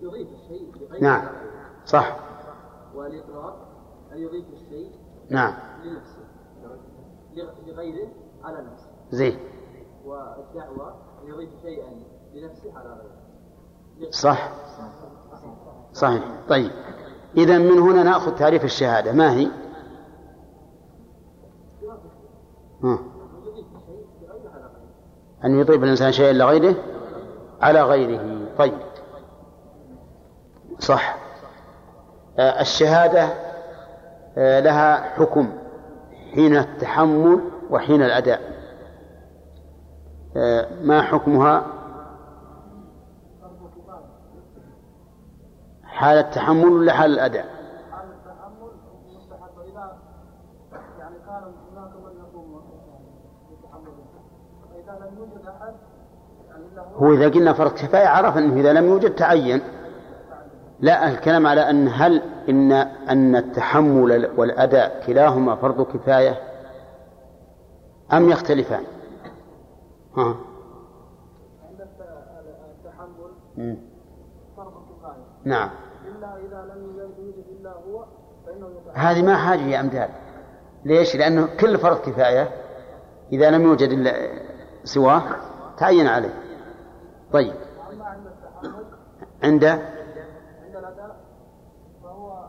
يضيف 0.00 0.28
الشيء 0.28 0.72
نعم. 1.00 1.28
صح. 1.86 2.16
والإقرار 2.94 3.66
أن 4.12 4.18
يضيف 4.18 4.44
الشيء 4.52 4.90
نعم. 5.30 5.54
لغيره 7.74 8.08
على 8.44 8.56
نفسه. 8.72 8.86
زين 9.10 9.38
والدعوة 10.04 10.94
أن 11.22 11.28
يضيف 11.28 11.50
شيئا 11.62 11.90
لنفسه 12.34 12.78
على 12.78 12.88
غيره. 12.88 14.10
صح. 14.10 14.48
صحيح. 15.92 16.22
طيب. 16.48 16.70
إذا 17.36 17.58
من 17.58 17.78
هنا 17.78 18.02
نأخذ 18.02 18.34
تعريف 18.34 18.64
الشهادة. 18.64 19.12
ما 19.12 19.32
هي؟ 19.32 19.48
ها. 22.84 22.98
غيره 24.24 24.54
أن 25.44 25.58
يضيف 25.58 25.82
الإنسان 25.82 26.12
شيئا 26.12 26.32
لغيره 26.32 26.74
على 27.60 27.82
غيره. 27.82 28.48
طيب. 28.58 28.78
صح. 30.78 31.16
آه، 32.38 32.60
الشهادة 32.60 33.28
آه، 34.38 34.60
لها 34.60 35.00
حكم. 35.00 35.52
حين 36.34 36.56
التحمل 36.56 37.40
وحين 37.70 38.02
الأداء. 38.02 38.40
آه، 40.36 40.66
ما 40.82 41.02
حكمها؟ 41.02 41.66
حال 45.84 46.18
التحمل 46.18 46.72
ولا 46.72 46.92
حال 46.92 47.12
الأداء؟ 47.12 47.44
حال 47.90 48.08
التحمل 48.10 48.70
مستحب. 49.16 49.60
إذا 49.64 49.96
يعني 50.98 51.16
كان 51.26 51.42
هناك 51.72 51.92
من 51.96 52.18
يقوم 52.18 52.62
بالتحمل. 53.50 53.92
فإذا 54.70 55.06
لم 55.06 55.18
يوجد 55.18 55.46
أحد 55.46 55.74
يعني 56.48 56.64
هو 56.96 57.12
إذا 57.12 57.28
قلنا 57.28 57.52
فرض 57.52 57.72
كفاية 57.72 58.06
عرف 58.06 58.36
أنه 58.38 58.60
إذا 58.60 58.72
لم 58.72 58.84
يوجد 58.84 59.14
تعين. 59.14 59.60
لا 60.80 61.08
الكلام 61.08 61.46
على 61.46 61.70
أن 61.70 61.88
هل 61.88 62.22
إن 62.48 62.72
أن 63.08 63.36
التحمل 63.36 64.30
والأداء 64.36 65.02
كلاهما 65.06 65.56
فرض 65.56 65.82
كفاية؟ 65.82 66.53
أم 68.12 68.28
يختلفان؟ 68.30 68.84
ها. 70.16 70.36
التحمل. 72.84 73.76
فرض 74.56 74.72
كفاية 74.72 75.24
نعم. 75.44 75.70
إلا 76.06 76.36
إذا 76.36 76.74
لم 76.74 76.84
إلا 77.58 77.70
هو 77.70 78.04
فإنه 78.46 78.68
هذه 78.94 79.22
ما 79.22 79.36
حاجة 79.36 79.60
يا 79.60 79.80
أمثال 79.80 80.08
ليش؟ 80.84 81.16
لأنه 81.16 81.56
كل 81.60 81.78
فرض 81.78 81.96
كفاية. 81.96 82.48
إذا 83.32 83.50
لم 83.50 83.62
يوجد 83.62 83.88
إلا 83.88 84.12
سواه 84.84 85.22
تعين 85.78 86.06
عليه. 86.06 86.34
طيب. 87.32 87.54
عند؟ 87.90 88.04
عند 89.42 89.64
عند 89.64 90.76
الأداء 90.76 91.16
فهو 92.02 92.46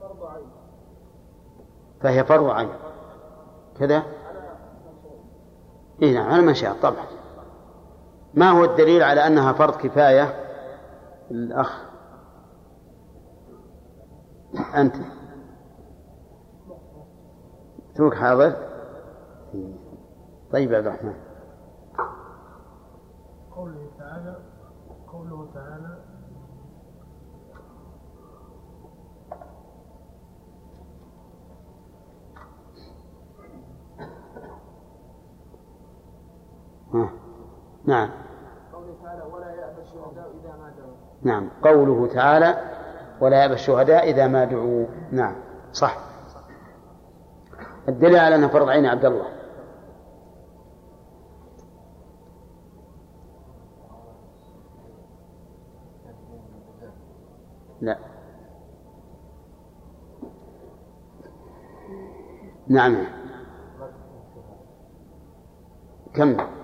فرض 0.00 0.24
عين 0.24 0.48
فهي 2.00 2.24
فرض 2.24 2.50
عين. 2.50 2.70
كذا؟ 3.78 4.02
إيه 6.02 6.14
نعم 6.14 6.48
على 6.48 6.52
شاء 6.52 6.76
طبعا. 6.82 7.06
ما 8.34 8.50
هو 8.50 8.64
الدليل 8.64 9.02
على 9.02 9.26
أنها 9.26 9.52
فرض 9.52 9.76
كفاية؟ 9.76 10.34
الأخ. 11.30 11.84
أنت. 14.74 14.94
توك 17.96 18.14
حاضر. 18.14 18.56
طيب 20.52 20.72
يا 20.72 20.76
عبد 20.76 20.86
الرحمن. 20.86 21.14
قوله 23.56 23.90
تعالى 23.98 24.36
قوله 25.12 25.48
تعالى 25.54 25.98
ها. 36.94 37.10
نعم. 37.84 38.10
قوله 38.72 38.94
تعالى 39.02 39.22
ولا 39.32 39.50
يأبى 39.50 39.82
الشهداء 39.82 40.30
إذا 40.40 40.56
ما 40.56 40.70
دعوا. 40.78 40.96
نعم. 41.22 41.50
قوله 41.62 42.14
تعالى 42.14 42.64
ولا 43.20 43.42
يأبى 43.42 43.54
الشهداء 43.54 44.10
إذا 44.10 44.26
ما 44.26 44.44
دعوا. 44.44 44.86
نعم. 45.12 45.34
صح. 45.72 45.98
الدليل 47.88 48.16
على 48.16 48.34
أنه 48.34 48.48
فرض 48.48 48.68
عين 48.68 48.86
عبد 48.86 49.04
الله. 49.04 49.26
لا. 57.80 57.98
نعم. 62.68 62.96
كم؟ 66.14 66.57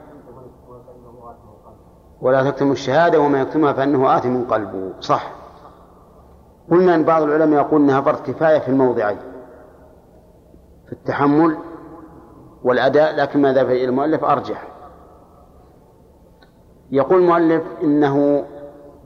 ولا 2.25 2.51
تكتموا 2.51 2.73
الشهادة 2.73 3.21
وما 3.21 3.41
يكتمها 3.41 3.73
فإنه 3.73 4.17
آثم 4.17 4.45
قلبه 4.45 4.93
صح. 5.01 5.33
قلنا 6.71 6.95
أن 6.95 7.05
بعض 7.05 7.23
العلماء 7.23 7.61
يقول 7.61 7.81
أنها 7.83 8.01
فرض 8.01 8.23
كفاية 8.23 8.59
في 8.59 8.69
الموضعين 8.69 9.19
في 10.87 10.93
التحمل 10.93 11.59
والأداء 12.63 13.17
لكن 13.17 13.43
ما 13.43 13.53
ذهب 13.53 13.71
إلى 13.71 13.85
المؤلف؟ 13.85 14.25
أرجح. 14.25 14.69
يقول 16.91 17.19
المؤلف 17.23 17.63
إنه 17.83 18.45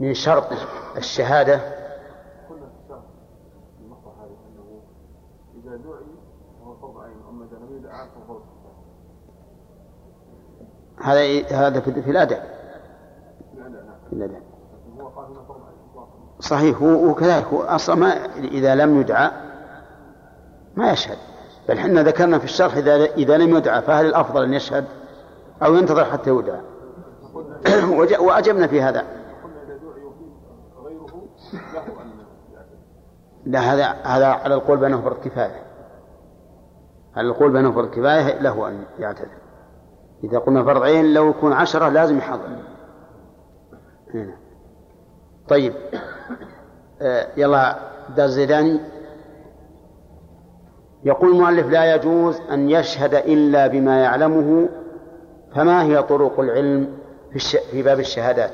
من 0.00 0.14
شرط 0.14 0.44
الشهادة 0.96 1.60
هذا 11.00 11.22
كفايه 11.22 11.68
هذا 11.68 11.80
في 11.80 12.02
في 12.02 12.10
الأداء 12.10 12.58
لا 13.54 13.62
لا 13.62 13.68
لا 13.68 13.78
في 13.78 13.78
الأداء 13.78 13.78
لكن 13.78 13.78
هو 13.78 13.78
قال 13.78 13.82
هنا 13.82 13.94
فرض 13.94 13.97
عين 14.12 14.42
اطلاقا 14.98 15.28
صحيح 16.40 16.82
هو 16.82 17.10
وكذلك 17.10 17.44
هو 17.44 17.62
أصلا 17.62 17.96
ما 17.96 18.08
إذا 18.36 18.74
لم 18.74 19.00
يدعى 19.00 19.30
ما 20.76 20.90
يشهد. 20.92 21.18
بل 21.68 21.78
حنا 21.78 22.02
ذكرنا 22.02 22.38
في 22.38 22.44
الشرح 22.44 22.76
إذا 22.76 22.94
إذا 23.04 23.36
لم 23.36 23.56
يدعى 23.56 23.82
فهل 23.82 24.06
الأفضل 24.06 24.44
أن 24.44 24.54
يشهد 24.54 24.84
أو 25.62 25.74
ينتظر 25.74 26.04
حتى 26.04 26.30
يدعى؟ 26.30 26.60
وأجبنا 28.26 28.66
في 28.66 28.82
هذا. 28.82 29.04
لا 33.46 33.60
هذا 33.60 33.84
هذا 33.84 34.26
على 34.26 34.54
القول 34.54 34.78
بأنه 34.78 35.00
فرض 35.00 35.16
كفاية. 35.24 35.62
على 37.16 37.28
القول 37.28 37.52
بأنه 37.52 37.72
فرض 37.72 37.90
كفاية 37.90 38.40
له 38.40 38.68
أن 38.68 38.84
يعتذر. 38.98 39.28
إذا 40.24 40.38
قلنا 40.38 40.64
فرض 40.64 40.82
عين 40.82 41.14
لو 41.14 41.30
يكون 41.30 41.52
عشرة 41.52 41.88
لازم 41.88 42.18
يحضر. 42.18 42.48
طيب. 45.48 45.74
آه 47.02 47.28
يلا 47.36 47.78
درس 48.16 48.30
زيداني. 48.30 48.80
يقول 51.04 51.30
المؤلف 51.30 51.66
لا 51.66 51.94
يجوز 51.94 52.40
أن 52.40 52.70
يشهد 52.70 53.14
إلا 53.14 53.66
بما 53.66 54.02
يعلمه 54.02 54.68
فما 55.54 55.82
هي 55.82 56.02
طرق 56.02 56.40
العلم 56.40 56.98
في, 57.30 57.36
الش... 57.36 57.56
في 57.56 57.82
باب 57.82 58.00
الشهادات؟ 58.00 58.52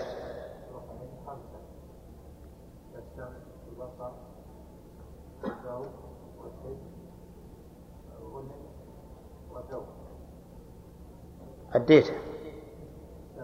أديته 11.75 12.15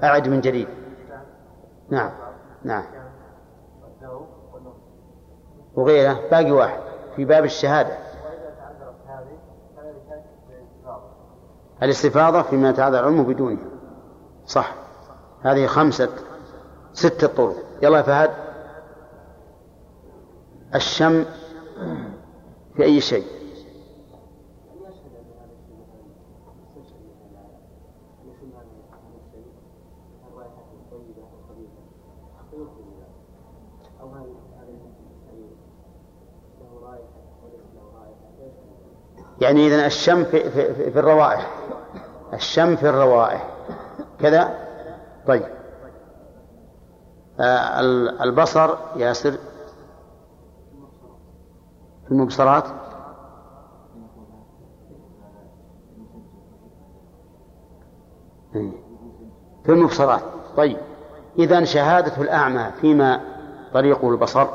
أعد 0.02 0.28
من 0.28 0.40
جديد. 0.40 0.68
نعم 1.90 2.10
نعم. 2.64 2.84
وغيره 5.74 6.18
باقي 6.30 6.50
واحد 6.50 6.80
في 7.16 7.24
باب 7.24 7.44
الشهادة. 7.44 7.98
الاستفاضة 11.82 12.42
فيما 12.42 12.70
يتعذر 12.70 13.04
علمه 13.04 13.22
بدونها 13.22 13.64
صح. 14.46 14.74
هذه 15.42 15.66
خمسة 15.66 16.08
ستة 16.92 17.26
طرق. 17.26 17.56
يلا 17.82 17.96
يا 17.98 18.02
فهد. 18.02 18.30
الشم 20.74 21.24
في 22.76 22.82
أي 22.82 23.00
شيء 23.00 23.24
يشهد 24.80 25.12
بهذا 25.12 25.52
الشيء 25.52 25.76
مثلا 25.80 26.04
يستشهد 26.76 27.02
مثلا 27.20 27.44
يشم 28.26 28.50
هذا 28.56 28.66
الشيء 29.26 29.52
الرائحة 30.28 30.62
الطيبة 30.72 31.22
الخبيثة 31.38 31.82
فيخرج 32.50 32.86
ذلك 32.98 33.14
أو 34.00 34.08
هذا 34.08 34.34
هذا 34.56 34.72
الشيء 35.16 35.56
له 36.60 36.80
رائحة 36.82 37.20
وليس 37.42 37.66
له 37.74 37.86
رائحة 37.98 38.26
فيشهد 38.38 38.70
يعني 39.40 39.66
إذا 39.66 39.86
الشم 39.86 40.24
في, 40.24 40.50
في, 40.50 40.90
في, 40.90 40.98
الروائح. 40.98 41.50
الشم 42.32 42.76
في 42.76 42.88
الروائح. 42.88 43.48
كذا؟ 44.20 44.58
طيب. 45.26 45.46
آه 47.40 47.80
ال- 47.80 48.20
البصر 48.22 48.74
ياسر. 48.96 49.30
في 52.04 52.10
المبصرات. 52.10 52.64
إيه. 58.56 58.70
في 59.64 59.72
المبصرات. 59.72 60.20
طيب. 60.56 60.76
إذا 61.38 61.64
شهادة 61.64 62.22
الأعمى 62.22 62.70
فيما 62.80 63.20
طريقه 63.74 64.10
البصر 64.10 64.46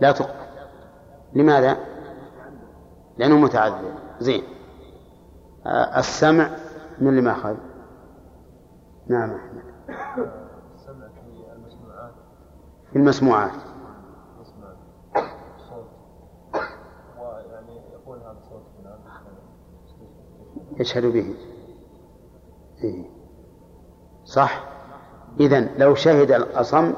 لا 0.00 0.12
تقبل. 0.12 0.32
لماذا؟ 1.34 1.76
لأنه 3.18 3.38
متعذر 3.38 3.94
زين. 4.20 4.42
آه، 5.66 5.98
السمع 5.98 6.50
من 6.98 7.08
اللي 7.08 7.20
ما 7.20 7.32
أخذ. 7.32 7.56
نعم 9.06 9.30
أحمد. 9.30 9.62
السمع 10.74 11.08
في 11.08 11.56
المسموعات. 11.56 12.12
في 12.90 12.96
المسموعات 12.98 13.52
ويعني 17.18 17.80
يقول 17.92 18.18
هذا 18.18 18.42
يشهد 20.80 21.06
به. 21.06 21.34
إيه. 22.84 23.04
صح. 24.24 24.64
إذا 25.40 25.60
لو 25.78 25.94
شهد 25.94 26.30
الأصم 26.30 26.92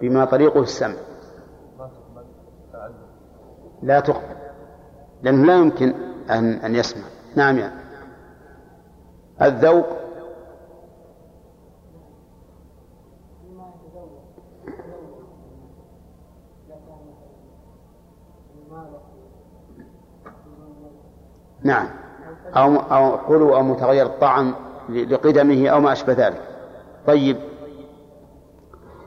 بما 0.00 0.24
طريقه 0.24 0.60
السمع. 0.60 0.96
لا 3.82 4.00
تقبل. 4.00 4.41
لأنه 5.22 5.46
لا 5.46 5.56
يمكن 5.56 5.94
أن 6.30 6.52
أن 6.52 6.74
يسمع. 6.74 7.02
نعم 7.36 7.58
يعني 7.58 7.74
الذوق. 9.42 9.86
نعم. 21.64 21.88
أو 22.56 22.76
أو 22.76 23.18
حلو 23.18 23.56
أو 23.56 23.62
متغير 23.62 24.06
الطعم 24.06 24.54
لقدمه 24.88 25.68
أو 25.68 25.80
ما 25.80 25.92
أشبه 25.92 26.12
ذلك. 26.12 26.40
طيب. 27.06 27.36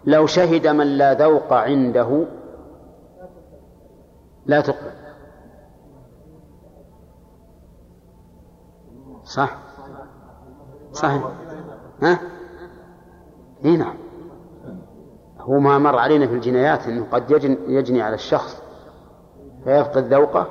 لو 0.05 0.25
شهد 0.25 0.67
من 0.67 0.87
لا 0.87 1.13
ذوق 1.13 1.53
عنده 1.53 2.25
لا 4.45 4.61
تقبل. 4.61 5.04
صح؟ 9.35 9.57
صحيح. 10.91 11.23
ها؟ 12.01 12.19
إي 13.65 13.77
نعم. 13.77 13.95
هو 15.39 15.59
ما 15.59 15.77
مر 15.77 15.99
علينا 15.99 16.27
في 16.27 16.33
الجنايات 16.33 16.87
إنه 16.87 17.07
قد 17.11 17.31
يجن 17.31 17.57
يجني 17.67 18.01
على 18.01 18.15
الشخص 18.15 18.61
فيفقد 19.63 20.13
ذوقه. 20.13 20.47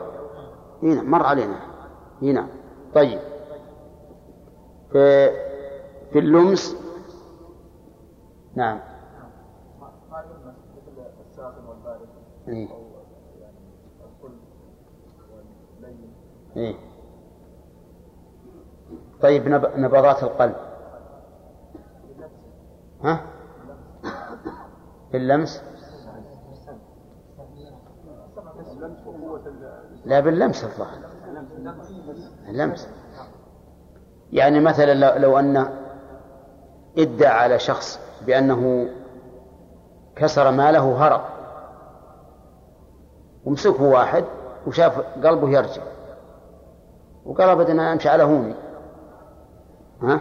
إي 0.82 0.94
نعم 0.94 1.10
مر 1.10 1.26
علينا. 1.26 1.60
إي 2.22 2.32
نعم. 2.32 2.48
طيب. 2.94 3.20
في, 4.92 5.30
في 6.12 6.18
اللمس. 6.18 6.76
نعم. 8.54 8.80
إيه. 16.56 16.93
طيب 19.24 19.48
نب... 19.48 19.70
نبضات 19.76 20.22
القلب. 20.22 20.54
ها؟ 23.04 23.20
في 25.10 25.16
اللمس 25.16 25.62
اللمس 28.72 28.98
وقوة 29.06 29.40
لا 30.04 30.20
باللمس 30.20 30.64
الظاهر. 30.64 30.98
اللمس. 32.48 32.88
يعني 34.32 34.60
مثلا 34.60 35.18
لو, 35.18 35.38
أن 35.38 35.68
إدعى 36.98 37.42
على 37.42 37.58
شخص 37.58 38.00
بأنه 38.26 38.88
كسر 40.16 40.50
ماله 40.50 41.06
هرب 41.06 41.22
ومسكه 43.44 43.82
واحد 43.82 44.24
وشاف 44.66 45.00
قلبه 45.00 45.50
يرجع 45.50 45.82
وقال 47.26 47.48
ابدا 47.48 47.72
أنا 47.72 47.92
أمشي 47.92 48.08
على 48.08 48.22
هوني. 48.22 48.63
ها؟ 50.02 50.20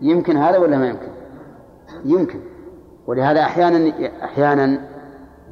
يمكن 0.00 0.36
هذا 0.36 0.58
ولا 0.58 0.78
ما 0.78 0.88
يمكن؟ 0.88 1.08
يمكن. 2.04 2.40
ولهذا 3.06 3.40
أحيانا 3.40 3.92
أحيانا 4.24 4.78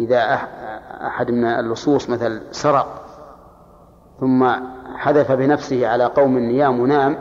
إذا 0.00 0.36
أح- 0.36 0.48
أحد 1.04 1.30
من 1.30 1.44
اللصوص 1.44 2.10
مثل 2.10 2.42
سرق 2.50 3.04
ثم 4.20 4.48
حذف 4.96 5.32
بنفسه 5.32 5.88
على 5.88 6.04
قوم 6.04 6.36
النيام 6.36 6.80
ونام 6.80 7.16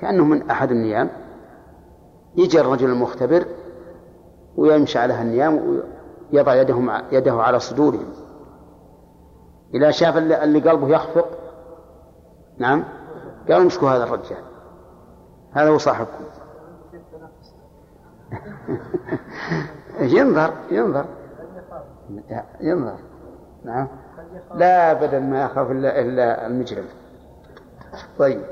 كأنه 0.00 0.24
من 0.24 0.50
أحد 0.50 0.70
النيام 0.70 1.10
يجي 2.36 2.60
الرجل 2.60 2.90
المختبر 2.90 3.44
ويمشي 4.56 4.98
على 4.98 5.22
النيام 5.22 5.82
ويضع 6.32 6.54
يده 6.54 7.02
يده 7.12 7.32
على 7.42 7.60
صدورهم. 7.60 8.06
إذا 9.74 9.90
شاف 9.90 10.16
اللي 10.16 10.60
قلبه 10.60 10.88
يخفق 10.88 11.28
نعم؟ 12.58 12.84
قالوا 13.48 13.62
امسكوا 13.62 13.90
هذا 13.90 14.04
الرجال. 14.04 14.44
هذا 15.52 15.68
هو 15.68 15.78
صاحبكم. 15.78 16.24
ينظر 20.16 20.52
ينظر. 20.70 21.04
ينظر. 22.60 22.98
نعم. 23.64 23.88
لا 24.54 24.90
ابدا 24.92 25.20
ما 25.20 25.44
يخاف 25.44 25.70
إلا 25.70 26.00
إلا 26.00 26.46
المجرم. 26.46 26.84
طيب. 28.18 28.42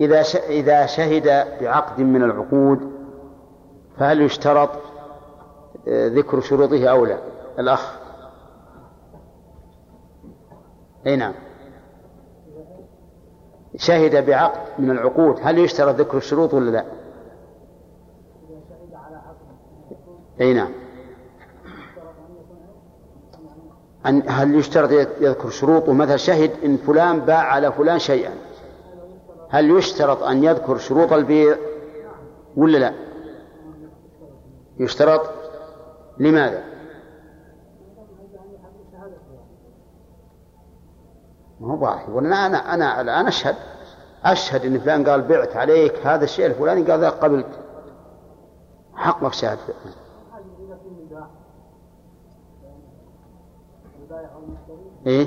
إذا 0.00 0.20
إذا 0.48 0.86
شهد 0.86 1.24
بعقد 1.60 2.00
من 2.00 2.22
العقود 2.22 2.92
فهل 3.98 4.22
يشترط 4.22 4.70
آه، 5.88 6.08
ذكر 6.08 6.40
شروطه 6.40 6.88
أو 6.88 7.06
لا؟ 7.06 7.18
الأخ. 7.58 7.98
أي 11.06 11.16
نعم. 11.16 11.34
شهد 13.76 14.26
بعقد 14.26 14.60
من 14.78 14.90
العقود. 14.90 15.36
هل 15.42 15.58
يشترط 15.58 15.94
ذكر 15.94 16.16
الشروط 16.16 16.54
ولا 16.54 16.70
لا؟ 16.70 16.84
أي 20.40 20.54
نعم. 20.54 20.72
أن 24.06 24.22
هل 24.26 24.54
يشترط 24.54 24.90
يذكر 25.20 25.50
شروط؟ 25.50 25.88
ومثل 25.88 26.18
شهد 26.18 26.50
إن 26.64 26.76
فلان 26.76 27.20
باع 27.20 27.42
على 27.42 27.72
فلان 27.72 27.98
شيئا. 27.98 28.30
هل 29.48 29.70
يشترط 29.70 30.22
أن 30.22 30.44
يذكر 30.44 30.76
شروط 30.76 31.12
البيع 31.12 31.56
ولا 32.56 32.78
لا؟ 32.78 32.92
يشترط. 34.78 35.30
لماذا؟ 36.18 36.67
ما 41.60 41.74
هو 41.74 41.84
واضح 41.84 42.08
يقول 42.08 42.26
أنا 42.26 42.74
أنا 42.74 43.00
الآن 43.00 43.26
أشهد. 43.26 43.56
أشهد 44.24 44.64
إن 44.64 44.78
فلان 44.78 45.08
قال 45.08 45.22
بعت 45.22 45.56
عليك 45.56 46.06
هذا 46.06 46.24
الشيء 46.24 46.46
الفلاني 46.46 46.82
قال 46.90 47.00
ذاك 47.00 47.12
قبلت. 47.12 47.58
حقك 48.94 49.32
شاهد 49.32 49.58
إيه؟ 55.06 55.26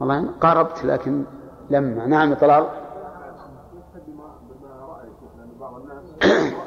والله 0.00 0.30
قاربت 0.40 0.84
لكن 0.84 1.24
لما 1.70 2.06
نعم 2.06 2.34
طلال 2.34 2.66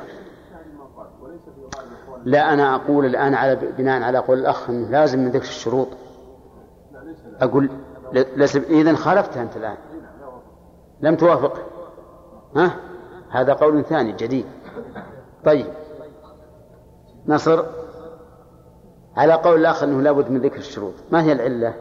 لا 2.23 2.53
أنا 2.53 2.75
أقول 2.75 3.05
الآن 3.05 3.33
على 3.33 3.55
بناء 3.55 4.01
على 4.01 4.17
قول 4.17 4.39
الأخ 4.39 4.69
أنه 4.69 4.89
لازم 4.89 5.19
من 5.19 5.29
ذكر 5.31 5.43
الشروط. 5.43 5.87
أقول 7.41 7.69
ليس 8.13 8.55
إذا 8.55 8.95
خالفتها 8.95 9.41
أنت 9.41 9.57
الآن. 9.57 9.77
لم 11.01 11.15
توافق. 11.15 11.65
ها؟ 12.55 12.75
هذا 13.29 13.53
قول 13.53 13.83
ثاني 13.83 14.11
جديد. 14.11 14.45
طيب. 15.45 15.67
نصر 17.27 17.65
على 19.15 19.33
قول 19.33 19.59
الآخر 19.59 19.87
أنه 19.87 20.01
لابد 20.01 20.31
من 20.31 20.41
ذكر 20.41 20.57
الشروط. 20.57 20.93
ما 21.11 21.23
هي 21.23 21.31
العلة؟ 21.31 21.73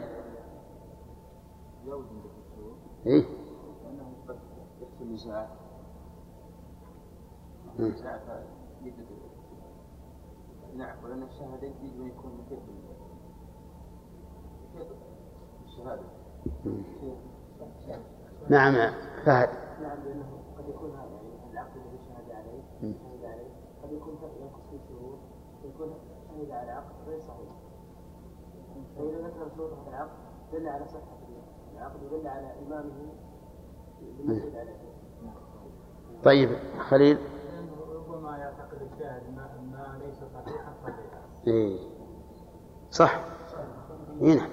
إيه؟ 3.06 3.24
نعم 10.78 11.05
ولأن 11.05 11.22
الشهادة 11.22 11.66
يجب 11.66 12.00
أن 12.00 12.06
يكون 12.09 12.30
مثل 12.38 12.59
الشهادة 15.64 16.02
نعم 18.48 18.74
فهد. 19.24 19.48
نعم 19.82 19.98
لأنه 20.05 20.42
قد 20.59 20.68
يكون 20.68 20.90
هذا 20.90 21.09
يعني 21.10 21.52
العقد 21.52 21.76
الذي 21.76 21.98
شهد 22.09 22.30
عليه 22.30 22.62
شهد 22.80 23.24
عليه 23.24 23.50
قد 23.82 23.92
يكون 23.92 24.14
ينقص 24.40 24.60
فيه 24.70 24.78
شروط 24.88 25.18
يكون 25.64 25.94
شهد 26.28 26.50
على 26.50 26.70
عقد 26.70 27.09
غير 27.09 27.20
صحيح. 27.20 27.50
فإذا 28.96 29.28
ذكر 29.28 29.50
شروط 29.56 29.72
هذا 29.72 29.88
العقد 29.88 30.10
دل 30.52 30.68
على 30.68 30.88
صحة 30.88 31.18
العقد 31.74 32.02
ودل 32.02 32.26
على 32.26 32.52
إمامه 32.66 33.12
طيب 36.24 36.48
خليل. 36.78 37.18
ربما 38.39 38.51
يعتقد 38.51 38.82
الشاهد 38.93 39.23
ما 39.73 39.98
ليس 40.06 40.19
صحيحا 40.19 40.73
صحيحا. 40.82 41.20
إيه 41.47 41.78
صح. 42.90 43.20
إيه 44.23 44.35
نعم. 44.35 44.51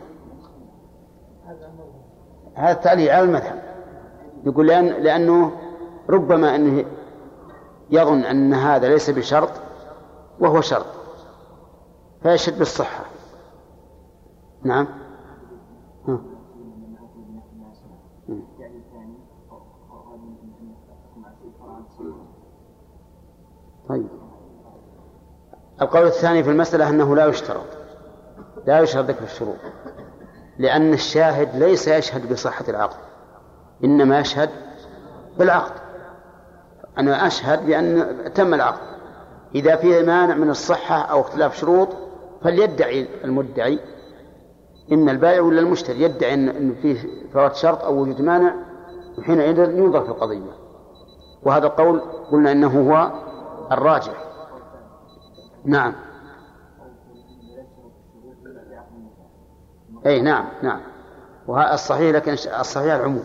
هذا 2.55 2.71
التعليل 2.71 3.09
على 3.09 3.21
المذهب. 3.25 3.63
يقول 4.43 4.67
لأن 4.67 4.85
لأنه 4.85 5.51
ربما 6.09 6.55
أنه 6.55 6.85
يظن 7.89 8.23
أن 8.23 8.53
هذا 8.53 8.89
ليس 8.89 9.09
بشرط 9.09 9.49
وهو 10.39 10.61
شرط. 10.61 10.85
فيشهد 12.23 12.59
بالصحة. 12.59 13.05
نعم. 14.63 14.87
طيب. 23.89 24.07
القول 25.81 26.05
الثاني 26.05 26.43
في 26.43 26.49
المسألة 26.49 26.89
أنه 26.89 27.15
لا 27.15 27.25
يشترط. 27.25 27.65
لا 28.67 28.79
يشترط 28.79 29.05
ذكر 29.05 29.23
الشروط. 29.23 29.55
لأن 30.57 30.93
الشاهد 30.93 31.55
ليس 31.55 31.87
يشهد 31.87 32.33
بصحة 32.33 32.65
العقد. 32.69 32.97
إنما 33.83 34.19
يشهد 34.19 34.49
بالعقد. 35.37 35.71
أنا 36.97 37.27
أشهد 37.27 37.65
بأن 37.65 38.15
تم 38.35 38.53
العقد. 38.53 38.95
إذا 39.55 39.75
فيه 39.75 40.03
مانع 40.03 40.35
من 40.35 40.49
الصحة 40.49 41.01
أو 41.01 41.21
اختلاف 41.21 41.57
شروط 41.57 41.89
فليدعي 42.43 43.07
المدعي. 43.23 43.79
إما 44.91 45.11
البائع 45.11 45.41
ولا 45.41 45.59
المشتري. 45.59 46.01
يدعي 46.01 46.33
أن 46.33 46.75
فيه 46.81 46.97
فوات 47.33 47.55
شرط 47.55 47.83
أو 47.83 48.01
وجود 48.01 48.21
مانع 48.21 48.55
وحينئذ 49.17 49.59
ينظر 49.59 50.03
في 50.03 50.09
القضية. 50.09 50.51
وهذا 51.43 51.67
القول 51.67 52.01
قلنا 52.31 52.51
إنه 52.51 52.91
هو 52.91 53.24
الراجح. 53.71 54.13
نعم. 55.65 55.93
أي 60.05 60.21
نعم 60.21 60.45
نعم. 60.63 60.81
وهذا 61.47 61.73
الصحيح 61.73 62.15
لكن 62.15 62.31
الصحيح 62.31 62.93
العموم. 62.93 63.23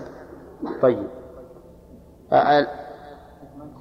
طيب. 0.82 1.06
ال... 2.32 2.66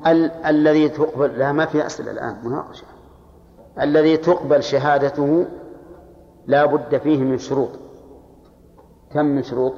ال... 0.08 0.32
الذي 0.32 0.90
تقبل 0.90 1.40
لا 1.40 1.52
ما 1.52 1.66
في 1.66 1.86
أسئلة 1.86 2.12
الآن 2.12 2.38
مناقشة. 2.44 2.86
الذي 3.82 4.18
تقبل 4.18 4.64
شهادته 4.64 5.46
لا 6.48 6.66
بد 6.66 6.98
فيه 6.98 7.24
من 7.24 7.38
شروط. 7.38 7.70
كم 9.14 9.26
من 9.26 9.44
شروط؟ 9.44 9.74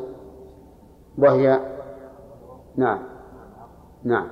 وهي 1.17 1.59
نعم 2.75 2.99
نعم 4.03 4.27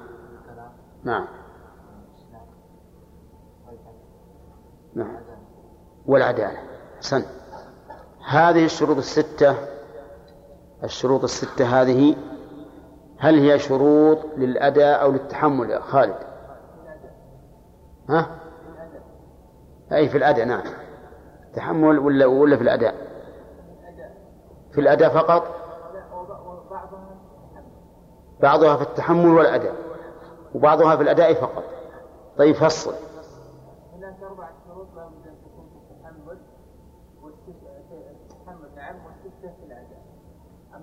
نعم. 1.04 1.28
نعم. 5.00 5.22
والعدالة. 6.06 6.60
سن. 7.00 7.24
هذه 8.28 8.66
الشروط 8.66 8.98
الستة 8.98 9.56
الشروط 10.84 11.24
الستة 11.24 11.82
هذه 11.82 12.16
هل 13.18 13.40
هي 13.40 13.60
شروط 13.60 14.18
للأداء 14.38 15.02
أو 15.02 15.12
للتحمل 15.12 15.70
يا 15.70 15.80
خالد؟ 15.80 16.16
ها؟ 18.10 18.28
أي 19.92 20.10
في 20.10 20.18
الأداء 20.18 20.46
نعم. 20.46 20.64
تحمل 21.56 22.00
ولا 22.00 22.26
ولا 22.26 22.58
في 22.58 22.64
الأداء 22.64 22.96
في 24.72 24.82
الأداء 24.82 25.10
فقط؟ 25.10 25.56
بعضها 28.42 28.76
في 28.76 28.82
التحمل 28.82 29.30
والأداء 29.30 29.76
وبعضها 30.56 30.96
في 30.96 31.04
الأداء 31.04 31.34
فقط. 31.34 31.64
طيب 32.38 32.56
فصل 32.56 32.94
هناك 33.96 34.24
أربعة 34.24 34.52
شروط 34.68 34.88
لا 34.96 35.06
بد 35.08 35.28
أن 35.28 35.36
تكون 35.44 35.70
في 35.70 35.94
التحمل 35.94 36.38
والتحمل 37.22 38.76
نعم 38.76 38.96
والستة 39.06 39.54
في 39.60 39.66
الأداء 39.66 40.00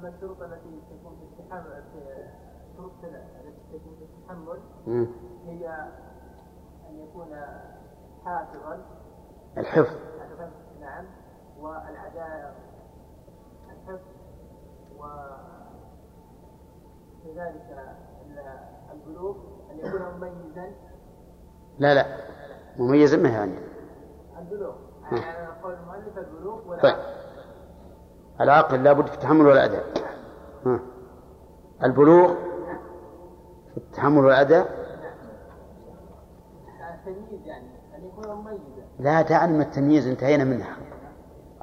أما 0.07 0.15
الشروط 0.15 0.43
التي 0.43 0.81
تكون 0.91 1.17
في 1.17 1.25
التحمل 1.43 1.83
الشروط 2.73 2.93
التي 3.05 3.79
تكون 3.79 3.97
في 3.99 4.05
التحمل 4.05 4.61
مم. 4.87 5.07
هي 5.47 5.69
أن 6.89 6.99
يكون 6.99 7.29
حافظا. 8.25 8.85
الحفظ. 9.59 9.97
نعم. 10.81 11.07
والعدالة 11.61 12.55
الحفظ. 13.71 14.07
وكذلك 17.25 17.97
البلوغ 18.93 19.37
أن 19.71 19.79
يكون 19.79 20.03
مميزا. 20.03 20.71
لا 21.79 21.95
لا. 21.95 22.07
مميزا 22.79 23.17
ما 23.17 23.29
يعني؟ 23.29 23.59
البلوغ. 24.39 24.75
يعني 25.13 25.47
قول 25.63 25.75
المؤلف 25.75 26.19
البلوغ 26.19 26.59
طيب. 26.61 26.69
والعقل 26.71 27.26
العقل 28.41 28.85
لابد 28.85 29.07
في 29.07 29.15
التحمل 29.15 29.47
والأداء. 29.47 29.85
البلوغ 31.83 32.35
في 33.71 33.77
التحمل 33.77 34.25
والأداء 34.25 34.87
لا 38.99 39.23
من 39.47 39.61
التمييز 39.61 40.07
انتهينا 40.07 40.45
منها. 40.45 40.77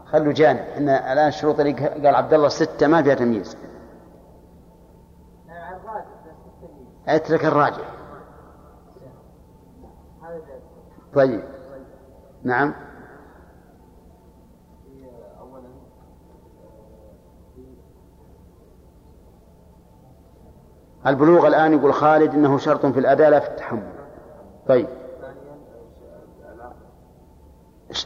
خلوا 0.06 0.34
جانب. 0.34 0.60
إحنا 0.60 1.14
الآن 1.14 1.28
الشروط 1.28 1.60
اللي 1.60 1.74
قال 1.74 2.16
عبد 2.16 2.34
الله 2.34 2.48
ستة 2.48 2.88
ما 2.88 3.04
فيها 3.04 3.16
تمييز. 3.16 3.58
اترك 7.08 7.46
الراجح. 7.46 7.94
طيب. 11.14 11.44
نعم. 12.44 12.74
البلوغ 21.08 21.48
الآن 21.48 21.74
يقول 21.74 21.94
خالد 21.94 22.34
إنه 22.34 22.58
شرط 22.58 22.86
في 22.86 23.00
الأداء 23.00 23.30
لا 23.30 23.40
في 23.40 23.48
التحمل. 23.48 23.94
طيب. 24.68 24.88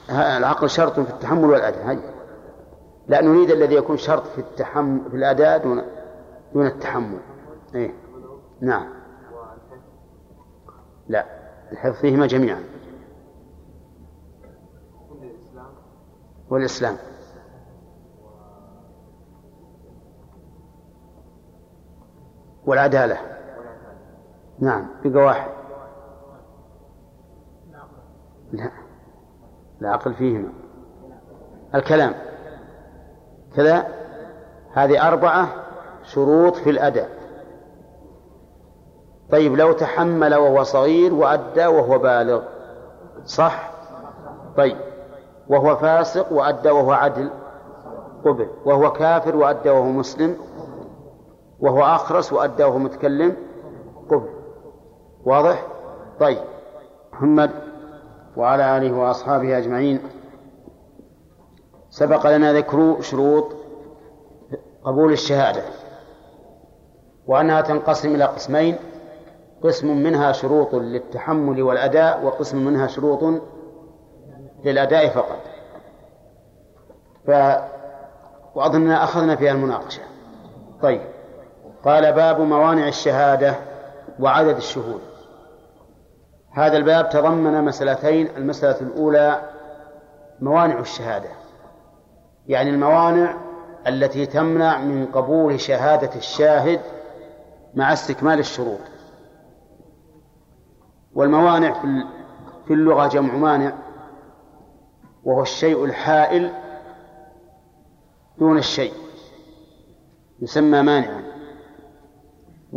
العقل 0.09 0.69
شرط 0.69 0.99
في 0.99 1.09
التحمل 1.09 1.45
والأداء 1.45 1.89
هاي. 1.89 1.99
لا 3.07 3.21
نريد 3.21 3.51
الذي 3.51 3.75
يكون 3.75 3.97
شرط 3.97 4.23
في 4.23 4.41
التحمل 4.41 5.01
في 5.09 5.17
الأداء 5.17 5.63
دون 5.63 5.81
دون 6.53 6.67
التحمل. 6.67 7.19
إيه. 7.75 7.93
نعم. 8.61 8.87
لا. 11.07 11.25
الحفظ 11.71 12.01
فيهما 12.01 12.27
جميعا. 12.27 12.63
والإسلام. 16.49 16.95
والعدالة 22.67 23.17
نعم 24.59 24.87
بقى 25.05 25.23
واحد. 25.23 25.49
لا 28.51 28.71
العقل 29.81 30.13
فيهما. 30.13 30.49
الكلام. 31.75 32.13
كذا. 33.55 33.87
هذه 34.73 35.07
أربعة 35.07 35.47
شروط 36.03 36.55
في 36.55 36.69
الأداء 36.69 37.09
طيب 39.31 39.55
لو 39.55 39.71
تحمل 39.71 40.35
وهو 40.35 40.63
صغير 40.63 41.13
وأدى 41.13 41.65
وهو 41.65 41.97
بالغ. 41.97 42.43
صح؟ 43.25 43.71
طيب. 44.57 44.77
وهو 45.47 45.75
فاسق 45.75 46.33
وأدى 46.33 46.69
وهو 46.69 46.91
عدل. 46.91 47.29
قبل. 48.25 48.47
وهو 48.65 48.91
كافر 48.91 49.35
وأدى 49.35 49.69
وهو 49.69 49.85
مسلم. 49.91 50.37
وهو 51.59 51.83
أخرس 51.83 52.33
وأدى 52.33 52.63
وهو 52.63 52.77
متكلم 52.77 53.35
قبل 54.09 54.29
واضح؟ 55.25 55.67
طيب. 56.19 56.43
محمد 57.13 57.51
وعلى 58.37 58.77
آله 58.77 58.97
وأصحابه 58.97 59.57
أجمعين. 59.57 59.99
سبق 61.89 62.35
لنا 62.35 62.53
ذكر 62.53 63.01
شروط 63.01 63.55
قبول 64.83 65.11
الشهادة 65.11 65.61
وأنها 67.27 67.61
تنقسم 67.61 68.15
إلى 68.15 68.23
قسمين. 68.23 68.75
قسم 69.63 69.97
منها 69.97 70.31
شروط 70.31 70.75
للتحمل 70.75 71.61
والأداء 71.61 72.25
وقسم 72.25 72.65
منها 72.65 72.87
شروط 72.87 73.41
للأداء 74.65 75.09
فقط. 75.09 75.39
ف 77.27 77.31
وأظننا 78.55 79.03
أخذنا 79.03 79.35
فيها 79.35 79.51
المناقشة. 79.51 80.01
طيب. 80.81 81.01
قال 81.85 82.13
باب 82.13 82.39
موانع 82.41 82.87
الشهادة 82.87 83.55
وعدد 84.19 84.55
الشهود. 84.55 85.01
هذا 86.51 86.77
الباب 86.77 87.09
تضمن 87.09 87.63
مسألتين 87.63 88.27
المسألة 88.37 88.81
الأولى 88.81 89.41
موانع 90.41 90.79
الشهادة. 90.79 91.29
يعني 92.47 92.69
الموانع 92.69 93.37
التي 93.87 94.25
تمنع 94.25 94.77
من 94.77 95.05
قبول 95.05 95.59
شهادة 95.59 96.15
الشاهد 96.15 96.79
مع 97.75 97.93
استكمال 97.93 98.39
الشروط. 98.39 98.79
والموانع 101.15 101.81
في 102.67 102.73
اللغة 102.73 103.07
جمع 103.07 103.33
مانع 103.33 103.73
وهو 105.23 105.41
الشيء 105.41 105.85
الحائل 105.85 106.51
دون 108.37 108.57
الشيء 108.57 108.93
يسمى 110.41 110.81
مانعا. 110.81 111.26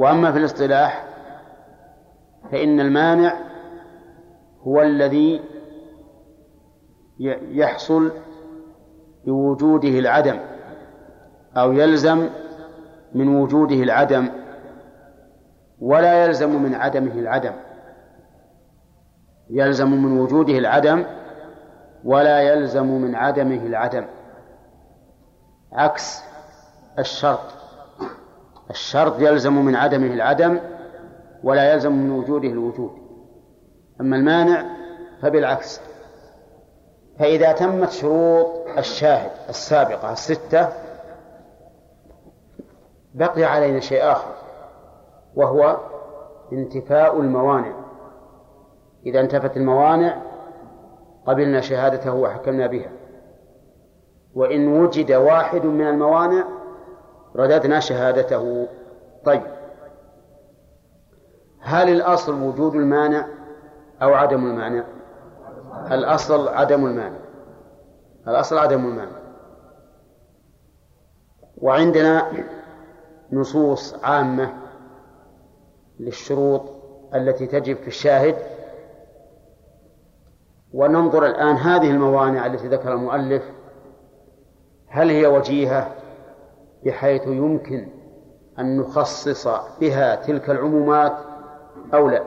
وأما 0.01 0.33
في 0.33 0.39
الاصطلاح 0.39 1.05
فإن 2.53 2.81
المانع 2.81 3.35
هو 4.63 4.83
الذي 4.83 5.41
يحصل 7.51 8.13
بوجوده 9.25 9.89
العدم 9.89 10.41
أو 11.57 11.73
يلزم 11.73 12.29
من 13.15 13.29
وجوده 13.29 13.75
العدم 13.75 14.29
ولا 15.81 16.25
يلزم 16.25 16.63
من 16.63 16.75
عدمه 16.75 17.13
العدم. 17.13 17.53
يلزم 19.51 19.91
من 19.91 20.21
وجوده 20.21 20.59
العدم 20.59 21.05
ولا 22.05 22.41
يلزم 22.41 22.87
من 22.87 23.15
عدمه 23.15 23.67
العدم. 23.67 24.07
عكس 25.73 26.23
الشرط. 26.99 27.60
الشرط 28.71 29.21
يلزم 29.21 29.65
من 29.65 29.77
عدمه 29.77 30.07
العدم 30.07 30.61
ولا 31.45 31.73
يلزم 31.73 31.93
من 31.93 32.11
وجوده 32.11 32.49
الوجود. 32.49 32.91
أما 34.01 34.17
المانع 34.17 34.65
فبالعكس. 35.23 35.81
فإذا 37.19 37.53
تمت 37.53 37.91
شروط 37.91 38.47
الشاهد 38.79 39.31
السابقة 39.49 40.13
الستة 40.13 40.69
بقي 43.15 43.45
علينا 43.45 43.81
شيء 43.81 44.13
آخر 44.13 44.35
وهو 45.37 45.77
انتفاء 46.53 47.21
الموانع. 47.21 47.73
إذا 49.07 49.21
انتفت 49.21 49.57
الموانع 49.57 50.23
قبلنا 51.27 51.61
شهادته 51.61 52.15
وحكمنا 52.15 52.67
بها. 52.67 52.91
وإن 54.35 54.69
وجد 54.69 55.13
واحد 55.13 55.65
من 55.65 55.87
الموانع 55.87 56.60
رددنا 57.37 57.81
شهادته. 57.81 58.69
طيب. 59.25 59.43
هل 61.61 61.89
الأصل 61.89 62.43
وجود 62.43 62.75
المانع 62.75 63.27
أو 64.03 64.15
عدم 64.15 64.47
المانع؟ 64.47 64.85
الأصل 65.91 66.49
عدم 66.49 66.87
المانع. 66.87 67.19
الأصل 68.29 68.59
عدم 68.59 68.87
المانع. 68.87 69.21
وعندنا 71.59 72.33
نصوص 73.33 74.05
عامة 74.05 74.53
للشروط 76.01 76.63
التي 77.15 77.47
تجب 77.47 77.77
في 77.77 77.89
الشاهد. 77.89 78.37
وننظر 80.73 81.27
الآن 81.27 81.57
هذه 81.57 81.91
الموانع 81.91 82.47
التي 82.47 82.69
ذكر 82.69 82.93
المؤلف. 82.93 83.43
هل 84.89 85.11
هي 85.11 85.27
وجيهة؟ 85.27 86.00
بحيث 86.85 87.27
يمكن 87.27 87.89
أن 88.59 88.77
نخصص 88.77 89.49
بها 89.81 90.15
تلك 90.15 90.51
العمومات 90.51 91.13
أو 91.95 92.09
لا. 92.09 92.23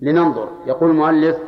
لننظر. 0.00 0.48
يقول 0.66 0.90
المؤلف 0.90 1.38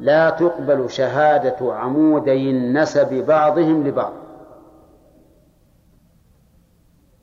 لا 0.00 0.30
تقبل 0.30 0.90
شهادة 0.90 1.74
عمودي 1.74 2.50
النسب 2.50 3.26
بعضهم 3.26 3.86
لبعض. 3.86 4.12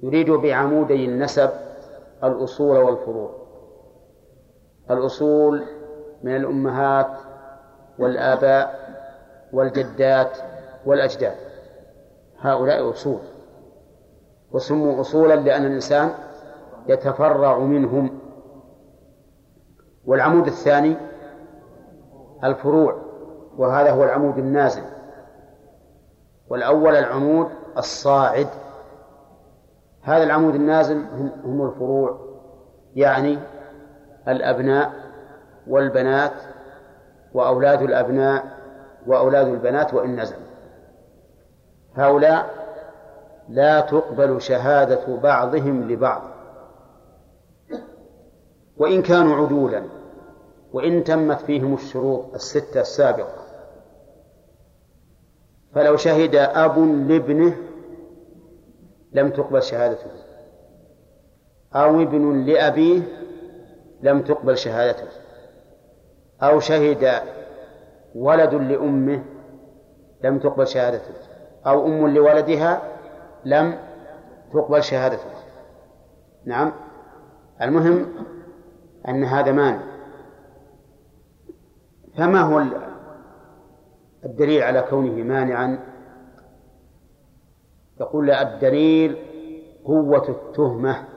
يريد 0.03 0.31
بعمودي 0.31 1.06
النسب 1.06 1.49
الأصول 2.23 2.77
والفروع. 2.77 3.31
الأصول 4.91 5.64
من 6.23 6.35
الأمهات 6.35 7.18
والآباء 7.99 8.84
والجدات 9.53 10.38
والأجداد. 10.85 11.53
هؤلاء 12.44 12.90
أصول. 12.90 13.20
وسموا 14.52 15.02
أصولا 15.02 15.36
لأن 15.36 15.65
الإنسان 15.65 16.10
يتفرع 16.88 17.57
منهم. 17.57 18.20
والعمود 20.06 20.48
الثاني 20.48 20.98
الفروع 22.44 22.98
وهذا 23.57 23.91
هو 23.91 24.03
العمود 24.03 24.38
النازل. 24.38 24.84
والأول 26.49 26.95
العمود 26.95 27.48
الصاعد. 27.78 28.48
هذا 30.02 30.24
العمود 30.24 30.56
النازل 30.56 31.06
هم, 31.45 31.65
الفروع 31.65 32.20
يعني 32.95 33.40
الأبناء 34.28 34.91
والبنات 35.68 36.34
وأولاد 37.34 37.82
الأبناء 37.82 38.44
وأولاد 39.07 39.48
البنات 39.48 39.94
وإن 39.94 40.20
نزلوا. 40.20 40.53
هؤلاء 41.95 42.64
لا 43.49 43.80
تقبل 43.80 44.41
شهادة 44.41 45.15
بعضهم 45.15 45.91
لبعض. 45.91 46.22
وإن 48.78 49.02
كانوا 49.02 49.36
عدولا 49.36 49.84
وإن 50.74 51.03
تمت 51.03 51.41
فيهم 51.41 51.74
الشروط 51.74 52.34
الستة 52.34 52.82
السابقة 52.82 53.44
فلو 55.76 55.98
شهد 55.98 56.36
أب 56.36 56.80
لابنه 56.80 57.57
لم 59.14 59.30
تقبل 59.30 59.64
شهادته 59.64 60.11
أو 61.76 62.02
ابن 62.02 62.45
لأبيه 62.45 63.02
لم 64.02 64.22
تقبل 64.22 64.57
شهادته 64.57 65.07
أو 66.41 66.60
شهد 66.60 67.22
ولد 68.15 68.53
لأمه 68.53 69.24
لم 70.24 70.40
تقبل 70.40 70.68
شهادته. 70.68 71.32
أو 71.68 71.85
أم 71.85 72.07
لولدها 72.07 72.81
لم 73.45 73.80
تقبل 74.53 74.84
شهادته 74.84 75.30
نعم. 76.45 76.72
المهم 77.61 78.06
أن 79.07 79.23
هذا 79.23 79.52
مانع. 79.52 79.84
فما 82.18 82.41
هو 82.41 82.64
الدليل 84.26 84.64
على 84.64 84.81
كونه 84.81 85.23
مانعا؟ 85.23 85.80
يقول 87.99 88.31
الدليل 88.31 89.18
قوة 89.85 90.30
التهمة. 90.30 91.07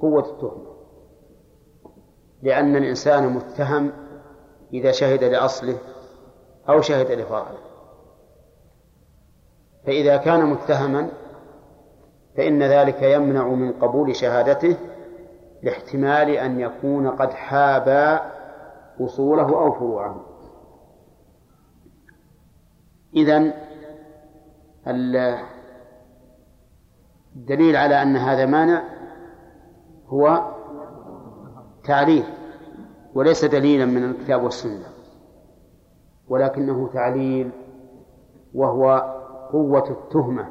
قوة 0.00 0.30
التهمة. 0.30 0.70
لأن 2.42 2.76
الإنسان 2.76 3.28
متهم 3.32 3.92
إذا 4.72 4.90
شهد 4.92 5.24
لأصله 5.24 5.78
أو 6.68 6.80
شهد 6.80 7.10
لفاضله 7.10 7.69
فإذا 9.90 10.16
كان 10.16 10.46
متهما 10.46 11.08
فإن 12.36 12.62
ذلك 12.62 13.02
يمنع 13.02 13.48
من 13.48 13.72
قبول 13.72 14.16
شهادته 14.16 14.76
لاحتمال 15.62 16.30
أن 16.30 16.60
يكون 16.60 17.08
قد 17.08 17.32
حاب 17.32 18.20
أصوله 19.00 19.48
أو 19.48 19.72
فروعه. 19.72 20.24
إذن 23.16 23.52
الدليل 27.36 27.76
على 27.76 28.02
أن 28.02 28.16
هذا 28.16 28.46
مانع 28.46 28.82
هو 30.06 30.52
تعليل 31.84 32.24
وليس 33.14 33.44
دليلا 33.44 33.84
من 33.84 34.04
الكتاب 34.04 34.42
والسنة 34.42 34.86
ولكنه 36.28 36.90
تعليل 36.92 37.50
وهو 38.54 38.99
قوة 39.52 39.90
التهمة 39.90 40.48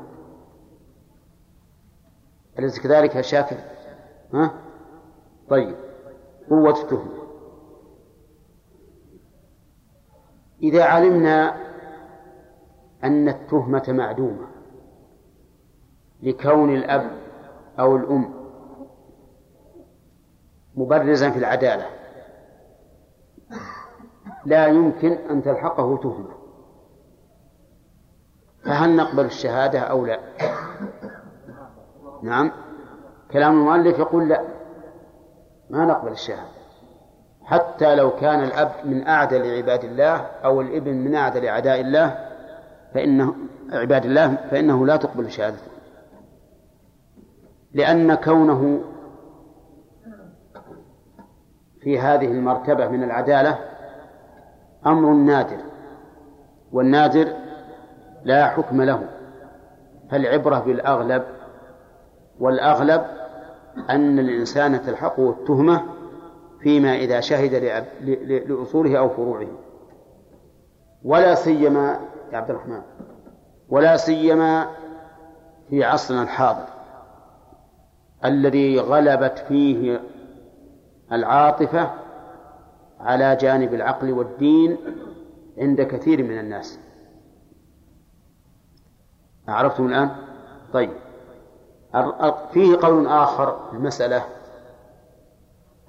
أليس 2.60 2.80
كذلك 2.80 3.16
يا 3.16 3.22
شاكر؟ 3.22 3.58
ها؟ 4.34 4.52
طيب 5.50 5.76
قوة 6.50 6.82
التهمة 6.82 7.20
إذا 10.64 10.84
علمنا 10.84 11.56
أن 13.04 13.30
التهمة 13.30 13.84
معدومة 13.88 14.48
لكون 16.24 16.76
الأب 16.76 17.12
أو 17.80 17.96
الأم 17.96 18.34
مبرزا 20.76 21.30
في 21.30 21.40
العدالة 21.40 21.86
لا 24.46 24.68
يمكن 24.68 25.12
أن 25.12 25.44
تلحقه 25.44 25.98
تهمة 25.98 26.39
فهل 28.70 28.96
نقبل 28.96 29.26
الشهادة 29.26 29.80
أو 29.80 30.06
لا؟ 30.06 30.20
نعم. 32.24 32.52
كلام 33.32 33.54
المؤلف 33.54 34.00
يقول 34.00 34.30
لا. 34.30 34.42
ما 35.70 35.86
نقبل 35.86 36.12
الشهادة. 36.12 36.60
حتى 37.44 37.96
لو 37.96 38.16
كان 38.16 38.44
الأب 38.44 38.72
من 38.86 39.08
أعدل 39.08 39.58
عباد 39.58 39.84
الله 39.84 40.16
أو 40.46 40.62
الابن 40.62 40.94
من 40.94 41.16
أعدل 41.16 41.46
أعداء 41.46 41.82
الله 41.82 42.30
فإنه 42.94 43.36
عباد 43.72 44.06
الله 44.06 44.36
فإنه 44.36 44.86
لا 44.86 44.98
تقبل 44.98 45.32
شهادته 45.32 45.72
لأن 47.74 48.16
كونه 48.16 48.82
في 51.82 52.00
هذه 52.00 52.26
المرتبة 52.26 52.88
من 52.88 53.04
العدالة 53.04 53.60
أمر 54.86 55.14
نادر. 55.14 55.58
والنادر 56.72 57.39
لا 58.24 58.48
حكم 58.48 58.82
له. 58.82 59.10
فالعبرة 60.12 60.60
بالأغلب 60.60 61.24
والأغلب 62.40 63.06
أن 63.90 64.20
الإنسان 64.20 64.82
تلحقه 64.82 65.30
التهمة 65.30 65.84
فيما 66.62 66.96
إذا 66.96 67.20
شهد 67.20 67.54
لأصوله 68.48 68.98
أو 68.98 69.10
فروعه. 69.10 69.48
ولا 71.04 71.36
سيما 71.36 72.00
يا 72.32 72.38
عبد 72.38 72.50
الرحمن 72.50 72.82
ولا 73.70 73.98
سيما 73.98 74.68
في 75.70 75.84
عصرنا 75.84 76.24
الحاضر 76.24 76.66
الذي 78.26 78.80
غلبت 78.80 79.40
فيه 79.40 80.02
العاطفة 81.12 81.92
على 83.00 83.36
جانب 83.36 83.74
العقل 83.74 84.12
والدين 84.12 84.78
عند 85.58 85.82
كثير 85.82 86.24
من 86.24 86.40
الناس. 86.40 86.80
عرفتم 89.54 89.86
الآن؟ 89.86 90.10
طيب. 90.74 90.92
فيه 92.52 92.78
قول 92.82 93.08
آخر 93.08 93.60
في 93.70 93.76
المسألة 93.76 94.24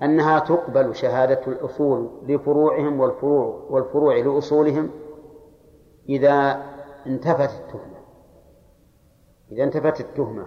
أنها 0.03 0.39
تقبل 0.39 0.95
شهادة 0.97 1.41
الأصول 1.47 2.11
لفروعهم 2.27 3.01
والفروع 3.01 3.67
والفروع 3.71 4.17
لأصولهم 4.17 4.91
إذا 6.09 6.63
انتفت 7.07 7.51
التهمة. 7.61 8.01
إذا 9.53 9.65
انتفت 9.65 10.01
التهمة. 10.01 10.47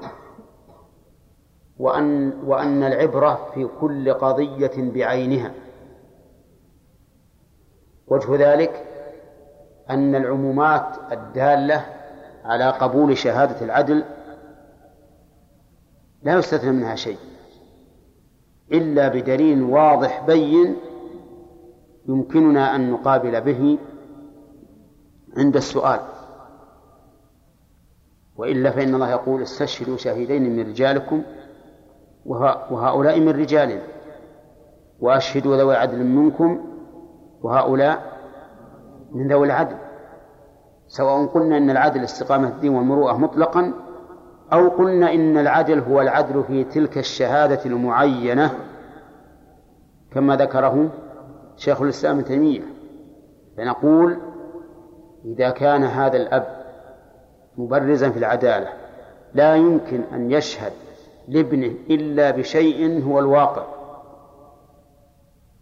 وأن 1.80 2.34
وأن 2.46 2.84
العبرة 2.84 3.50
في 3.54 3.68
كل 3.82 4.14
قضية 4.14 4.92
بعينها. 4.92 5.54
وجه 8.08 8.54
ذلك 8.54 8.86
أن 9.90 10.16
العمومات 10.16 10.98
الدالة 11.12 11.86
على 12.44 12.70
قبول 12.70 13.18
شهادة 13.18 13.66
العدل 13.66 14.04
لا 16.24 16.34
يستثنى 16.34 16.72
منها 16.72 16.96
شيء 16.96 17.18
إلا 18.72 19.08
بدليل 19.08 19.62
واضح 19.64 20.26
بين 20.26 20.76
يمكننا 22.08 22.76
أن 22.76 22.92
نقابل 22.92 23.42
به 23.42 23.78
عند 25.38 25.56
السؤال. 25.56 26.00
وإلا 28.36 28.72
فإن 28.72 28.96
الله 28.96 29.12
يقول 29.12 29.42
استشهدوا 29.42 29.98
شهيدين 29.98 30.56
من 30.56 30.70
رجالكم 30.70 31.24
وهؤلاء 32.26 33.20
من 33.20 33.30
رجال 33.30 33.82
وأشهدوا 35.00 35.58
ذوي 35.58 35.76
عدل 35.76 36.04
منكم 36.04 36.66
وهؤلاء 37.42 38.18
من 39.12 39.28
ذوي 39.28 39.48
العدل. 39.48 39.78
سواء 40.94 41.26
قلنا 41.26 41.58
إن 41.58 41.70
العدل 41.70 42.04
استقامة 42.04 42.48
الدين 42.48 42.76
والمروءة 42.76 43.18
مطلقا 43.18 43.74
أو 44.54 44.70
قلنا 44.70 45.14
إن 45.14 45.38
العدل 45.38 45.80
هو 45.80 46.02
العدل 46.02 46.44
في 46.44 46.64
تلك 46.64 46.98
الشهادة 46.98 47.66
المعينة 47.66 48.52
كما 50.12 50.36
ذكره 50.36 50.90
شيخ 51.58 51.82
الإسلام 51.82 52.18
ابن 52.18 52.26
تيمية. 52.26 52.62
فنقول 53.58 54.18
إذا 55.26 55.50
كان 55.50 55.84
هذا 55.84 56.18
الأب 56.18 56.64
مبرزا 57.58 58.10
في 58.10 58.20
العدالة 58.20 58.70
لا 59.34 59.56
يمكن 59.56 60.02
أن 60.14 60.32
يشهد 60.32 60.72
لابنه 61.28 61.74
إلا 61.90 62.32
بشيء 62.32 63.04
هو 63.04 63.20
الواقع. 63.20 63.66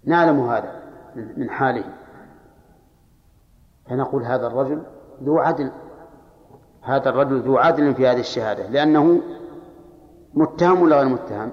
نعلم 0.06 0.40
هذا 0.40 0.82
من 1.38 1.50
حاله. 1.50 1.84
فنقول 3.90 4.24
هذا 4.24 4.48
الرجل 4.48 4.84
ذو 5.24 5.40
عدل. 5.40 5.72
هذا 6.82 7.10
الرجل 7.10 7.42
ذو 7.42 7.58
عدل 7.58 7.96
في 7.96 8.08
هذه 8.08 8.20
الشهادة 8.20 8.68
لأنه 8.68 9.22
متهم 10.34 10.82
ولا 10.82 10.96
غير 10.96 11.10
متهم؟ 11.10 11.52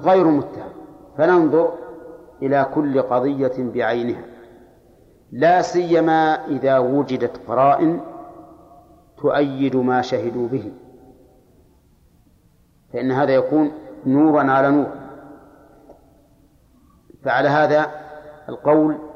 غير 0.00 0.26
متهم. 0.26 0.70
فننظر 1.18 1.72
إلى 2.42 2.66
كل 2.74 3.02
قضية 3.02 3.52
بعينها. 3.58 4.24
لا 5.32 5.62
سيما 5.62 6.46
إذا 6.46 6.78
وجدت 6.78 7.40
قرائن 7.48 8.00
تؤيد 9.18 9.76
ما 9.76 10.02
شهدوا 10.02 10.48
به. 10.48 10.72
فإن 12.92 13.10
هذا 13.10 13.34
يكون 13.34 13.72
نورا 14.06 14.50
على 14.50 14.70
نور. 14.70 14.86
فعلى 17.24 17.48
هذا 17.48 17.86
القول 18.48 19.09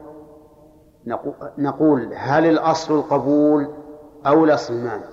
نقول 1.59 2.13
هل 2.15 2.47
الأصل 2.47 2.95
القبول 2.95 3.69
أو 4.27 4.45
الأصل 4.45 4.75
المانع 4.75 5.05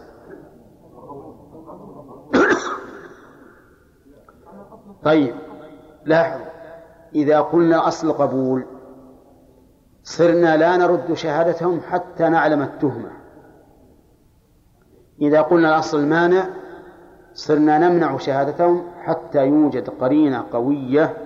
طيب 5.05 5.35
لاحظوا 6.05 6.45
إذا 7.15 7.39
قلنا 7.39 7.87
أصل 7.87 8.13
قبول 8.13 8.65
صرنا 10.03 10.57
لا 10.57 10.77
نرد 10.77 11.13
شهادتهم 11.13 11.81
حتى 11.89 12.29
نعلم 12.29 12.61
التهمة. 12.61 13.11
إذا 15.21 15.41
قلنا 15.41 15.69
الأصل 15.69 15.99
المانع 15.99 16.45
صرنا 17.33 17.77
نمنع 17.77 18.17
شهادتهم 18.17 18.83
حتى 19.03 19.47
يوجد 19.47 19.89
قرينة 19.89 20.45
قوية 20.51 21.17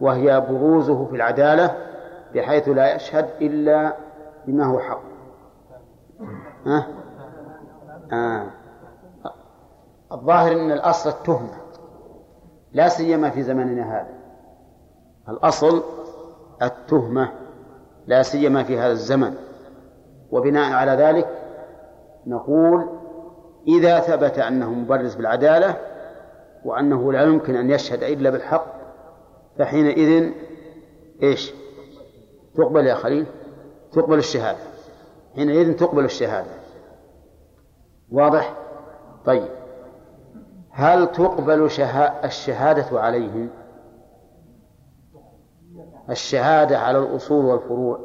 وهي 0.00 0.40
بروزه 0.40 1.04
في 1.04 1.16
العدالة 1.16 1.76
بحيث 2.36 2.68
لا 2.68 2.94
يشهد 2.94 3.28
إلا 3.40 3.96
بما 4.46 4.64
هو 4.66 4.78
حق 4.78 5.02
ها؟ 6.66 6.86
آه. 8.12 8.46
الظاهر 10.12 10.52
أن 10.52 10.72
الأصل 10.72 11.10
التهمة 11.10 11.56
لا 12.72 12.88
سيما 12.88 13.30
في 13.30 13.42
زمننا 13.42 13.96
هذا 13.96 14.08
الأصل 15.28 15.82
التهمة 16.62 17.32
لا 18.06 18.22
سيما 18.22 18.62
في 18.62 18.78
هذا 18.78 18.92
الزمن 18.92 19.34
وبناء 20.30 20.72
على 20.72 20.92
ذلك 20.92 21.28
نقول 22.26 22.88
إذا 23.68 24.00
ثبت 24.00 24.38
أنه 24.38 24.70
مبرز 24.70 25.14
بالعدالة 25.14 25.76
وأنه 26.64 27.12
لا 27.12 27.22
يمكن 27.22 27.56
أن 27.56 27.70
يشهد 27.70 28.02
إلا 28.02 28.30
بالحق 28.30 28.66
فحينئذ 29.58 30.32
إيش 31.22 31.52
تقبل 32.56 32.86
يا 32.86 32.94
خليل؟ 32.94 33.26
تقبل 33.92 34.18
الشهادة. 34.18 34.58
حينئذ 35.34 35.76
تقبل 35.76 36.04
الشهادة. 36.04 36.50
واضح؟ 38.12 38.56
طيب. 39.24 39.48
هل 40.70 41.06
تقبل 41.06 41.70
شها... 41.70 42.24
الشهادة 42.24 43.00
عليهم؟ 43.00 43.50
الشهادة 46.10 46.78
على 46.78 46.98
الأصول 46.98 47.44
والفروع. 47.44 47.98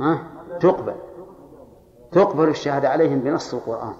ها؟ 0.00 0.18
تقبل. 0.60 0.94
تقبل 2.12 2.48
الشهادة 2.48 2.88
عليهم 2.88 3.20
بنص 3.20 3.54
القرآن. 3.54 3.94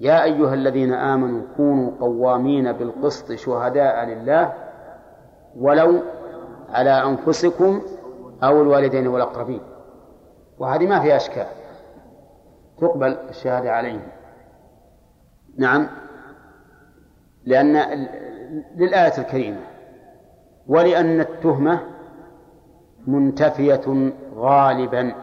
يا 0.00 0.24
أيها 0.24 0.54
الذين 0.54 0.94
آمنوا 0.94 1.42
كونوا 1.56 1.90
قوامين 2.00 2.72
بالقسط 2.72 3.32
شهداء 3.32 4.04
لله 4.04 4.52
ولو 5.56 6.00
على 6.70 6.90
أنفسكم 6.90 7.82
أو 8.42 8.62
الوالدين 8.62 9.06
والأقربين. 9.06 9.60
وهذه 10.58 10.86
ما 10.86 11.00
فيها 11.00 11.16
أشكال. 11.16 11.46
تقبل 12.80 13.16
الشهادة 13.28 13.72
عليهم. 13.72 14.02
نعم. 15.56 15.88
لأن 17.44 17.76
للآية 18.76 19.18
الكريمة. 19.18 19.60
ولأن 20.66 21.20
التهمة 21.20 21.80
منتفية 23.06 24.12
غالبا 24.36 25.14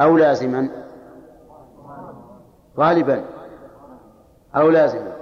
أو 0.00 0.16
لازما. 0.16 0.68
غالبا 2.78 3.24
أو 4.56 4.70
لازما. 4.70 5.12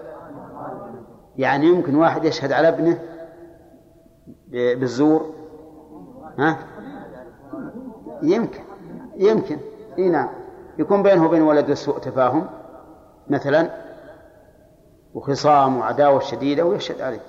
يعني 1.37 1.67
يمكن 1.67 1.95
واحد 1.95 2.25
يشهد 2.25 2.53
على 2.53 2.69
ابنه 2.69 2.99
بالزور؟ 4.55 5.35
ها؟ 6.39 6.59
يمكن 8.23 8.61
يمكن. 9.17 9.59
إي 9.99 10.09
نعم. 10.09 10.29
يكون 10.79 11.03
بينه 11.03 11.27
وبين 11.27 11.43
ولده 11.43 11.75
سوء 11.75 11.99
تفاهم 11.99 12.47
مثلا 13.29 13.71
وخصام 15.15 15.77
وعداوة 15.77 16.21
شديدة 16.21 16.65
ويشهد 16.65 17.01
عليك. 17.01 17.23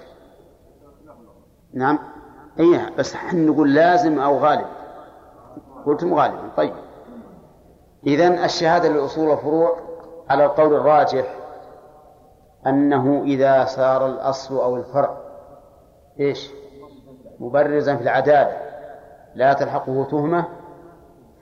نعم. 1.74 2.00
إي 2.60 2.80
بس 2.98 3.14
إحنا 3.14 3.40
نقول 3.40 3.74
لازم 3.74 4.20
أو 4.20 4.38
غالب. 4.38 4.68
قلتم 5.86 6.14
غالبا 6.14 6.50
طيب. 6.58 6.74
اذا 8.08 8.46
الشهادة 8.46 8.90
للأصول 8.90 9.28
والفروع 9.28 9.78
على 10.30 10.46
القول 10.46 10.74
الراجح 10.74 11.36
أنه 12.68 13.24
إذا 13.24 13.66
صار 13.66 14.06
الأصل 14.06 14.58
أو 14.58 14.76
الفرع. 14.76 15.18
إيش؟ 16.20 16.52
مبرزا 17.40 17.96
في 17.96 18.04
العدالة 18.04 18.58
لا 19.36 19.54
تلحقه 19.54 20.08
تهمة 20.12 20.46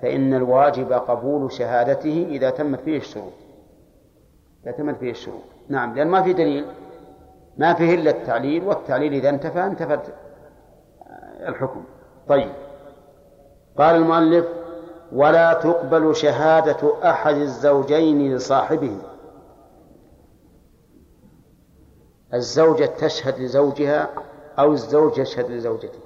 فإن 0.02 0.34
الواجب 0.34 0.94
قبول 0.94 1.52
شهادته 1.52 2.28
إذا 2.30 2.49
تمت 2.49 2.80
فيه 2.80 2.98
الشروط. 2.98 3.34
إذا 4.64 4.72
تمت 4.72 4.98
فيه 4.98 5.11
الشروط. 5.11 5.44
نعم 5.70 5.95
لأن 5.95 6.07
ما 6.07 6.24
في 6.24 6.34
دليل 6.34 6.65
ما 7.57 7.74
فيه 7.74 7.95
إلا 7.95 8.11
التعليل 8.11 8.64
والتعليل 8.64 9.14
إذا 9.14 9.30
انتفى 9.30 9.65
انتفت 9.65 10.14
الحكم. 11.48 11.84
طيب. 12.30 12.52
قال 13.78 13.95
المؤلف 13.95 14.45
ولا 15.11 15.53
تقبل 15.53 16.15
شهادة 16.15 17.10
أحد 17.10 17.36
الزوجين 17.36 18.36
لصاحبه. 18.36 18.98
الزوجة 22.34 22.86
تشهد 22.86 23.40
لزوجها 23.40 24.10
أو 24.59 24.71
الزوج 24.71 25.17
يشهد 25.17 25.51
لزوجته. 25.51 25.99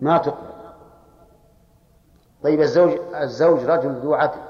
ما 0.00 0.18
تقبل. 0.18 0.56
طيب 2.42 2.60
الزوج 2.60 2.98
الزوج 3.14 3.64
رجل 3.64 3.92
ذو 3.92 4.14
عدل. 4.14 4.40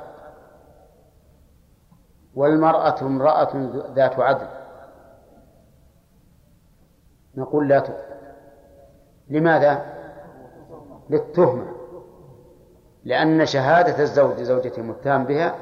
والمرأة 2.35 3.01
امرأة 3.03 3.71
ذات 3.95 4.21
عدل. 4.21 4.49
نقول 7.37 7.69
لا 7.69 7.79
تقبل. 7.79 8.17
لماذا؟ 9.29 9.97
للتهمة. 11.11 11.73
لأن 13.05 13.47
شهادة 13.47 14.03
الزوج 14.03 14.41
لزوجته 14.41 14.83
متهم 14.83 15.25
بها 15.25 15.55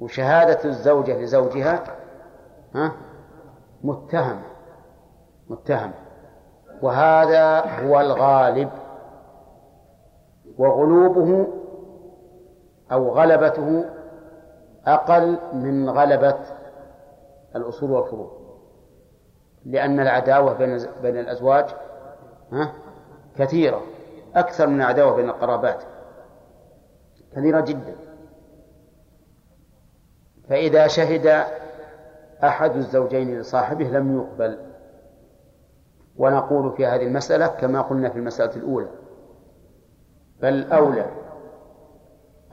وشهادة 0.00 0.64
الزوجة 0.64 1.18
لزوجها 1.18 1.84
ها 2.74 2.92
متهم. 3.84 4.51
متهم. 5.52 5.92
وهذا 6.82 7.60
هو 7.60 8.00
الغالب. 8.00 8.70
وغلوبه 10.58 11.46
أو 12.92 13.08
غلبته 13.08 13.84
أقل 14.86 15.38
من 15.52 15.90
غلبة 15.90 16.38
الأصول 17.56 17.90
والفروع. 17.90 18.30
لأن 19.64 20.00
العداوة 20.00 20.52
بين 21.02 21.18
الأزواج 21.18 21.66
كثيرة. 23.36 23.82
أكثر 24.34 24.66
من 24.66 24.80
العداوة 24.80 25.16
بين 25.16 25.28
القرابات. 25.28 25.82
كثيرة 27.36 27.60
جدا. 27.60 27.96
فإذا 30.48 30.86
شهد 30.86 31.44
أحد 32.44 32.76
الزوجين 32.76 33.40
لصاحبه 33.40 33.84
لم 33.84 34.16
يقبل. 34.16 34.71
ونقول 36.16 36.72
في 36.76 36.86
هذه 36.86 37.02
المسألة 37.02 37.46
كما 37.46 37.82
قلنا 37.82 38.08
في 38.08 38.16
المسألة 38.16 38.56
الأولى. 38.56 38.88
بل 40.42 40.72
أولى 40.72 41.06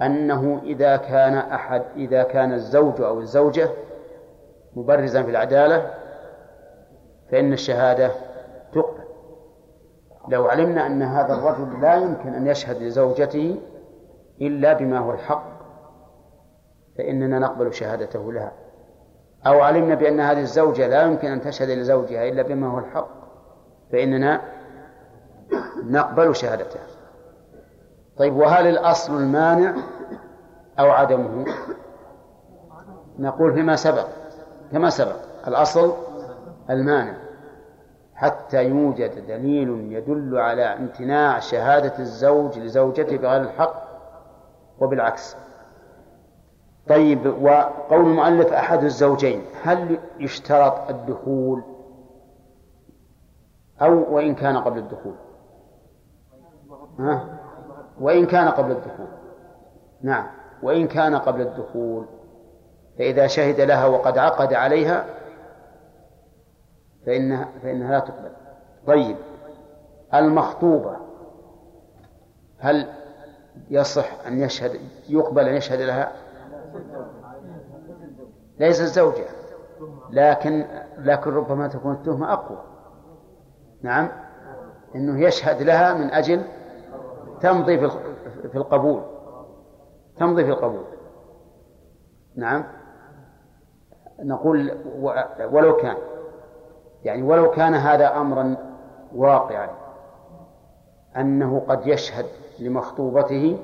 أنه 0.02 0.62
إذا 0.64 0.98
كان 0.98 1.34
أحد 1.34 1.84
إذا 1.96 2.24
كان 2.24 2.54
الزوج 2.54 3.02
أو 3.02 3.20
الزوجة 3.20 3.70
مبرزا 4.76 5.24
في 5.24 5.30
العدالة 5.30 5.94
فإن 7.32 7.54
الشهادة 7.54 8.12
تقبل. 8.74 9.04
لو 10.28 10.46
علمنا 10.46 10.88
أن 10.88 11.02
هذا 11.02 11.34
الرجل 11.34 11.82
لا 11.82 11.96
يمكن 11.96 12.34
أن 12.34 12.48
يشهد 12.48 12.82
لزوجته 12.82 13.60
إلا 14.42 14.74
بما 14.74 15.00
هو 15.00 15.12
الحق 15.12 15.60
فإننا 16.98 17.40
نقبل 17.40 17.74
شهادته 17.74 18.34
لها. 18.34 18.52
أو 19.48 19.62
علمنا 19.62 19.96
بأن 19.96 20.20
هذه 20.20 20.40
الزوجة 20.40 20.88
لا 20.88 21.04
يمكن 21.04 21.28
أن 21.28 21.42
تشهد 21.42 21.70
لزوجها 21.70 22.28
إلا 22.28 22.42
بما 22.42 22.68
هو 22.68 22.80
الحق. 22.80 23.19
فإننا 23.92 24.42
نقبل 25.84 26.36
شهادتها 26.36 26.82
طيب 28.18 28.36
وهل 28.36 28.68
الأصل 28.68 29.18
المانع 29.18 29.74
أو 30.80 30.92
عدمه؟ 30.92 31.46
نقول 33.20 33.54
فيما 33.54 33.76
سبق. 33.76 34.08
كما 34.72 34.90
سبق 34.90 35.16
الأصل 35.48 35.94
المانع. 36.70 37.14
حتى 38.16 38.64
يوجد 38.64 39.28
دليل 39.28 39.70
يدل 39.92 40.38
على 40.38 40.64
امتناع 40.64 41.40
شهادة 41.40 41.94
الزوج 42.00 42.60
لزوجته 42.60 43.18
بغير 43.18 43.42
الحق 43.42 43.84
وبالعكس. 44.80 45.36
طيب 46.90 47.26
وقول 47.42 48.02
المؤلف 48.06 48.54
أحد 48.54 48.84
الزوجين 48.84 49.42
هل 49.64 49.98
يشترط 50.20 50.90
الدخول 50.90 51.64
أو 53.82 54.16
وإن 54.16 54.36
كان 54.36 54.58
قبل 54.58 54.78
الدخول. 54.78 55.16
ها؟ 57.00 57.40
وإن 58.00 58.26
كان 58.26 58.48
قبل 58.48 58.72
الدخول. 58.72 59.08
نعم. 60.02 60.28
وإن 60.64 60.88
كان 60.88 61.16
قبل 61.16 61.42
الدخول. 61.42 62.06
فإذا 62.98 63.28
شهد 63.28 63.62
لها 63.62 63.86
وقد 63.86 64.18
عقد 64.18 64.54
عليها 64.54 65.06
فإنها 67.06 67.50
فإنها 67.64 67.92
لا 67.92 68.00
تقبل. 68.00 68.32
طيب. 68.88 69.16
المخطوبة. 70.14 70.98
هل 72.60 72.90
يصح 73.70 74.28
أن 74.28 74.42
يشهد 74.42 74.80
يقبل 75.10 75.48
أن 75.48 75.56
يشهد 75.56 75.82
لها؟ 75.82 76.12
ليس 78.60 78.82
الزوجة. 78.82 79.26
لكن 80.10 80.66
لكن 80.98 81.32
ربما 81.32 81.68
تكون 81.68 81.94
التهمة 81.94 82.34
أقوى. 82.34 82.79
نعم. 83.82 84.10
أنه 84.96 85.22
يشهد 85.22 85.62
لها 85.62 85.94
من 85.94 86.12
أجل 86.12 86.42
تمضي 87.42 87.90
في 88.52 88.56
القبول. 88.56 89.02
تمضي 90.18 90.46
في 90.46 90.52
القبول. 90.52 90.86
نعم. 92.36 92.64
نقول 94.20 94.72
ولو 95.52 95.76
كان. 95.76 95.98
يعني 97.04 97.24
ولو 97.24 97.52
كان 97.52 97.74
هذا 97.74 98.18
أمرا 98.18 98.56
واقعا. 99.16 99.70
أنه 101.18 101.60
قد 101.60 101.88
يشهد 101.88 102.26
لمخطوبته 102.60 103.58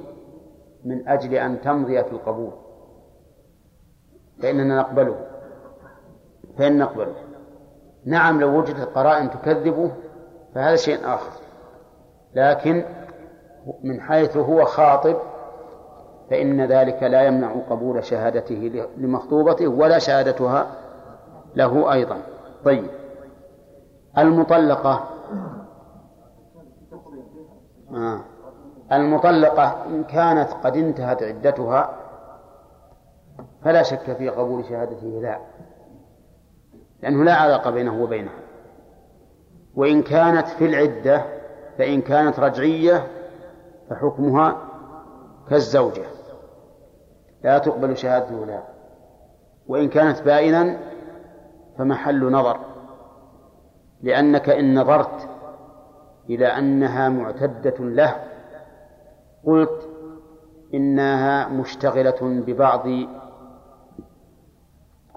من 0.86 1.08
أجل 1.08 1.34
أن 1.34 1.62
تمضي 1.62 2.04
في 2.04 2.12
القبول. 2.12 2.52
فإننا 4.42 4.80
نقبله. 4.80 5.16
فإن 6.58 6.78
نقبله. 6.78 7.16
نعم 8.06 8.42
لو 8.42 8.60
وجدت 8.60 8.98
قرائن 8.98 9.30
تكذبه 9.30 9.92
فهذا 10.56 10.76
شيء 10.76 11.00
آخر. 11.06 11.32
لكن 12.36 12.86
من 13.84 14.02
حيث 14.02 14.38
هو 14.38 14.66
خاطب 14.66 15.16
فإن 16.30 16.66
ذلك 16.66 17.04
لا 17.04 17.22
يمنع 17.22 17.56
قبول 17.70 18.04
شهادته 18.04 18.88
لمخطوبته 18.98 19.68
ولا 19.68 20.00
شهادتها 20.00 20.68
له 21.56 21.94
أيضا. 21.94 22.22
طيب. 22.66 22.88
المطلقة 24.18 25.10
آه. 27.92 28.22
المطلقة 28.92 29.86
إن 29.86 30.04
كانت 30.04 30.50
قد 30.64 30.76
انتهت 30.76 31.24
عدتها 31.24 31.90
فلا 33.64 33.84
شك 33.84 34.14
في 34.18 34.30
قبول 34.30 34.66
شهادته 34.66 35.20
لا. 35.22 35.40
لأنه 37.04 37.24
لا 37.24 37.34
علاقة 37.34 37.72
بينه 37.72 38.04
وبينها. 38.04 38.45
وإن 39.76 40.04
كانت 40.04 40.48
في 40.48 40.66
العدة 40.66 41.26
فإن 41.78 42.02
كانت 42.02 42.40
رجعية 42.40 43.08
فحكمها 43.90 44.58
كالزوجة. 45.50 46.06
لا 47.44 47.58
تقبل 47.58 47.98
شهادته 47.98 48.46
لها 48.46 48.68
وإن 49.68 49.90
كانت 49.90 50.22
بائنا 50.22 50.80
فمحل 51.78 52.32
نظر. 52.32 52.60
لأنك 54.02 54.50
إن 54.50 54.80
نظرت 54.80 55.30
إلى 56.30 56.48
أنها 56.48 57.10
معتدة 57.10 57.76
له 57.80 58.16
قلت 59.46 59.90
إنها 60.74 61.48
مشتغلة 61.48 62.18
ببعض 62.22 62.88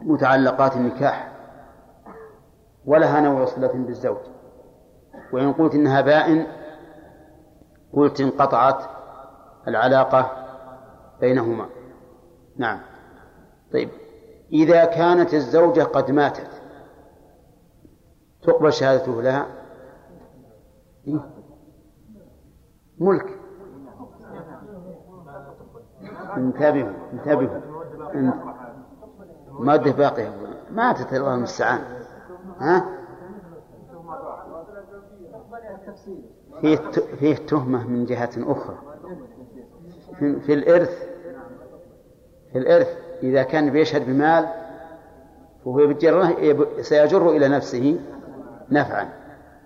متعلقات 0.03 0.77
النكاح 0.77 1.33
ولها 2.87 3.21
نوع 3.21 3.45
صلة 3.45 3.73
بالزوج. 3.73 4.38
وإن 5.33 5.53
قلت 5.53 5.75
إنها 5.75 6.01
بائن 6.01 6.47
قلت 7.93 8.21
انقطعت 8.21 8.85
العلاقة 9.69 10.31
بينهما. 11.21 11.69
نعم. 12.57 12.81
طيب. 13.73 13.89
إذا 14.53 14.85
كانت 14.85 15.35
الزوجة 15.35 15.83
قد 15.83 16.11
ماتت 16.11 16.51
تقبل 18.43 18.73
شهادته 18.73 19.23
لها؟ 19.23 19.47
إيه؟ 21.07 21.31
ملك. 22.99 23.39
انتبهوا 26.37 26.93
انتبهوا. 27.13 27.61
مادة 29.61 29.93
باقية. 29.93 30.35
ماتت 30.71 31.13
الله 31.13 31.35
المستعان 31.35 31.81
ها؟ 32.59 32.98
فيه 36.61 36.77
فيه 37.21 37.35
تهمة 37.35 37.87
من 37.87 38.05
جهة 38.05 38.31
أخرى. 38.37 38.77
في 40.19 40.55
الإرث 40.55 41.09
في 42.53 42.59
الإرث 42.59 42.97
إذا 43.23 43.43
كان 43.43 43.71
بيشهد 43.71 44.07
بمال 44.07 44.47
فهو 45.65 45.95
سيجر 46.81 47.31
إلى 47.31 47.49
نفسه 47.49 48.01
نفعا 48.71 49.09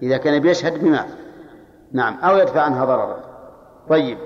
إذا 0.03 0.17
كان 0.17 0.43
بيشهد 0.43 0.85
بمال. 0.85 1.07
نعم 1.93 2.19
أو 2.19 2.37
يدفع 2.37 2.61
عنها 2.61 2.85
ضررا. 2.85 3.17
طيب. 3.89 4.19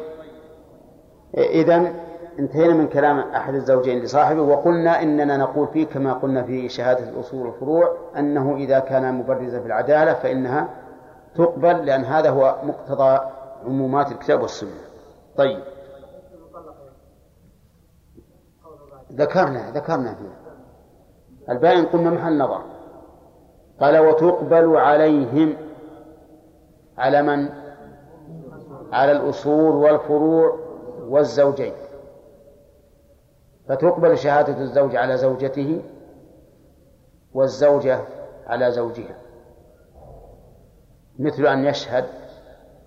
إذا 1.35 1.93
انتهينا 2.39 2.75
من 2.75 2.87
كلام 2.89 3.19
أحد 3.19 3.55
الزوجين 3.55 3.99
لصاحبه 3.99 4.43
وقلنا 4.43 5.03
إننا 5.03 5.37
نقول 5.37 5.69
فيه 5.69 5.87
كما 5.87 6.13
قلنا 6.13 6.43
في 6.43 6.69
شهادة 6.69 7.09
الأصول 7.09 7.47
والفروع 7.47 7.97
أنه 8.19 8.57
إذا 8.57 8.79
كان 8.79 9.15
مبرزا 9.15 9.61
في 9.61 9.67
العدالة 9.67 10.15
فإنها 10.15 10.69
تقبل 11.37 11.87
لأن 11.87 12.05
هذا 12.05 12.31
هو 12.31 12.57
مقتضى 12.63 13.21
عمومات 13.65 14.13
الكتاب 14.13 14.41
والسنة. 14.43 14.81
طيب. 15.37 15.61
ذكرنا 19.13 19.71
ذكرنا 19.71 20.15
فيه 20.15 20.37
البائن 21.53 21.87
قلنا 21.87 22.11
محل 22.11 22.39
نظر. 22.39 22.63
قال 23.81 23.99
وتقبل 23.99 24.77
عليهم. 24.77 25.57
على 26.99 27.23
من؟ 27.23 27.49
على 28.93 29.13
الأصول 29.13 29.75
والفروع 29.75 30.59
والزوجين. 31.09 31.73
فتقبل 33.69 34.19
شهادة 34.19 34.61
الزوج 34.61 34.97
على 34.97 35.17
زوجته 35.17 35.83
والزوجة 37.35 38.01
على 38.47 38.71
زوجها. 38.71 39.17
مثل 41.19 41.47
أن 41.47 41.65
يشهد 41.65 42.05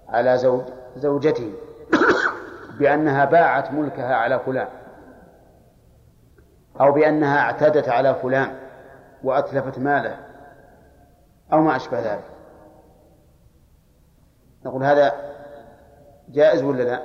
على 0.07 0.37
زوج 0.37 0.61
زوجته 0.95 1.53
بأنها 2.79 3.25
باعت 3.25 3.71
ملكها 3.71 4.15
على 4.15 4.39
فلان 4.39 4.67
أو 6.81 6.91
بأنها 6.91 7.39
اعتدت 7.39 7.89
على 7.89 8.15
فلان 8.15 8.55
وأتلفت 9.23 9.79
ماله 9.79 10.19
أو 11.53 11.61
ما 11.61 11.75
أشبه 11.75 11.99
ذلك. 11.99 12.23
نقول 14.65 14.83
هذا 14.83 15.13
جائز 16.29 16.63
ولا 16.63 16.83
لا؟ 16.83 17.01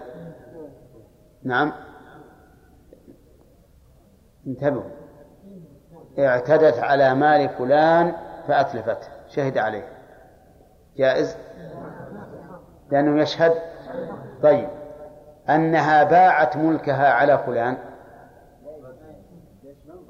نعم. 1.42 1.72
انتبهوا. 4.46 4.90
اعتدت 6.18 6.78
على 6.78 7.14
مال 7.14 7.48
فلان 7.48 8.12
فأتلفته 8.48 9.08
شهد 9.28 9.58
عليه. 9.58 9.93
جائز؟ 10.96 11.36
لأنه 12.90 13.22
يشهد؟ 13.22 13.52
طيب. 14.42 14.68
أنها 15.48 16.04
باعت 16.04 16.56
ملكها 16.56 17.12
على 17.12 17.38
فلان؟ 17.38 17.76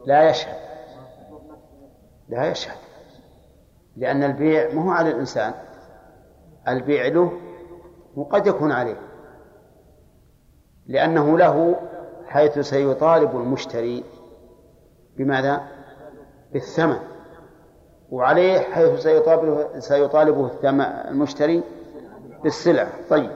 لا 0.07 0.31
يشهد. 0.31 0.57
لا 2.29 2.51
يشهد. 2.51 2.77
لأن 3.97 4.23
البيع 4.23 4.75
ما 4.75 4.85
هو 4.85 4.91
على 4.91 5.11
الإنسان. 5.11 5.55
البيع 6.69 7.07
له 7.07 7.33
وقد 8.17 8.47
يكون 8.47 8.73
عليه. 8.73 9.01
لأنه 10.87 11.39
له 11.39 11.77
حيث 12.27 12.59
سيطالب 12.59 13.37
المشتري. 13.37 14.05
بماذا؟ 15.17 15.61
بالثمن. 16.53 17.14
وعليه 18.15 18.59
حيث 18.59 19.01
سيطالبه, 19.03 19.79
سيطالبه 19.79 20.51
المشتري 21.09 21.63
بالسلعة 22.43 22.89
طيب. 23.11 23.31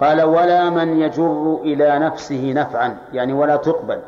قال 0.00 0.22
ولا 0.22 0.70
من 0.70 1.00
يجر 1.00 1.60
إلى 1.62 1.98
نفسه 1.98 2.52
نفعا 2.52 2.98
يعني 3.12 3.32
ولا 3.32 3.56
تقبل. 3.56 4.02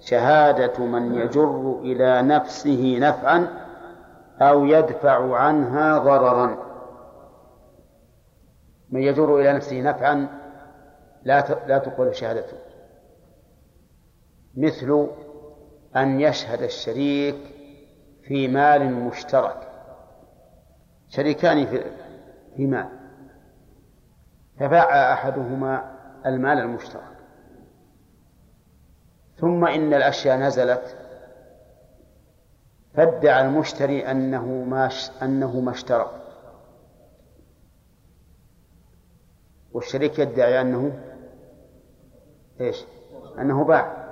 شهادة 0.00 0.84
من 0.84 1.14
يجر 1.14 1.78
إلى 1.82 2.22
نفسه 2.22 2.98
نفعا 3.00 3.48
أو 4.40 4.64
يدفع 4.64 5.36
عنها 5.36 5.98
ضررا. 5.98 6.56
من 8.90 9.02
يجر 9.02 9.40
إلى 9.40 9.52
نفسه 9.52 9.80
نفعا 9.80 10.28
لا 11.22 11.44
لا 11.66 11.78
تقبل 11.78 12.14
شهادته. 12.14 12.56
مثل 14.56 15.08
أن 15.96 16.20
يشهد 16.20 16.62
الشريك 16.62 17.36
في 18.22 18.48
مال 18.48 18.92
مشترك. 18.92 19.68
شريكان 21.08 21.66
في 21.66 21.84
في 22.56 22.66
مال. 22.66 22.88
فباع 24.60 25.12
أحدهما 25.12 25.98
المال 26.26 26.58
المشترك. 26.58 27.12
ثم 29.36 29.64
إن 29.64 29.94
الأشياء 29.94 30.38
نزلت 30.38 30.96
فادعى 32.94 33.44
المشتري 33.46 34.10
أنه 34.10 34.46
ما 34.46 34.90
أنه 35.22 35.60
ما 35.60 35.70
اشترى. 35.70 36.10
والشريك 39.72 40.18
يدعي 40.18 40.60
أنه 40.60 40.98
إيش؟ 42.60 42.84
أنه 43.38 43.64
باع. 43.64 44.02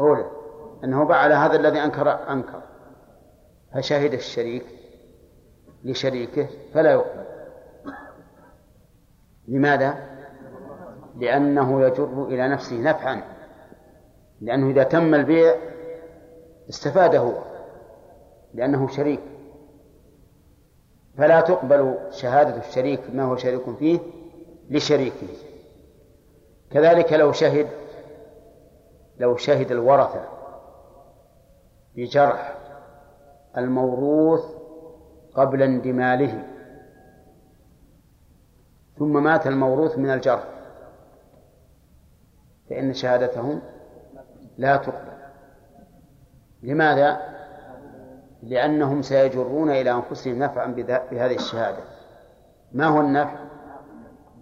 أولى 0.00 0.43
أنه 0.84 1.04
باع 1.04 1.16
على 1.16 1.34
هذا 1.34 1.56
الذي 1.56 1.78
أنكر 1.78 2.30
أنكر. 2.30 2.62
فشهد 3.74 4.12
الشريك 4.12 4.66
لشريكه 5.84 6.48
فلا 6.74 6.92
يقبل 6.92 7.24
لماذا؟ 9.48 9.94
لأنه 11.16 11.82
يجر 11.82 12.24
إلى 12.24 12.48
نفسه 12.48 12.80
نفعا. 12.80 13.22
لأنه 14.40 14.70
إذا 14.70 14.82
تم 14.82 15.14
البيع 15.14 15.54
استفاد 16.68 17.14
هو 17.14 17.42
لأنه 18.54 18.88
شريك. 18.88 19.20
فلا 21.18 21.40
تقبل 21.40 21.98
شهادة 22.10 22.56
الشريك 22.68 23.00
ما 23.12 23.22
هو 23.22 23.36
شريك 23.36 23.62
فيه 23.78 23.98
لشريكه. 24.70 25.28
كذلك 26.70 27.12
لو 27.12 27.32
شهد 27.32 27.68
لو 29.18 29.36
شهد 29.36 29.72
الورثة 29.72 30.33
بجرح 31.96 32.58
الموروث 33.56 34.44
قبل 35.34 35.62
اندماله. 35.62 36.44
ثم 38.98 39.22
مات 39.22 39.46
الموروث 39.46 39.98
من 39.98 40.10
الجرح. 40.10 40.44
فإن 42.70 42.92
شهادتهم 42.92 43.60
لا 44.58 44.76
تقبل. 44.76 45.14
لماذا؟ 46.62 47.34
لأنهم 48.42 49.02
سيجرون 49.02 49.70
إلى 49.70 49.90
أنفسهم 49.90 50.38
نفعا 50.38 50.66
بهذه 51.10 51.34
الشهادة. 51.34 51.82
ما 52.72 52.86
هو 52.86 53.00
النفع؟ 53.00 53.38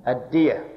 الدية. 0.09 0.72